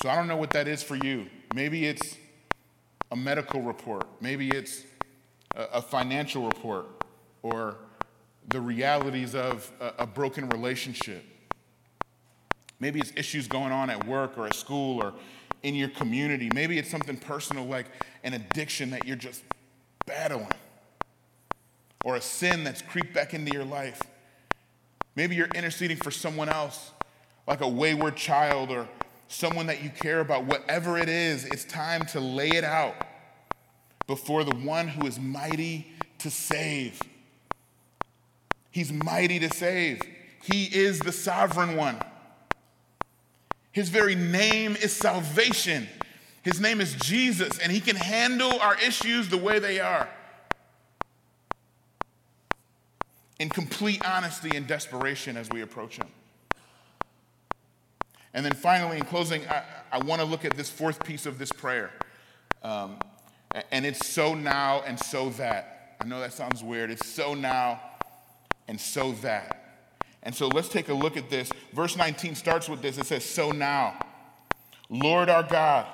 So 0.00 0.08
I 0.08 0.16
don't 0.16 0.28
know 0.28 0.36
what 0.36 0.50
that 0.50 0.66
is 0.66 0.82
for 0.82 0.96
you. 0.96 1.26
Maybe 1.54 1.84
it's 1.84 2.16
a 3.10 3.16
medical 3.16 3.60
report, 3.60 4.06
maybe 4.20 4.48
it's 4.48 4.84
a, 5.54 5.82
financial 5.82 6.46
report, 6.46 6.86
or 7.42 7.76
the 8.48 8.60
realities 8.60 9.34
of 9.34 9.70
a 9.98 10.06
broken 10.06 10.48
relationship. 10.48 11.24
Maybe 12.80 12.98
it's 12.98 13.12
issues 13.14 13.46
going 13.46 13.72
on 13.72 13.90
at 13.90 14.06
work 14.06 14.36
or 14.38 14.46
at 14.46 14.54
school 14.54 15.02
or 15.02 15.12
in 15.62 15.74
your 15.74 15.90
community. 15.90 16.50
Maybe 16.54 16.78
it's 16.78 16.90
something 16.90 17.16
personal 17.16 17.66
like 17.66 17.86
an 18.24 18.34
addiction 18.34 18.90
that 18.90 19.06
you're 19.06 19.16
just 19.16 19.42
battling 20.06 20.48
or 22.04 22.16
a 22.16 22.20
sin 22.20 22.64
that's 22.64 22.80
creeped 22.82 23.12
back 23.12 23.34
into 23.34 23.52
your 23.52 23.64
life. 23.64 24.00
Maybe 25.14 25.36
you're 25.36 25.48
interceding 25.54 25.98
for 25.98 26.10
someone 26.10 26.48
else, 26.48 26.92
like 27.46 27.60
a 27.60 27.68
wayward 27.68 28.16
child 28.16 28.70
or 28.70 28.88
someone 29.28 29.66
that 29.66 29.82
you 29.82 29.90
care 29.90 30.20
about. 30.20 30.46
Whatever 30.46 30.96
it 30.96 31.08
is, 31.08 31.44
it's 31.44 31.64
time 31.64 32.06
to 32.06 32.20
lay 32.20 32.50
it 32.50 32.64
out 32.64 32.94
before 34.06 34.44
the 34.44 34.56
one 34.56 34.88
who 34.88 35.06
is 35.06 35.20
mighty 35.20 35.92
to 36.18 36.30
save. 36.30 37.00
He's 38.70 38.92
mighty 38.92 39.38
to 39.40 39.50
save. 39.50 40.00
He 40.42 40.64
is 40.64 41.00
the 41.00 41.12
sovereign 41.12 41.76
one. 41.76 42.00
His 43.72 43.88
very 43.88 44.14
name 44.14 44.76
is 44.76 44.92
salvation. 44.92 45.88
His 46.42 46.60
name 46.60 46.80
is 46.80 46.94
Jesus, 46.94 47.58
and 47.58 47.70
He 47.70 47.80
can 47.80 47.96
handle 47.96 48.58
our 48.60 48.76
issues 48.80 49.28
the 49.28 49.36
way 49.36 49.58
they 49.58 49.78
are. 49.78 50.08
In 53.38 53.48
complete 53.48 54.04
honesty 54.06 54.56
and 54.56 54.66
desperation 54.66 55.36
as 55.36 55.48
we 55.50 55.62
approach 55.62 55.96
Him. 55.96 56.08
And 58.32 58.44
then 58.44 58.52
finally, 58.54 58.98
in 58.98 59.04
closing, 59.04 59.46
I, 59.48 59.64
I 59.92 59.98
want 59.98 60.20
to 60.20 60.26
look 60.26 60.44
at 60.44 60.56
this 60.56 60.70
fourth 60.70 61.04
piece 61.04 61.26
of 61.26 61.38
this 61.38 61.50
prayer. 61.50 61.90
Um, 62.62 62.96
and 63.72 63.84
it's 63.84 64.06
so 64.06 64.34
now 64.34 64.82
and 64.86 64.98
so 64.98 65.30
that. 65.30 65.96
I 66.00 66.06
know 66.06 66.20
that 66.20 66.32
sounds 66.32 66.62
weird. 66.62 66.90
It's 66.90 67.06
so 67.06 67.34
now 67.34 67.80
and 68.68 68.80
so 68.80 69.12
that. 69.12 69.59
And 70.22 70.34
so 70.34 70.48
let's 70.48 70.68
take 70.68 70.88
a 70.88 70.94
look 70.94 71.16
at 71.16 71.30
this. 71.30 71.50
Verse 71.72 71.96
19 71.96 72.34
starts 72.34 72.68
with 72.68 72.82
this 72.82 72.98
it 72.98 73.06
says, 73.06 73.24
So 73.24 73.52
now, 73.52 73.98
Lord 74.88 75.30
our 75.30 75.42
God, 75.42 75.86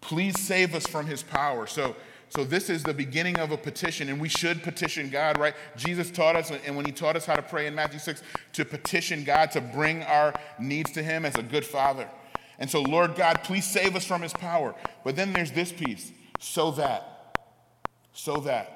please 0.00 0.38
save 0.38 0.74
us 0.74 0.86
from 0.86 1.06
his 1.06 1.22
power. 1.22 1.66
So, 1.66 1.96
so 2.30 2.44
this 2.44 2.68
is 2.68 2.82
the 2.82 2.94
beginning 2.94 3.38
of 3.38 3.52
a 3.52 3.56
petition, 3.56 4.08
and 4.08 4.20
we 4.20 4.28
should 4.28 4.62
petition 4.62 5.10
God, 5.10 5.38
right? 5.38 5.54
Jesus 5.76 6.10
taught 6.10 6.34
us, 6.34 6.50
and 6.50 6.76
when 6.76 6.84
he 6.84 6.92
taught 6.92 7.16
us 7.16 7.26
how 7.26 7.36
to 7.36 7.42
pray 7.42 7.66
in 7.66 7.74
Matthew 7.74 8.00
6, 8.00 8.22
to 8.54 8.64
petition 8.64 9.22
God, 9.22 9.50
to 9.52 9.60
bring 9.60 10.02
our 10.02 10.34
needs 10.58 10.90
to 10.92 11.02
him 11.02 11.24
as 11.24 11.36
a 11.36 11.42
good 11.42 11.64
father. 11.64 12.08
And 12.58 12.70
so, 12.70 12.80
Lord 12.82 13.14
God, 13.14 13.42
please 13.44 13.64
save 13.64 13.94
us 13.94 14.04
from 14.04 14.22
his 14.22 14.32
power. 14.32 14.74
But 15.04 15.16
then 15.16 15.32
there's 15.32 15.52
this 15.52 15.72
piece 15.72 16.12
so 16.40 16.70
that, 16.72 17.38
so 18.12 18.38
that 18.38 18.73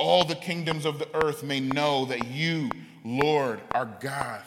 all 0.00 0.24
the 0.24 0.34
kingdoms 0.34 0.86
of 0.86 0.98
the 0.98 1.06
earth 1.14 1.44
may 1.44 1.60
know 1.60 2.06
that 2.06 2.26
you, 2.28 2.70
Lord, 3.04 3.60
are 3.72 3.84
God. 4.00 4.42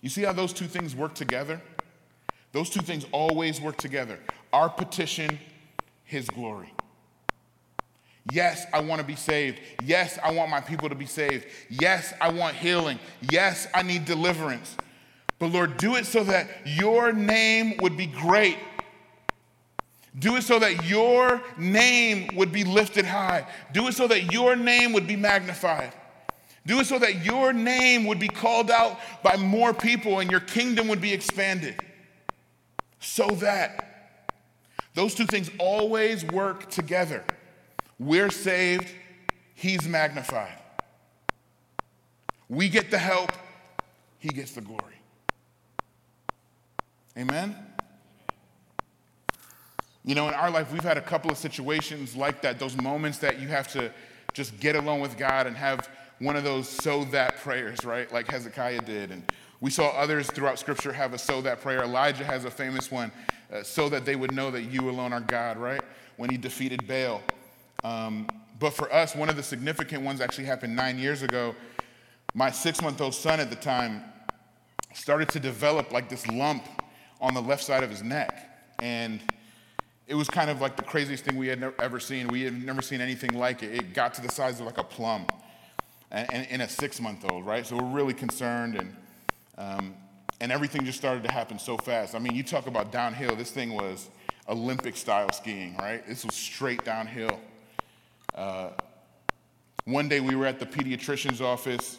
You 0.00 0.08
see 0.08 0.22
how 0.22 0.32
those 0.32 0.54
two 0.54 0.64
things 0.64 0.96
work 0.96 1.14
together? 1.14 1.60
Those 2.52 2.70
two 2.70 2.80
things 2.80 3.04
always 3.12 3.60
work 3.60 3.76
together. 3.76 4.18
Our 4.54 4.70
petition, 4.70 5.38
His 6.04 6.30
glory. 6.30 6.72
Yes, 8.32 8.64
I 8.72 8.80
want 8.80 9.02
to 9.02 9.06
be 9.06 9.16
saved. 9.16 9.60
Yes, 9.84 10.18
I 10.24 10.32
want 10.32 10.50
my 10.50 10.62
people 10.62 10.88
to 10.88 10.94
be 10.94 11.06
saved. 11.06 11.44
Yes, 11.68 12.14
I 12.22 12.30
want 12.30 12.56
healing. 12.56 12.98
Yes, 13.30 13.66
I 13.74 13.82
need 13.82 14.06
deliverance. 14.06 14.76
But 15.38 15.52
Lord, 15.52 15.76
do 15.76 15.96
it 15.96 16.06
so 16.06 16.24
that 16.24 16.48
your 16.64 17.12
name 17.12 17.76
would 17.82 17.98
be 17.98 18.06
great 18.06 18.56
do 20.16 20.36
it 20.36 20.42
so 20.42 20.58
that 20.58 20.84
your 20.88 21.42
name 21.56 22.34
would 22.36 22.52
be 22.52 22.64
lifted 22.64 23.04
high. 23.04 23.46
Do 23.72 23.88
it 23.88 23.94
so 23.94 24.06
that 24.06 24.32
your 24.32 24.56
name 24.56 24.92
would 24.92 25.06
be 25.06 25.16
magnified. 25.16 25.92
Do 26.66 26.80
it 26.80 26.86
so 26.86 26.98
that 26.98 27.24
your 27.24 27.52
name 27.52 28.04
would 28.06 28.18
be 28.18 28.28
called 28.28 28.70
out 28.70 28.98
by 29.22 29.36
more 29.36 29.72
people 29.72 30.20
and 30.20 30.30
your 30.30 30.40
kingdom 30.40 30.88
would 30.88 31.00
be 31.00 31.12
expanded. 31.12 31.74
So 33.00 33.26
that 33.36 33.88
those 34.94 35.14
two 35.14 35.26
things 35.26 35.50
always 35.58 36.24
work 36.24 36.68
together. 36.70 37.24
We're 37.98 38.30
saved, 38.30 38.88
He's 39.54 39.86
magnified. 39.88 40.58
We 42.48 42.68
get 42.68 42.90
the 42.90 42.98
help, 42.98 43.32
He 44.18 44.28
gets 44.28 44.52
the 44.52 44.60
glory. 44.60 44.82
Amen? 47.16 47.67
You 50.08 50.14
know, 50.14 50.26
in 50.26 50.32
our 50.32 50.50
life, 50.50 50.72
we've 50.72 50.82
had 50.82 50.96
a 50.96 51.02
couple 51.02 51.30
of 51.30 51.36
situations 51.36 52.16
like 52.16 52.40
that, 52.40 52.58
those 52.58 52.74
moments 52.78 53.18
that 53.18 53.38
you 53.38 53.48
have 53.48 53.68
to 53.72 53.92
just 54.32 54.58
get 54.58 54.74
alone 54.74 55.00
with 55.00 55.18
God 55.18 55.46
and 55.46 55.54
have 55.54 55.86
one 56.18 56.34
of 56.34 56.44
those 56.44 56.66
so 56.66 57.04
that 57.04 57.36
prayers, 57.40 57.84
right? 57.84 58.10
Like 58.10 58.26
Hezekiah 58.26 58.80
did. 58.80 59.10
And 59.10 59.22
we 59.60 59.68
saw 59.68 59.88
others 59.88 60.26
throughout 60.30 60.58
Scripture 60.58 60.94
have 60.94 61.12
a 61.12 61.18
so 61.18 61.42
that 61.42 61.60
prayer. 61.60 61.82
Elijah 61.82 62.24
has 62.24 62.46
a 62.46 62.50
famous 62.50 62.90
one, 62.90 63.12
uh, 63.52 63.62
so 63.62 63.90
that 63.90 64.06
they 64.06 64.16
would 64.16 64.32
know 64.32 64.50
that 64.50 64.62
you 64.62 64.88
alone 64.88 65.12
are 65.12 65.20
God, 65.20 65.58
right? 65.58 65.82
When 66.16 66.30
he 66.30 66.38
defeated 66.38 66.88
Baal. 66.88 67.20
Um, 67.84 68.28
but 68.58 68.70
for 68.70 68.90
us, 68.90 69.14
one 69.14 69.28
of 69.28 69.36
the 69.36 69.42
significant 69.42 70.02
ones 70.04 70.22
actually 70.22 70.46
happened 70.46 70.74
nine 70.74 70.98
years 70.98 71.20
ago. 71.20 71.54
My 72.32 72.50
six 72.50 72.80
month 72.80 73.02
old 73.02 73.14
son 73.14 73.40
at 73.40 73.50
the 73.50 73.56
time 73.56 74.04
started 74.94 75.28
to 75.28 75.38
develop 75.38 75.92
like 75.92 76.08
this 76.08 76.26
lump 76.28 76.64
on 77.20 77.34
the 77.34 77.42
left 77.42 77.62
side 77.62 77.82
of 77.82 77.90
his 77.90 78.02
neck. 78.02 78.72
And 78.80 79.20
it 80.08 80.14
was 80.14 80.28
kind 80.28 80.48
of 80.48 80.60
like 80.60 80.76
the 80.76 80.82
craziest 80.82 81.24
thing 81.24 81.36
we 81.36 81.48
had 81.48 81.62
ever 81.78 82.00
seen. 82.00 82.28
We 82.28 82.42
had 82.42 82.64
never 82.64 82.80
seen 82.80 83.02
anything 83.02 83.34
like 83.34 83.62
it. 83.62 83.74
It 83.74 83.92
got 83.92 84.14
to 84.14 84.22
the 84.22 84.30
size 84.30 84.58
of 84.58 84.64
like 84.64 84.78
a 84.78 84.84
plum 84.84 85.26
and, 86.10 86.32
and, 86.32 86.46
and 86.50 86.62
a 86.62 86.68
six 86.68 86.98
month 86.98 87.26
old, 87.26 87.44
right? 87.44 87.66
So 87.66 87.76
we're 87.76 87.94
really 87.94 88.14
concerned 88.14 88.74
and, 88.74 88.96
um, 89.58 89.94
and 90.40 90.50
everything 90.50 90.86
just 90.86 90.96
started 90.96 91.22
to 91.24 91.30
happen 91.30 91.58
so 91.58 91.76
fast. 91.76 92.14
I 92.14 92.20
mean, 92.20 92.34
you 92.34 92.42
talk 92.42 92.66
about 92.66 92.90
downhill, 92.90 93.36
this 93.36 93.50
thing 93.50 93.74
was 93.74 94.08
Olympic 94.48 94.96
style 94.96 95.30
skiing, 95.30 95.76
right? 95.76 96.06
This 96.06 96.24
was 96.24 96.34
straight 96.34 96.82
downhill. 96.84 97.38
Uh, 98.34 98.70
one 99.84 100.08
day 100.08 100.20
we 100.20 100.34
were 100.34 100.46
at 100.46 100.58
the 100.58 100.66
pediatrician's 100.66 101.42
office, 101.42 101.98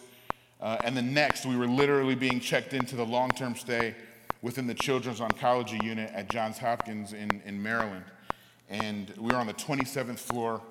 uh, 0.61 0.77
and 0.83 0.97
the 0.97 1.01
next 1.01 1.45
we 1.45 1.55
were 1.55 1.67
literally 1.67 2.15
being 2.15 2.39
checked 2.39 2.73
into 2.73 2.95
the 2.95 3.05
long 3.05 3.29
term 3.31 3.55
stay 3.55 3.93
within 4.41 4.67
the 4.67 4.73
Children's 4.73 5.19
Oncology 5.19 5.81
Unit 5.83 6.11
at 6.13 6.29
Johns 6.29 6.57
Hopkins 6.57 7.13
in, 7.13 7.41
in 7.45 7.61
Maryland. 7.61 8.05
And 8.69 9.13
we 9.17 9.27
were 9.27 9.37
on 9.37 9.47
the 9.47 9.53
27th 9.53 10.19
floor. 10.19 10.61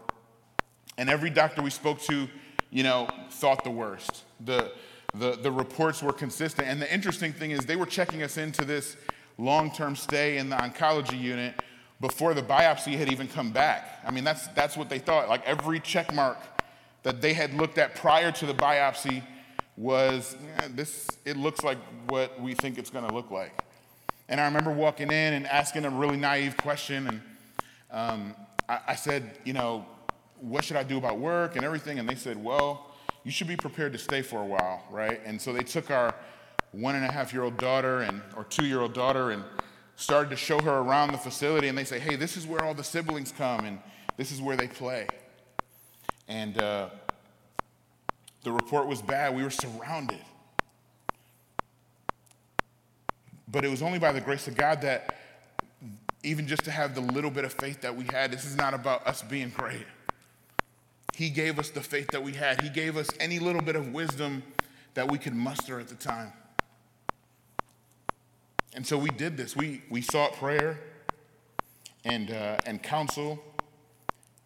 And 0.96 1.08
every 1.10 1.30
doctor 1.30 1.62
we 1.62 1.70
spoke 1.70 2.00
to, 2.02 2.28
you 2.70 2.82
know, 2.82 3.08
thought 3.30 3.64
the 3.64 3.70
worst. 3.70 4.24
The, 4.44 4.72
the, 5.14 5.32
the 5.32 5.50
reports 5.50 6.02
were 6.02 6.12
consistent. 6.12 6.68
And 6.68 6.80
the 6.80 6.92
interesting 6.92 7.32
thing 7.32 7.50
is, 7.50 7.66
they 7.66 7.76
were 7.76 7.86
checking 7.86 8.22
us 8.22 8.36
into 8.36 8.64
this 8.64 8.96
long 9.36 9.72
term 9.72 9.96
stay 9.96 10.38
in 10.38 10.48
the 10.48 10.56
oncology 10.56 11.20
unit 11.20 11.54
before 12.00 12.34
the 12.34 12.42
biopsy 12.42 12.96
had 12.96 13.10
even 13.12 13.28
come 13.28 13.50
back. 13.50 14.00
I 14.06 14.10
mean, 14.10 14.24
that's, 14.24 14.46
that's 14.48 14.76
what 14.76 14.88
they 14.88 14.98
thought. 14.98 15.28
Like 15.28 15.44
every 15.44 15.80
check 15.80 16.14
mark 16.14 16.38
that 17.02 17.20
they 17.20 17.32
had 17.32 17.54
looked 17.54 17.78
at 17.78 17.94
prior 17.94 18.30
to 18.32 18.46
the 18.46 18.54
biopsy 18.54 19.22
was 19.78 20.36
this, 20.70 21.06
it 21.24 21.36
looks 21.36 21.62
like 21.62 21.78
what 22.08 22.40
we 22.40 22.52
think 22.54 22.78
it's 22.78 22.90
going 22.90 23.06
to 23.06 23.14
look 23.14 23.30
like. 23.30 23.52
And 24.28 24.40
I 24.40 24.44
remember 24.44 24.72
walking 24.72 25.06
in 25.06 25.34
and 25.34 25.46
asking 25.46 25.84
a 25.84 25.90
really 25.90 26.16
naive 26.16 26.56
question. 26.56 27.06
And 27.06 27.20
um, 27.90 28.34
I, 28.68 28.80
I 28.88 28.94
said, 28.96 29.38
you 29.44 29.52
know, 29.52 29.86
what 30.40 30.64
should 30.64 30.76
I 30.76 30.82
do 30.82 30.98
about 30.98 31.18
work 31.18 31.54
and 31.54 31.64
everything? 31.64 31.98
And 31.98 32.08
they 32.08 32.16
said, 32.16 32.42
well, 32.42 32.86
you 33.22 33.30
should 33.30 33.46
be 33.46 33.56
prepared 33.56 33.92
to 33.92 33.98
stay 33.98 34.20
for 34.20 34.42
a 34.42 34.46
while, 34.46 34.84
right? 34.90 35.20
And 35.24 35.40
so 35.40 35.52
they 35.52 35.62
took 35.62 35.90
our 35.90 36.14
one 36.72 36.96
and 36.96 37.04
a 37.04 37.10
half 37.10 37.32
year 37.32 37.44
old 37.44 37.56
daughter 37.56 38.00
and 38.00 38.20
or 38.36 38.44
two 38.44 38.66
year 38.66 38.80
old 38.80 38.94
daughter 38.94 39.30
and 39.30 39.44
started 39.96 40.30
to 40.30 40.36
show 40.36 40.60
her 40.60 40.78
around 40.78 41.12
the 41.12 41.18
facility. 41.18 41.68
And 41.68 41.78
they 41.78 41.84
say, 41.84 41.98
hey, 42.00 42.16
this 42.16 42.36
is 42.36 42.46
where 42.46 42.64
all 42.64 42.74
the 42.74 42.84
siblings 42.84 43.32
come 43.32 43.64
and 43.64 43.78
this 44.16 44.32
is 44.32 44.42
where 44.42 44.56
they 44.56 44.68
play. 44.68 45.06
And 46.26 46.60
uh, 46.60 46.90
the 48.45 48.53
report 48.53 48.86
was 48.86 49.03
bad. 49.03 49.34
We 49.34 49.43
were 49.43 49.51
surrounded. 49.51 50.20
But 53.51 53.64
it 53.64 53.68
was 53.68 53.82
only 53.82 53.99
by 53.99 54.12
the 54.12 54.20
grace 54.20 54.47
of 54.47 54.57
God 54.57 54.82
that, 54.82 55.16
even 56.22 56.47
just 56.47 56.64
to 56.64 56.70
have 56.70 56.95
the 56.95 57.01
little 57.01 57.30
bit 57.30 57.45
of 57.45 57.53
faith 57.53 57.80
that 57.80 57.97
we 57.97 58.05
had, 58.05 58.30
this 58.30 58.45
is 58.45 58.57
not 58.57 58.74
about 58.74 59.07
us 59.07 59.22
being 59.22 59.51
great. 59.51 59.86
He 61.14 61.30
gave 61.30 61.59
us 61.59 61.70
the 61.70 61.80
faith 61.80 62.09
that 62.12 62.22
we 62.22 62.32
had, 62.32 62.62
He 62.62 62.68
gave 62.68 62.97
us 62.97 63.09
any 63.18 63.39
little 63.39 63.62
bit 63.62 63.74
of 63.74 63.93
wisdom 63.93 64.43
that 64.95 65.11
we 65.11 65.18
could 65.18 65.34
muster 65.34 65.80
at 65.80 65.89
the 65.89 65.95
time. 65.95 66.32
And 68.74 68.86
so 68.86 68.99
we 68.99 69.11
did 69.11 69.36
this. 69.36 69.57
We, 69.57 69.82
we 69.91 70.03
sought 70.03 70.34
prayer 70.34 70.78
and, 72.05 72.30
uh, 72.30 72.59
and 72.66 72.82
counsel, 72.82 73.43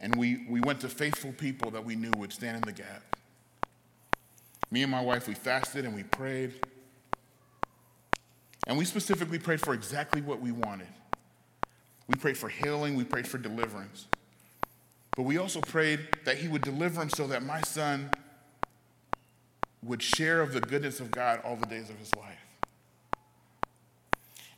and 0.00 0.16
we, 0.16 0.46
we 0.48 0.60
went 0.60 0.80
to 0.80 0.88
faithful 0.88 1.32
people 1.32 1.70
that 1.72 1.84
we 1.84 1.96
knew 1.96 2.10
would 2.16 2.32
stand 2.32 2.56
in 2.56 2.62
the 2.62 2.72
gap. 2.72 3.02
Me 4.72 4.82
and 4.82 4.90
my 4.90 5.02
wife, 5.02 5.28
we 5.28 5.34
fasted 5.34 5.84
and 5.84 5.94
we 5.94 6.02
prayed. 6.02 6.54
And 8.66 8.78
we 8.78 8.86
specifically 8.86 9.38
prayed 9.38 9.60
for 9.60 9.74
exactly 9.74 10.22
what 10.22 10.40
we 10.40 10.50
wanted. 10.50 10.88
We 12.08 12.14
prayed 12.14 12.38
for 12.38 12.48
healing, 12.48 12.96
we 12.96 13.04
prayed 13.04 13.28
for 13.28 13.36
deliverance. 13.36 14.06
But 15.14 15.24
we 15.24 15.36
also 15.36 15.60
prayed 15.60 16.00
that 16.24 16.38
He 16.38 16.48
would 16.48 16.62
deliver 16.62 17.02
him 17.02 17.10
so 17.10 17.26
that 17.26 17.42
my 17.42 17.60
son 17.60 18.10
would 19.84 20.00
share 20.00 20.40
of 20.40 20.54
the 20.54 20.60
goodness 20.62 21.00
of 21.00 21.10
God 21.10 21.42
all 21.44 21.56
the 21.56 21.66
days 21.66 21.90
of 21.90 21.98
his 21.98 22.14
life. 22.14 22.38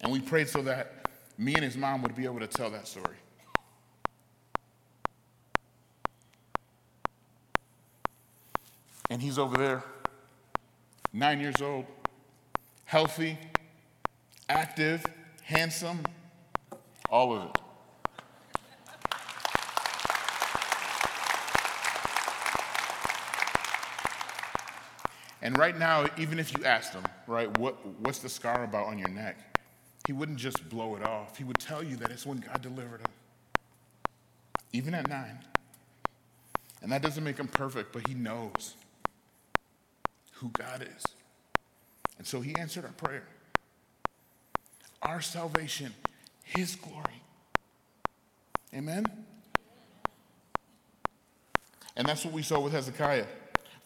And 0.01 0.13
we 0.13 0.21
prayed 0.21 0.49
so 0.49 0.63
that 0.63 1.09
me 1.39 1.55
and 1.55 1.65
his 1.65 1.77
mom 1.77 2.03
would 2.03 2.15
be 2.15 2.25
able 2.25 2.39
to 2.39 2.47
tell 2.47 2.71
that 2.71 2.87
story. 2.87 3.17
And 9.11 9.21
he's 9.21 9.39
over 9.39 9.57
there 9.57 9.83
nine 11.15 11.41
years 11.41 11.63
old, 11.63 11.87
healthy, 12.85 13.39
active, 14.49 15.07
handsome, 15.43 16.01
all 17.09 17.33
of 17.35 17.45
it. 17.45 17.59
And 25.41 25.57
right 25.59 25.79
now, 25.79 26.07
even 26.17 26.39
if 26.39 26.57
you 26.57 26.65
asked 26.65 26.95
him, 26.95 27.05
right, 27.27 27.57
what, 27.59 27.75
what's 28.01 28.19
the 28.19 28.31
scar 28.31 28.65
about 28.65 28.87
on 28.87 28.99
your 28.99 29.11
neck? 29.11 29.37
He 30.07 30.13
wouldn't 30.13 30.39
just 30.39 30.69
blow 30.69 30.97
it 30.97 31.07
off. 31.07 31.37
He 31.37 31.45
would 31.45 31.59
tell 31.59 31.83
you 31.83 31.97
that 31.97 32.11
it's 32.11 32.27
when 32.27 32.39
God 32.39 32.61
delivered 32.63 33.01
him, 33.01 33.13
even 34.73 34.95
at 34.95 35.09
nine. 35.09 35.39
And 36.83 36.91
that 36.91 37.03
doesn't 37.03 37.23
make 37.23 37.37
him 37.37 37.47
perfect, 37.47 37.93
but 37.93 38.09
he 38.09 38.15
knows 38.15 38.75
who 40.35 40.51
God 40.51 40.83
is. 40.83 41.05
And 42.19 42.27
so 42.27 42.41
he 42.41 42.55
answered 42.57 42.85
our 42.85 42.93
prayer. 42.93 43.25
Our 45.03 45.21
salvation, 45.21 45.93
his 46.43 46.77
glory. 46.77 47.23
Amen? 48.75 49.05
And 51.97 52.09
that's 52.09 52.25
what 52.25 52.35
we 52.35 52.43
saw 52.43 52.61
with 52.61 52.73
Hezekiah. 52.73 53.27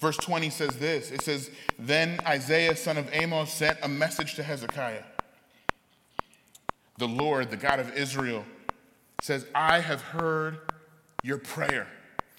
Verse 0.00 0.16
20 0.16 0.50
says 0.50 0.76
this 0.76 1.10
it 1.10 1.22
says, 1.22 1.50
Then 1.78 2.20
Isaiah, 2.26 2.76
son 2.76 2.96
of 2.96 3.08
Amos, 3.12 3.52
sent 3.52 3.78
a 3.82 3.88
message 3.88 4.34
to 4.36 4.42
Hezekiah. 4.42 5.02
The 6.98 7.08
Lord, 7.08 7.50
the 7.50 7.56
God 7.56 7.80
of 7.80 7.96
Israel, 7.96 8.44
says, 9.22 9.46
I 9.54 9.80
have 9.80 10.00
heard 10.00 10.58
your 11.22 11.38
prayer. 11.38 11.88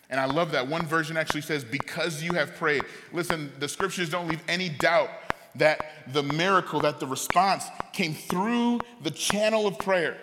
And 0.10 0.20
I 0.20 0.26
love 0.26 0.52
that. 0.52 0.68
One 0.68 0.86
version 0.86 1.18
actually 1.18 1.42
says, 1.42 1.64
Because 1.64 2.24
you 2.24 2.34
have 2.34 2.56
prayed. 2.56 2.84
Listen, 3.14 3.52
the 3.60 3.68
scriptures 3.68 4.10
don't 4.10 4.28
leave 4.28 4.42
any 4.48 4.70
doubt 4.70 5.10
that 5.56 6.14
the 6.14 6.24
miracle, 6.24 6.80
that 6.82 7.00
the 7.00 7.08
response 7.08 7.66
came 7.94 8.14
through 8.14 8.80
the 9.04 9.12
channel 9.12 9.68
of 9.68 9.78
prayer. 9.78 10.18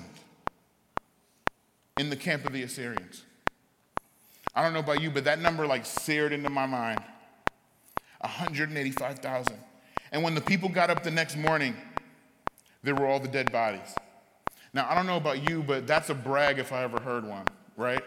in 1.98 2.10
the 2.10 2.16
camp 2.16 2.44
of 2.44 2.52
the 2.52 2.62
Assyrians. 2.62 3.22
I 4.54 4.62
don't 4.62 4.72
know 4.72 4.80
about 4.80 5.02
you, 5.02 5.10
but 5.10 5.24
that 5.24 5.40
number 5.40 5.66
like 5.66 5.86
seared 5.86 6.32
into 6.32 6.50
my 6.50 6.66
mind 6.66 7.00
185,000. 8.20 9.56
And 10.12 10.22
when 10.22 10.34
the 10.34 10.40
people 10.40 10.68
got 10.68 10.90
up 10.90 11.02
the 11.02 11.10
next 11.10 11.36
morning, 11.36 11.76
there 12.82 12.94
were 12.94 13.06
all 13.06 13.20
the 13.20 13.28
dead 13.28 13.52
bodies. 13.52 13.94
Now, 14.72 14.86
I 14.88 14.94
don't 14.94 15.06
know 15.06 15.16
about 15.16 15.48
you, 15.48 15.62
but 15.62 15.86
that's 15.86 16.10
a 16.10 16.14
brag 16.14 16.58
if 16.58 16.72
I 16.72 16.82
ever 16.82 17.00
heard 17.00 17.26
one, 17.26 17.46
right? 17.76 18.02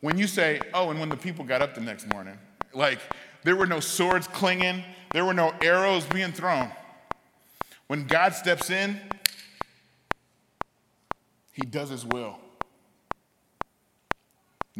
When 0.00 0.18
you 0.18 0.26
say, 0.26 0.60
oh, 0.74 0.90
and 0.90 1.00
when 1.00 1.08
the 1.08 1.16
people 1.16 1.44
got 1.44 1.62
up 1.62 1.74
the 1.74 1.80
next 1.80 2.06
morning, 2.12 2.38
like 2.72 3.00
there 3.44 3.56
were 3.56 3.66
no 3.66 3.80
swords 3.80 4.26
clinging, 4.28 4.84
there 5.12 5.24
were 5.24 5.34
no 5.34 5.54
arrows 5.62 6.04
being 6.04 6.32
thrown. 6.32 6.70
When 7.86 8.06
God 8.06 8.34
steps 8.34 8.70
in, 8.70 9.00
he 11.52 11.62
does 11.62 11.90
his 11.90 12.04
will 12.06 12.38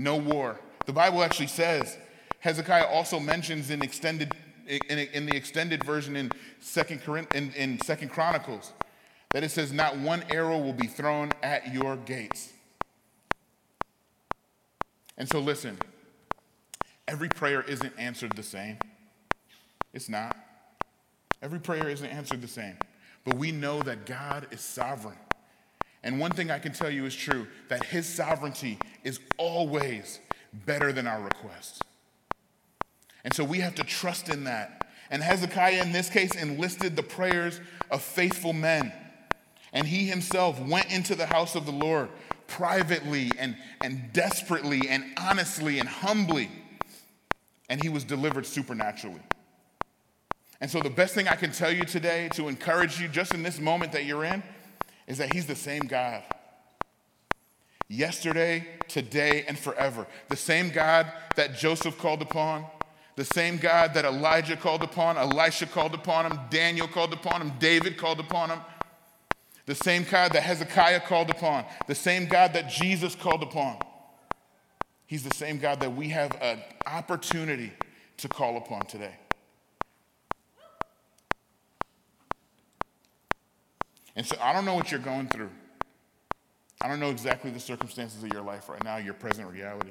no 0.00 0.16
war. 0.16 0.58
The 0.86 0.92
Bible 0.92 1.22
actually 1.22 1.48
says, 1.48 1.96
Hezekiah 2.40 2.86
also 2.86 3.20
mentions 3.20 3.70
in 3.70 3.82
extended 3.82 4.34
in, 4.66 4.98
in 4.98 5.26
the 5.26 5.36
extended 5.36 5.82
version 5.82 6.14
in 6.16 6.30
Second 6.60 7.00
in, 7.34 7.52
in 7.54 7.80
Second 7.80 8.10
Chronicles 8.10 8.72
that 9.32 9.42
it 9.42 9.50
says, 9.50 9.72
"Not 9.72 9.98
one 9.98 10.24
arrow 10.30 10.58
will 10.58 10.72
be 10.72 10.86
thrown 10.86 11.32
at 11.42 11.72
your 11.72 11.96
gates." 11.96 12.52
And 15.18 15.28
so, 15.28 15.40
listen. 15.40 15.76
Every 17.10 17.28
prayer 17.28 17.62
isn't 17.62 17.92
answered 17.98 18.36
the 18.36 18.42
same. 18.44 18.78
It's 19.92 20.08
not. 20.08 20.36
Every 21.42 21.58
prayer 21.58 21.88
isn't 21.88 22.06
answered 22.06 22.40
the 22.40 22.46
same. 22.46 22.76
But 23.24 23.34
we 23.34 23.50
know 23.50 23.82
that 23.82 24.06
God 24.06 24.46
is 24.52 24.60
sovereign. 24.60 25.18
And 26.04 26.20
one 26.20 26.30
thing 26.30 26.52
I 26.52 26.60
can 26.60 26.72
tell 26.72 26.88
you 26.88 27.06
is 27.06 27.14
true 27.16 27.48
that 27.68 27.84
his 27.84 28.06
sovereignty 28.06 28.78
is 29.02 29.18
always 29.38 30.20
better 30.64 30.92
than 30.92 31.08
our 31.08 31.20
requests. 31.20 31.80
And 33.24 33.34
so 33.34 33.42
we 33.42 33.58
have 33.58 33.74
to 33.74 33.82
trust 33.82 34.28
in 34.28 34.44
that. 34.44 34.88
And 35.10 35.20
Hezekiah, 35.20 35.82
in 35.82 35.90
this 35.90 36.08
case, 36.08 36.36
enlisted 36.36 36.94
the 36.94 37.02
prayers 37.02 37.60
of 37.90 38.02
faithful 38.02 38.52
men. 38.52 38.92
And 39.72 39.84
he 39.84 40.06
himself 40.06 40.60
went 40.60 40.92
into 40.92 41.16
the 41.16 41.26
house 41.26 41.56
of 41.56 41.66
the 41.66 41.72
Lord 41.72 42.08
privately 42.46 43.32
and, 43.36 43.56
and 43.82 44.12
desperately 44.12 44.88
and 44.88 45.04
honestly 45.18 45.80
and 45.80 45.88
humbly. 45.88 46.50
And 47.70 47.82
he 47.82 47.88
was 47.88 48.04
delivered 48.04 48.44
supernaturally. 48.44 49.22
And 50.60 50.70
so, 50.70 50.80
the 50.80 50.90
best 50.90 51.14
thing 51.14 51.26
I 51.26 51.36
can 51.36 51.52
tell 51.52 51.72
you 51.72 51.84
today 51.84 52.28
to 52.34 52.48
encourage 52.48 53.00
you, 53.00 53.08
just 53.08 53.32
in 53.32 53.42
this 53.42 53.58
moment 53.58 53.92
that 53.92 54.04
you're 54.04 54.24
in, 54.24 54.42
is 55.06 55.18
that 55.18 55.32
He's 55.32 55.46
the 55.46 55.56
same 55.56 55.82
God. 55.82 56.22
Yesterday, 57.88 58.66
today, 58.86 59.44
and 59.48 59.58
forever. 59.58 60.06
The 60.28 60.36
same 60.36 60.70
God 60.70 61.10
that 61.36 61.56
Joseph 61.56 61.98
called 61.98 62.20
upon, 62.20 62.66
the 63.16 63.24
same 63.24 63.56
God 63.56 63.94
that 63.94 64.04
Elijah 64.04 64.56
called 64.56 64.82
upon, 64.82 65.16
Elisha 65.16 65.66
called 65.66 65.94
upon 65.94 66.30
him, 66.30 66.38
Daniel 66.50 66.86
called 66.86 67.12
upon 67.12 67.40
him, 67.40 67.52
David 67.58 67.96
called 67.96 68.20
upon 68.20 68.50
him. 68.50 68.60
The 69.66 69.74
same 69.74 70.04
God 70.08 70.32
that 70.32 70.42
Hezekiah 70.42 71.00
called 71.00 71.30
upon, 71.30 71.64
the 71.86 71.94
same 71.94 72.26
God 72.26 72.52
that 72.52 72.68
Jesus 72.68 73.14
called 73.14 73.42
upon. 73.42 73.78
He's 75.10 75.24
the 75.24 75.34
same 75.34 75.58
God 75.58 75.80
that 75.80 75.96
we 75.96 76.10
have 76.10 76.38
an 76.40 76.60
opportunity 76.86 77.72
to 78.18 78.28
call 78.28 78.56
upon 78.56 78.82
today. 78.82 79.16
And 84.14 84.24
so 84.24 84.36
I 84.40 84.52
don't 84.52 84.64
know 84.64 84.74
what 84.74 84.92
you're 84.92 85.00
going 85.00 85.26
through. 85.26 85.50
I 86.80 86.86
don't 86.86 87.00
know 87.00 87.10
exactly 87.10 87.50
the 87.50 87.58
circumstances 87.58 88.22
of 88.22 88.32
your 88.32 88.42
life 88.42 88.68
right 88.68 88.84
now, 88.84 88.98
your 88.98 89.14
present 89.14 89.50
reality. 89.50 89.90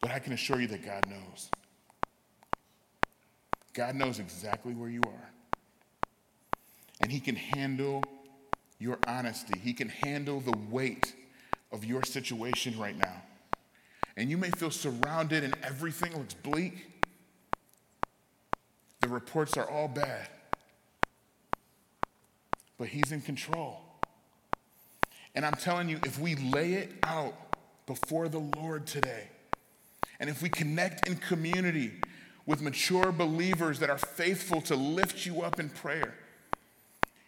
But 0.00 0.10
I 0.10 0.18
can 0.18 0.32
assure 0.32 0.60
you 0.60 0.66
that 0.66 0.84
God 0.84 1.06
knows. 1.08 1.50
God 3.74 3.94
knows 3.94 4.18
exactly 4.18 4.74
where 4.74 4.90
you 4.90 5.02
are. 5.06 5.30
And 7.00 7.12
He 7.12 7.20
can 7.20 7.36
handle 7.36 8.02
your 8.80 8.98
honesty, 9.06 9.56
He 9.60 9.72
can 9.72 9.88
handle 9.88 10.40
the 10.40 10.58
weight 10.68 11.14
of 11.72 11.84
your 11.84 12.02
situation 12.04 12.78
right 12.78 12.96
now. 12.96 13.22
And 14.16 14.30
you 14.30 14.36
may 14.36 14.50
feel 14.50 14.70
surrounded 14.70 15.42
and 15.42 15.54
everything 15.62 16.16
looks 16.16 16.34
bleak. 16.34 16.86
The 19.00 19.08
reports 19.08 19.56
are 19.56 19.68
all 19.68 19.88
bad 19.88 20.28
but 22.82 22.88
He's 22.88 23.12
in 23.12 23.20
control. 23.20 23.80
And 25.36 25.46
I'm 25.46 25.54
telling 25.54 25.88
you, 25.88 26.00
if 26.04 26.18
we 26.18 26.34
lay 26.34 26.72
it 26.72 26.90
out 27.04 27.32
before 27.86 28.28
the 28.28 28.40
Lord 28.40 28.88
today, 28.88 29.28
and 30.18 30.28
if 30.28 30.42
we 30.42 30.48
connect 30.48 31.06
in 31.06 31.14
community 31.14 31.92
with 32.44 32.60
mature 32.60 33.12
believers 33.12 33.78
that 33.78 33.88
are 33.88 33.98
faithful 33.98 34.60
to 34.62 34.74
lift 34.74 35.24
you 35.24 35.42
up 35.42 35.60
in 35.60 35.68
prayer, 35.68 36.14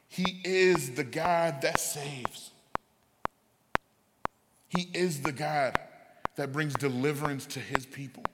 He 0.09 0.41
is 0.45 0.97
the 0.97 1.05
God 1.05 1.63
that 1.63 1.79
saves. 1.79 2.51
He 4.75 4.89
is 4.93 5.21
the 5.21 5.33
God 5.33 5.79
that 6.37 6.53
brings 6.53 6.75
deliverance 6.75 7.47
to 7.47 7.61
His 7.61 7.87
people. 7.87 8.25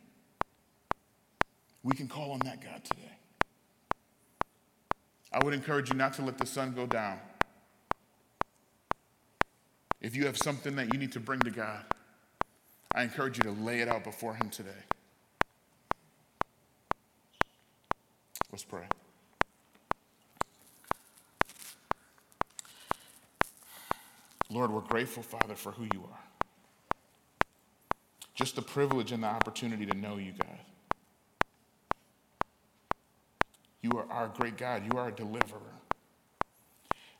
We 1.82 1.94
can 1.94 2.08
call 2.08 2.32
on 2.32 2.40
that 2.40 2.62
God 2.62 2.82
today. 2.84 3.12
I 5.32 5.44
would 5.44 5.54
encourage 5.54 5.90
you 5.90 5.96
not 5.96 6.14
to 6.14 6.22
let 6.22 6.38
the 6.38 6.46
sun 6.46 6.72
go 6.72 6.86
down. 6.86 7.18
If 10.00 10.16
you 10.16 10.24
have 10.26 10.38
something 10.38 10.76
that 10.76 10.92
you 10.92 10.98
need 10.98 11.12
to 11.12 11.20
bring 11.20 11.40
to 11.40 11.50
God, 11.50 11.84
I 12.94 13.02
encourage 13.02 13.36
you 13.36 13.44
to 13.44 13.52
lay 13.52 13.80
it 13.80 13.88
out 13.88 14.02
before 14.02 14.34
Him 14.34 14.48
today. 14.48 14.70
Let's 18.50 18.64
pray. 18.64 18.86
Lord, 24.50 24.72
we're 24.72 24.80
grateful, 24.80 25.22
Father, 25.22 25.54
for 25.54 25.70
who 25.70 25.84
you 25.84 26.02
are. 26.10 26.29
Just 28.40 28.56
the 28.56 28.62
privilege 28.62 29.12
and 29.12 29.22
the 29.22 29.26
opportunity 29.26 29.84
to 29.84 29.94
know 29.94 30.16
you, 30.16 30.32
God. 30.32 30.58
You 33.82 33.90
are 33.98 34.06
our 34.10 34.28
great 34.28 34.56
God. 34.56 34.82
You 34.90 34.98
are 34.98 35.08
a 35.08 35.12
deliverer. 35.12 35.60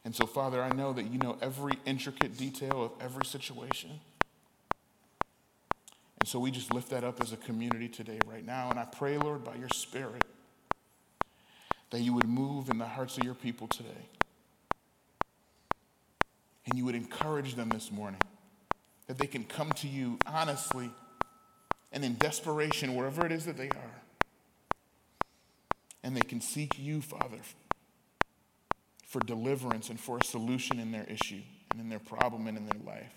And 0.03 0.17
so, 0.17 0.25
Father, 0.25 0.63
I 0.63 0.73
know 0.73 0.95
that 0.95 1.05
you 1.13 1.19
know 1.19 1.37
every 1.43 1.75
intricate 1.85 2.39
detail 2.39 2.83
of 2.83 2.93
every 3.03 3.27
situation. 3.27 4.01
And 6.21 6.27
so 6.27 6.39
we 6.39 6.51
just 6.51 6.73
lift 6.73 6.89
that 6.89 7.05
up 7.05 7.21
as 7.21 7.35
a 7.35 7.37
community 7.37 7.89
today, 7.89 8.19
right 8.27 8.45
now. 8.45 8.71
And 8.71 8.79
I 8.79 8.87
pray, 8.87 9.19
Lord, 9.19 9.45
by 9.45 9.57
your 9.57 9.69
Spirit, 9.75 10.25
that 11.91 12.01
you 12.01 12.15
would 12.15 12.29
move 12.29 12.71
in 12.71 12.79
the 12.79 12.87
hearts 12.87 13.19
of 13.19 13.25
your 13.25 13.35
people 13.35 13.69
today. 13.69 14.09
And 16.65 16.79
you 16.79 16.87
would 16.87 16.95
encourage 16.95 17.57
them 17.57 17.69
this 17.69 17.93
morning 17.93 18.23
that 19.07 19.19
they 19.19 19.27
can 19.27 19.45
come 19.45 19.71
to 19.73 19.87
you 19.87 20.19
honestly 20.25 20.91
and 21.93 22.05
in 22.05 22.15
desperation, 22.15 22.95
wherever 22.95 23.27
it 23.27 23.33
is 23.33 23.45
that 23.47 23.57
they 23.57 23.69
are. 23.69 24.03
And 26.03 26.17
they 26.17 26.23
can 26.23 26.41
seek 26.41 26.79
you, 26.79 27.01
Father, 27.03 27.41
for 29.07 29.21
deliverance 29.21 29.91
and 29.91 29.99
for 29.99 30.19
a 30.19 30.25
solution 30.25 30.79
in 30.79 30.93
their 30.93 31.05
issue 31.05 31.43
and 31.71 31.81
in 31.81 31.89
their 31.89 31.99
problem 31.99 32.47
and 32.47 32.57
in 32.57 32.67
their 32.67 32.81
life. 32.87 33.13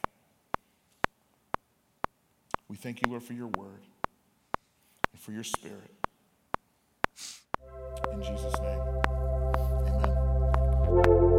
We 2.67 2.77
thank 2.77 3.05
you, 3.05 3.11
Lord, 3.11 3.23
for 3.23 3.33
your 3.33 3.47
word 3.47 3.83
and 5.11 5.21
for 5.21 5.31
your 5.31 5.43
spirit. 5.43 5.91
In 8.11 8.21
Jesus' 8.21 8.59
name, 8.59 8.81
amen. 9.87 11.32